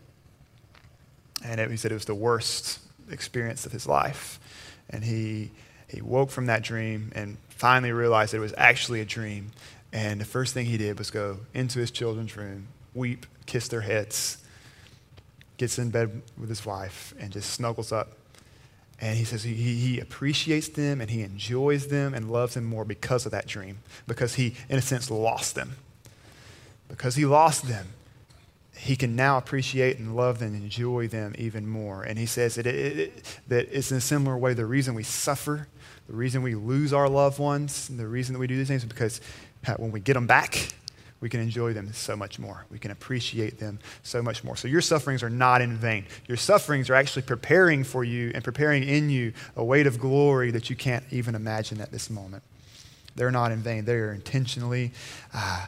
And 1.45 1.61
it, 1.61 1.71
he 1.71 1.77
said 1.77 1.91
it 1.91 1.95
was 1.95 2.03
the 2.03 2.13
worst 2.13 2.79
experience 3.09 3.65
of 3.65 3.71
his 3.71 3.87
life. 3.87 4.41
And 4.89 5.05
he, 5.05 5.51
he 5.87 6.01
woke 6.01 6.31
from 6.31 6.47
that 6.47 6.63
dream 6.63 7.13
and 7.15 7.37
finally 7.47 7.93
realized 7.93 8.33
that 8.33 8.37
it 8.37 8.41
was 8.41 8.53
actually 8.57 8.99
a 8.99 9.05
dream. 9.05 9.53
And 9.93 10.19
the 10.19 10.25
first 10.25 10.53
thing 10.53 10.65
he 10.65 10.77
did 10.77 10.97
was 10.97 11.09
go 11.09 11.37
into 11.53 11.79
his 11.79 11.91
children's 11.91 12.35
room, 12.35 12.67
weep, 12.93 13.25
kiss 13.53 13.67
their 13.67 13.81
heads, 13.81 14.37
gets 15.57 15.77
in 15.77 15.89
bed 15.89 16.21
with 16.37 16.49
his 16.49 16.65
wife, 16.65 17.13
and 17.19 17.31
just 17.31 17.51
snuggles 17.51 17.91
up. 17.91 18.17
And 18.99 19.17
he 19.17 19.23
says 19.23 19.43
he, 19.43 19.53
he 19.53 19.99
appreciates 19.99 20.69
them 20.69 21.01
and 21.01 21.09
he 21.09 21.21
enjoys 21.21 21.87
them 21.87 22.13
and 22.13 22.31
loves 22.31 22.53
them 22.53 22.63
more 22.63 22.85
because 22.85 23.25
of 23.25 23.31
that 23.31 23.47
dream, 23.47 23.79
because 24.07 24.35
he, 24.35 24.55
in 24.69 24.77
a 24.77 24.81
sense, 24.81 25.11
lost 25.11 25.55
them 25.55 25.75
because 26.93 27.15
he 27.15 27.25
lost 27.25 27.67
them, 27.67 27.87
he 28.75 28.95
can 28.95 29.15
now 29.15 29.37
appreciate 29.37 29.97
and 29.97 30.15
love 30.15 30.41
and 30.41 30.55
enjoy 30.55 31.07
them 31.07 31.33
even 31.37 31.67
more. 31.67 32.03
And 32.03 32.19
he 32.19 32.27
says 32.27 32.55
that, 32.55 32.67
it, 32.67 32.99
it, 32.99 33.39
that 33.47 33.67
it's 33.71 33.91
in 33.91 33.97
a 33.97 34.01
similar 34.01 34.37
way 34.37 34.53
the 34.53 34.65
reason 34.65 34.93
we 34.93 35.03
suffer, 35.03 35.67
the 36.07 36.13
reason 36.13 36.43
we 36.43 36.53
lose 36.53 36.93
our 36.93 37.09
loved 37.09 37.39
ones, 37.39 37.87
the 37.87 38.07
reason 38.07 38.33
that 38.33 38.39
we 38.39 38.47
do 38.47 38.57
these 38.57 38.67
things 38.67 38.83
is 38.83 38.89
because 38.89 39.21
when 39.77 39.91
we 39.91 39.99
get 39.99 40.13
them 40.13 40.27
back, 40.27 40.73
we 41.23 41.29
can 41.29 41.39
enjoy 41.39 41.71
them 41.71 41.93
so 41.93 42.17
much 42.17 42.37
more. 42.37 42.65
We 42.69 42.77
can 42.79 42.91
appreciate 42.91 43.57
them 43.57 43.79
so 44.03 44.21
much 44.21 44.43
more. 44.43 44.57
So 44.57 44.67
your 44.67 44.81
sufferings 44.81 45.23
are 45.23 45.29
not 45.29 45.61
in 45.61 45.77
vain. 45.77 46.05
Your 46.27 46.35
sufferings 46.35 46.89
are 46.89 46.95
actually 46.95 47.21
preparing 47.21 47.85
for 47.85 48.03
you 48.03 48.33
and 48.35 48.43
preparing 48.43 48.83
in 48.83 49.09
you 49.09 49.31
a 49.55 49.63
weight 49.63 49.87
of 49.87 49.99
glory 49.99 50.51
that 50.51 50.69
you 50.69 50.75
can't 50.75 51.05
even 51.11 51.33
imagine 51.33 51.79
at 51.79 51.93
this 51.93 52.09
moment. 52.09 52.43
They're 53.15 53.31
not 53.31 53.53
in 53.53 53.59
vain. 53.59 53.85
They 53.85 53.93
are 53.93 54.11
intentionally 54.11 54.91
uh, 55.33 55.67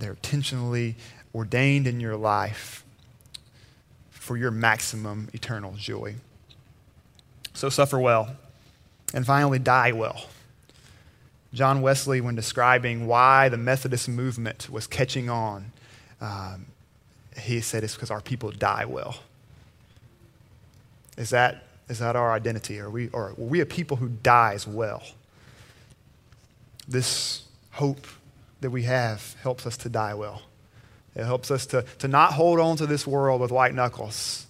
they're 0.00 0.10
intentionally 0.10 0.96
ordained 1.32 1.86
in 1.86 2.00
your 2.00 2.16
life 2.16 2.84
for 4.10 4.36
your 4.36 4.50
maximum 4.50 5.28
eternal 5.32 5.74
joy. 5.78 6.16
So 7.54 7.68
suffer 7.68 8.00
well. 8.00 8.34
And 9.14 9.24
finally, 9.24 9.60
die 9.60 9.92
well. 9.92 10.26
John 11.52 11.80
Wesley, 11.80 12.20
when 12.20 12.34
describing 12.34 13.06
why 13.06 13.48
the 13.48 13.56
Methodist 13.56 14.08
movement 14.08 14.68
was 14.70 14.86
catching 14.86 15.30
on, 15.30 15.72
um, 16.20 16.66
he 17.38 17.60
said 17.60 17.84
it's 17.84 17.94
because 17.94 18.10
our 18.10 18.20
people 18.20 18.50
die 18.50 18.84
well. 18.84 19.16
Is 21.16 21.30
that, 21.30 21.64
is 21.88 21.98
that 22.00 22.16
our 22.16 22.32
identity? 22.32 22.78
Are 22.80 22.90
we, 22.90 23.08
or 23.08 23.30
are 23.30 23.34
we 23.36 23.60
a 23.60 23.66
people 23.66 23.96
who 23.96 24.08
dies 24.08 24.66
well? 24.66 25.02
This 26.86 27.44
hope 27.72 28.06
that 28.60 28.70
we 28.70 28.82
have 28.82 29.34
helps 29.42 29.66
us 29.66 29.76
to 29.78 29.88
die 29.88 30.14
well. 30.14 30.42
It 31.14 31.24
helps 31.24 31.50
us 31.50 31.66
to, 31.66 31.82
to 31.98 32.08
not 32.08 32.32
hold 32.34 32.60
on 32.60 32.76
to 32.76 32.86
this 32.86 33.06
world 33.06 33.40
with 33.40 33.50
white 33.50 33.74
knuckles 33.74 34.46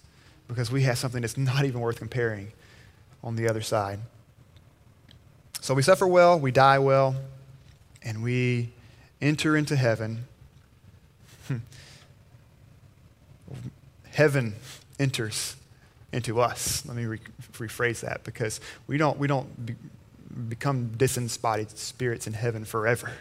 because 0.47 0.71
we 0.71 0.83
have 0.83 0.97
something 0.97 1.21
that's 1.21 1.37
not 1.37 1.65
even 1.65 1.79
worth 1.79 1.97
comparing 1.97 2.51
on 3.23 3.35
the 3.35 3.47
other 3.47 3.61
side. 3.61 3.99
So 5.61 5.73
we 5.73 5.81
suffer 5.81 6.07
well, 6.07 6.39
we 6.39 6.51
die 6.51 6.79
well, 6.79 7.15
and 8.01 8.23
we 8.23 8.71
enter 9.21 9.57
into 9.57 9.75
heaven. 9.75 10.25
heaven 14.11 14.55
enters 14.99 15.55
into 16.11 16.39
us. 16.41 16.85
Let 16.85 16.95
me 16.95 17.05
re- 17.05 17.19
rephrase 17.53 18.01
that 18.01 18.23
because 18.23 18.61
we 18.87 18.97
don't, 18.97 19.17
we 19.19 19.27
don't 19.27 19.65
be, 19.65 19.75
become 20.47 20.91
disembodied 20.97 21.77
spirits 21.77 22.25
in 22.27 22.33
heaven 22.33 22.65
forever. 22.65 23.11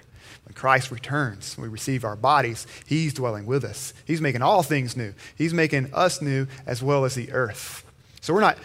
When 0.45 0.55
Christ 0.55 0.91
returns, 0.91 1.57
we 1.59 1.68
receive 1.68 2.05
our 2.05 2.16
bodies, 2.16 2.66
He's 2.86 3.12
dwelling 3.12 3.47
with 3.47 3.64
us. 3.64 3.93
He's 4.05 4.20
making 4.20 4.43
all 4.43 4.62
things 4.62 4.97
new. 4.97 5.12
He's 5.36 5.53
making 5.53 5.93
us 5.93 6.22
new 6.22 6.47
as 6.66 6.82
well 6.82 7.05
as 7.05 7.14
the 7.14 7.32
earth. 7.32 7.84
So 8.20 8.32
we're 8.32 8.41
not 8.41 8.59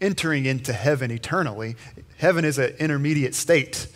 entering 0.00 0.46
into 0.46 0.72
heaven 0.72 1.10
eternally. 1.10 1.76
Heaven 2.20 2.44
is 2.44 2.58
an 2.58 2.74
intermediate 2.78 3.34
state. 3.34 3.86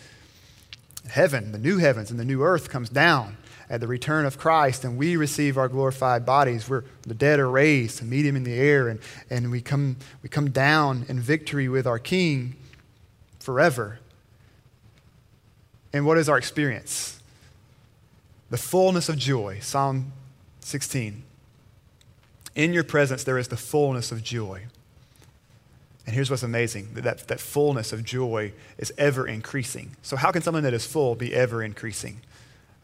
Heaven, 1.07 1.51
the 1.51 1.59
new 1.59 1.77
heavens 1.77 2.09
and 2.09 2.19
the 2.19 2.25
new 2.25 2.41
earth, 2.41 2.69
comes 2.69 2.89
down 2.89 3.37
at 3.69 3.81
the 3.81 3.87
return 3.87 4.25
of 4.25 4.39
Christ, 4.39 4.83
and 4.83 4.97
we 4.97 5.15
receive 5.15 5.59
our 5.59 5.67
glorified 5.67 6.25
bodies. 6.25 6.67
We're, 6.67 6.85
the 7.03 7.13
dead 7.13 7.39
are 7.39 7.47
raised 7.47 7.99
to 7.99 8.03
meet 8.03 8.25
Him 8.25 8.35
in 8.35 8.43
the 8.43 8.55
air, 8.55 8.87
and, 8.87 8.99
and 9.29 9.51
we, 9.51 9.61
come, 9.61 9.97
we 10.23 10.29
come 10.29 10.49
down 10.49 11.05
in 11.07 11.19
victory 11.19 11.69
with 11.69 11.85
our 11.85 11.99
King 11.99 12.55
forever. 13.37 13.99
And 15.93 16.03
what 16.03 16.17
is 16.17 16.27
our 16.27 16.39
experience? 16.39 17.21
The 18.49 18.57
fullness 18.57 19.07
of 19.07 19.19
joy. 19.19 19.59
Psalm 19.61 20.13
16. 20.61 21.21
In 22.55 22.73
your 22.73 22.83
presence, 22.83 23.23
there 23.23 23.37
is 23.37 23.49
the 23.49 23.57
fullness 23.57 24.11
of 24.11 24.23
joy. 24.23 24.63
And 26.05 26.13
here's 26.13 26.29
what's 26.29 26.43
amazing 26.43 26.89
that, 26.93 27.27
that 27.27 27.39
fullness 27.39 27.91
of 27.91 28.03
joy 28.03 28.53
is 28.77 28.93
ever 28.97 29.27
increasing. 29.27 29.95
So, 30.03 30.15
how 30.15 30.31
can 30.31 30.41
something 30.41 30.63
that 30.63 30.73
is 30.73 30.85
full 30.85 31.15
be 31.15 31.33
ever 31.33 31.63
increasing? 31.63 32.21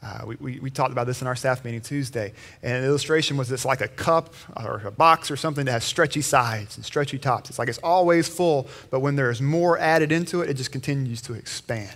Uh, 0.04 0.22
we, 0.26 0.36
we, 0.40 0.60
we, 0.60 0.72
talked 0.72 0.92
about 0.92 1.06
this 1.06 1.22
in 1.22 1.28
our 1.28 1.36
staff 1.36 1.64
meeting 1.64 1.80
Tuesday. 1.80 2.34
And 2.64 2.84
the 2.84 2.88
illustration 2.88 3.38
was 3.38 3.52
it's 3.52 3.66
like 3.66 3.82
a 3.82 3.88
cup 3.88 4.34
or 4.58 4.82
a 4.84 4.90
box 4.90 5.30
or 5.30 5.38
something 5.38 5.66
that 5.66 5.74
has 5.74 5.84
stretchy 5.84 6.22
sides 6.22 6.76
and 6.76 6.84
stretchy 6.84 7.20
tops. 7.20 7.52
It's 7.52 7.60
like 7.60 7.70
it's 7.70 7.78
always 7.80 8.28
full, 8.28 8.68
but 8.90 9.02
when 9.02 9.16
there's 9.16 9.42
more 9.42 9.78
added 9.78 10.12
into 10.12 10.42
it, 10.42 10.50
it 10.50 10.56
just 10.56 10.72
continues 10.72 11.22
to 11.24 11.34
expand. 11.34 11.96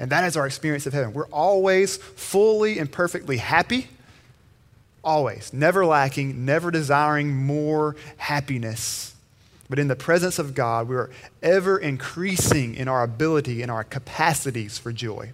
And 0.00 0.10
that 0.10 0.24
is 0.24 0.36
our 0.36 0.46
experience 0.46 0.84
of 0.86 0.94
heaven. 0.94 1.12
We're 1.12 1.28
always 1.28 1.96
fully 1.96 2.80
and 2.80 2.90
perfectly 2.90 3.36
happy, 3.36 3.86
always, 5.04 5.52
never 5.52 5.86
lacking, 5.86 6.44
never 6.44 6.72
desiring 6.72 7.32
more 7.32 7.94
happiness. 8.16 9.11
But 9.68 9.78
in 9.78 9.88
the 9.88 9.96
presence 9.96 10.38
of 10.38 10.54
God, 10.54 10.88
we 10.88 10.96
are 10.96 11.10
ever 11.42 11.78
increasing 11.78 12.74
in 12.74 12.88
our 12.88 13.02
ability 13.02 13.62
and 13.62 13.70
our 13.70 13.84
capacities 13.84 14.78
for 14.78 14.92
joy. 14.92 15.32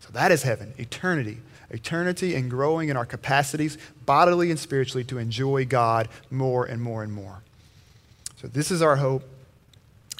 So 0.00 0.10
that 0.12 0.30
is 0.30 0.42
heaven, 0.42 0.74
eternity. 0.78 1.38
Eternity 1.70 2.36
and 2.36 2.48
growing 2.48 2.90
in 2.90 2.96
our 2.96 3.04
capacities, 3.04 3.76
bodily 4.04 4.50
and 4.50 4.58
spiritually, 4.58 5.02
to 5.04 5.18
enjoy 5.18 5.64
God 5.64 6.08
more 6.30 6.64
and 6.64 6.80
more 6.80 7.02
and 7.02 7.12
more. 7.12 7.42
So, 8.40 8.46
this 8.46 8.70
is 8.70 8.82
our 8.82 8.96
hope. 8.96 9.24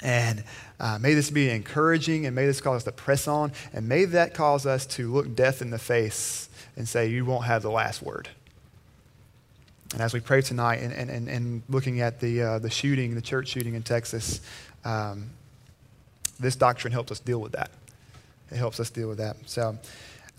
And 0.03 0.43
uh, 0.79 0.99
may 0.99 1.13
this 1.13 1.31
be 1.31 1.49
encouraging 1.49 2.25
and 2.25 2.35
may 2.35 2.45
this 2.45 2.61
cause 2.61 2.77
us 2.77 2.83
to 2.83 2.91
press 2.91 3.27
on. 3.27 3.51
And 3.73 3.87
may 3.87 4.05
that 4.05 4.33
cause 4.33 4.65
us 4.65 4.85
to 4.87 5.11
look 5.11 5.35
death 5.35 5.61
in 5.61 5.69
the 5.69 5.79
face 5.79 6.49
and 6.75 6.87
say, 6.87 7.07
You 7.07 7.25
won't 7.25 7.45
have 7.45 7.61
the 7.61 7.71
last 7.71 8.01
word. 8.01 8.29
And 9.93 10.01
as 10.01 10.13
we 10.13 10.19
pray 10.19 10.41
tonight 10.41 10.81
and, 10.81 10.91
and, 10.93 11.29
and, 11.29 11.63
looking 11.69 12.01
at 12.01 12.19
the, 12.19 12.41
uh, 12.41 12.59
the 12.59 12.69
shooting, 12.69 13.15
the 13.15 13.21
church 13.21 13.47
shooting 13.47 13.73
in 13.73 13.83
Texas, 13.83 14.41
um, 14.83 15.29
this 16.39 16.55
doctrine 16.55 16.91
helps 16.91 17.11
us 17.11 17.19
deal 17.19 17.39
with 17.39 17.53
that. 17.53 17.71
It 18.51 18.57
helps 18.57 18.79
us 18.79 18.89
deal 18.89 19.07
with 19.07 19.17
that. 19.19 19.37
So 19.45 19.77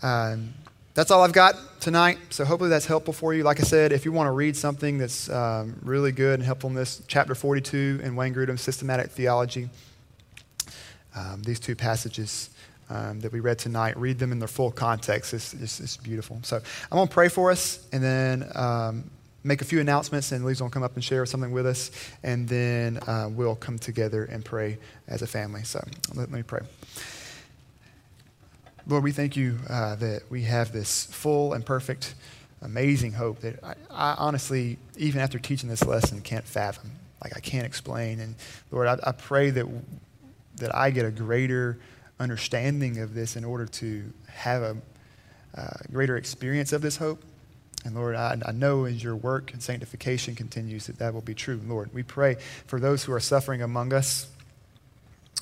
um, 0.03 0.53
that's 0.93 1.11
all 1.11 1.23
I've 1.23 1.33
got 1.33 1.55
tonight. 1.81 2.17
So 2.29 2.45
hopefully 2.45 2.69
that's 2.69 2.85
helpful 2.85 3.13
for 3.13 3.33
you. 3.33 3.43
Like 3.43 3.59
I 3.59 3.63
said, 3.63 3.91
if 3.91 4.05
you 4.05 4.11
want 4.11 4.27
to 4.27 4.31
read 4.31 4.55
something 4.55 4.97
that's 4.97 5.29
um, 5.29 5.79
really 5.81 6.11
good 6.11 6.35
and 6.35 6.43
helpful 6.43 6.69
in 6.69 6.75
this, 6.75 7.01
chapter 7.07 7.33
42 7.33 8.01
in 8.03 8.15
Wayne 8.15 8.33
Grudem's 8.33 8.61
Systematic 8.61 9.11
Theology, 9.11 9.69
um, 11.15 11.41
these 11.43 11.59
two 11.59 11.75
passages. 11.75 12.49
Um, 12.91 13.19
that 13.19 13.31
we 13.31 13.39
read 13.39 13.59
tonight. 13.59 13.95
Read 13.99 14.17
them 14.17 14.31
in 14.31 14.39
their 14.39 14.47
full 14.47 14.71
context. 14.71 15.31
It's, 15.35 15.53
it's, 15.53 15.79
it's 15.79 15.95
beautiful. 15.95 16.39
So 16.41 16.55
I'm 16.55 16.95
going 16.95 17.07
to 17.07 17.13
pray 17.13 17.29
for 17.29 17.51
us, 17.51 17.85
and 17.93 18.03
then 18.03 18.49
um, 18.55 19.11
make 19.43 19.61
a 19.61 19.65
few 19.65 19.79
announcements, 19.79 20.31
and 20.31 20.43
Lee's 20.45 20.59
going 20.59 20.71
to 20.71 20.73
come 20.73 20.83
up 20.83 20.95
and 20.95 21.03
share 21.03 21.25
something 21.25 21.51
with 21.51 21.65
us, 21.65 21.91
and 22.23 22.47
then 22.47 22.97
uh, 23.07 23.29
we'll 23.31 23.55
come 23.55 23.79
together 23.79 24.25
and 24.25 24.43
pray 24.43 24.77
as 25.07 25.21
a 25.21 25.27
family. 25.27 25.63
So 25.63 25.83
let, 26.09 26.29
let 26.29 26.31
me 26.31 26.43
pray. 26.43 26.61
Lord, 28.87 29.03
we 29.03 29.11
thank 29.11 29.35
you 29.35 29.59
uh, 29.69 29.95
that 29.95 30.23
we 30.29 30.43
have 30.43 30.71
this 30.71 31.05
full 31.05 31.53
and 31.53 31.65
perfect, 31.65 32.15
amazing 32.61 33.13
hope 33.13 33.39
that 33.41 33.63
I, 33.63 33.75
I, 33.91 34.15
honestly, 34.17 34.77
even 34.97 35.21
after 35.21 35.37
teaching 35.37 35.69
this 35.69 35.85
lesson, 35.85 36.21
can't 36.21 36.45
fathom. 36.45 36.91
Like 37.23 37.35
I 37.35 37.39
can't 37.39 37.65
explain. 37.65 38.19
And 38.19 38.35
Lord, 38.71 38.87
I, 38.87 38.97
I 39.03 39.11
pray 39.11 39.49
that 39.51 39.65
that 40.55 40.75
I 40.75 40.89
get 40.91 41.05
a 41.05 41.11
greater 41.11 41.77
understanding 42.19 42.99
of 42.99 43.13
this 43.13 43.35
in 43.35 43.45
order 43.45 43.65
to 43.65 44.11
have 44.27 44.61
a 44.61 44.77
uh, 45.55 45.77
greater 45.91 46.17
experience 46.17 46.73
of 46.73 46.81
this 46.81 46.97
hope 46.97 47.23
and 47.85 47.95
Lord, 47.95 48.15
I, 48.15 48.37
I, 48.45 48.51
know 48.51 48.85
as 48.85 49.01
your 49.01 49.15
work 49.15 49.53
and 49.53 49.63
sanctification 49.63 50.35
continues 50.35 50.87
that 50.87 50.99
that 50.99 51.13
will 51.13 51.21
be 51.21 51.33
true. 51.33 51.61
Lord, 51.65 51.93
we 51.93 52.03
pray 52.03 52.35
for 52.67 52.79
those 52.79 53.03
who 53.03 53.13
are 53.13 53.19
suffering 53.19 53.61
among 53.61 53.93
us. 53.93 54.27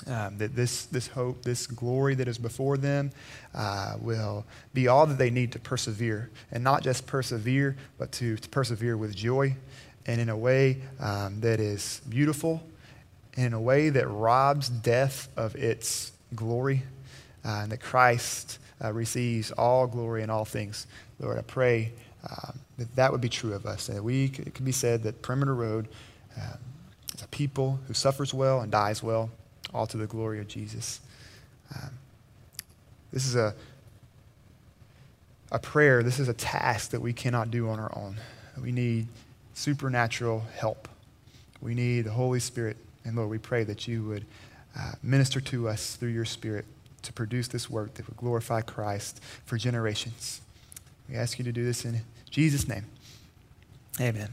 Um, 0.06 0.38
that 0.38 0.54
this, 0.54 0.84
this 0.86 1.08
hope, 1.08 1.42
this 1.42 1.66
glory 1.66 2.14
that 2.14 2.28
is 2.28 2.38
before 2.38 2.76
them 2.76 3.10
uh, 3.52 3.96
will 4.00 4.44
be 4.72 4.86
all 4.86 5.06
that 5.06 5.18
they 5.18 5.28
need 5.28 5.50
to 5.52 5.58
persevere. 5.58 6.30
And 6.52 6.62
not 6.62 6.84
just 6.84 7.04
persevere, 7.04 7.76
but 7.98 8.12
to, 8.12 8.36
to 8.36 8.48
persevere 8.48 8.96
with 8.96 9.16
joy 9.16 9.56
and 10.06 10.20
in 10.20 10.28
a 10.28 10.36
way 10.36 10.78
um, 11.00 11.40
that 11.40 11.60
is 11.60 12.00
beautiful, 12.08 12.62
and 13.36 13.46
in 13.46 13.52
a 13.52 13.60
way 13.60 13.90
that 13.90 14.08
robs 14.08 14.68
death 14.68 15.28
of 15.36 15.54
its 15.56 16.12
glory, 16.34 16.82
uh, 17.44 17.60
and 17.62 17.72
that 17.72 17.80
Christ 17.80 18.58
uh, 18.82 18.92
receives 18.92 19.50
all 19.52 19.86
glory 19.86 20.22
in 20.22 20.30
all 20.30 20.46
things. 20.46 20.86
Lord, 21.20 21.38
I 21.38 21.42
pray 21.42 21.92
um, 22.28 22.58
that 22.78 22.96
that 22.96 23.12
would 23.12 23.20
be 23.20 23.28
true 23.28 23.52
of 23.52 23.66
us. 23.66 23.86
That 23.86 24.02
we, 24.02 24.24
it 24.24 24.54
could 24.54 24.64
be 24.64 24.72
said 24.72 25.02
that 25.04 25.22
Perimeter 25.22 25.54
Road 25.54 25.88
um, 26.36 26.58
is 27.14 27.22
a 27.22 27.28
people 27.28 27.78
who 27.86 27.94
suffers 27.94 28.32
well 28.34 28.60
and 28.60 28.70
dies 28.70 29.02
well, 29.02 29.30
all 29.72 29.86
to 29.86 29.96
the 29.96 30.06
glory 30.06 30.40
of 30.40 30.48
Jesus. 30.48 31.00
Um, 31.74 31.90
this 33.12 33.26
is 33.26 33.36
a, 33.36 33.54
a 35.50 35.58
prayer, 35.58 36.02
this 36.02 36.18
is 36.18 36.28
a 36.28 36.34
task 36.34 36.90
that 36.90 37.00
we 37.00 37.12
cannot 37.12 37.50
do 37.50 37.68
on 37.68 37.78
our 37.78 37.92
own. 37.96 38.16
We 38.60 38.72
need 38.72 39.06
supernatural 39.54 40.44
help. 40.56 40.88
We 41.60 41.74
need 41.74 42.02
the 42.02 42.12
Holy 42.12 42.40
Spirit. 42.40 42.76
And 43.04 43.16
Lord, 43.16 43.30
we 43.30 43.38
pray 43.38 43.64
that 43.64 43.88
you 43.88 44.04
would 44.04 44.24
uh, 44.78 44.92
minister 45.02 45.40
to 45.40 45.68
us 45.68 45.96
through 45.96 46.10
your 46.10 46.24
Spirit 46.24 46.64
to 47.02 47.12
produce 47.12 47.48
this 47.48 47.70
work 47.70 47.94
that 47.94 48.06
would 48.08 48.16
glorify 48.16 48.60
Christ 48.60 49.20
for 49.44 49.56
generations. 49.56 50.40
We 51.08 51.16
ask 51.16 51.38
you 51.38 51.44
to 51.44 51.52
do 51.52 51.64
this 51.64 51.84
in 51.84 52.00
Jesus' 52.30 52.68
name. 52.68 52.84
Amen. 54.00 54.28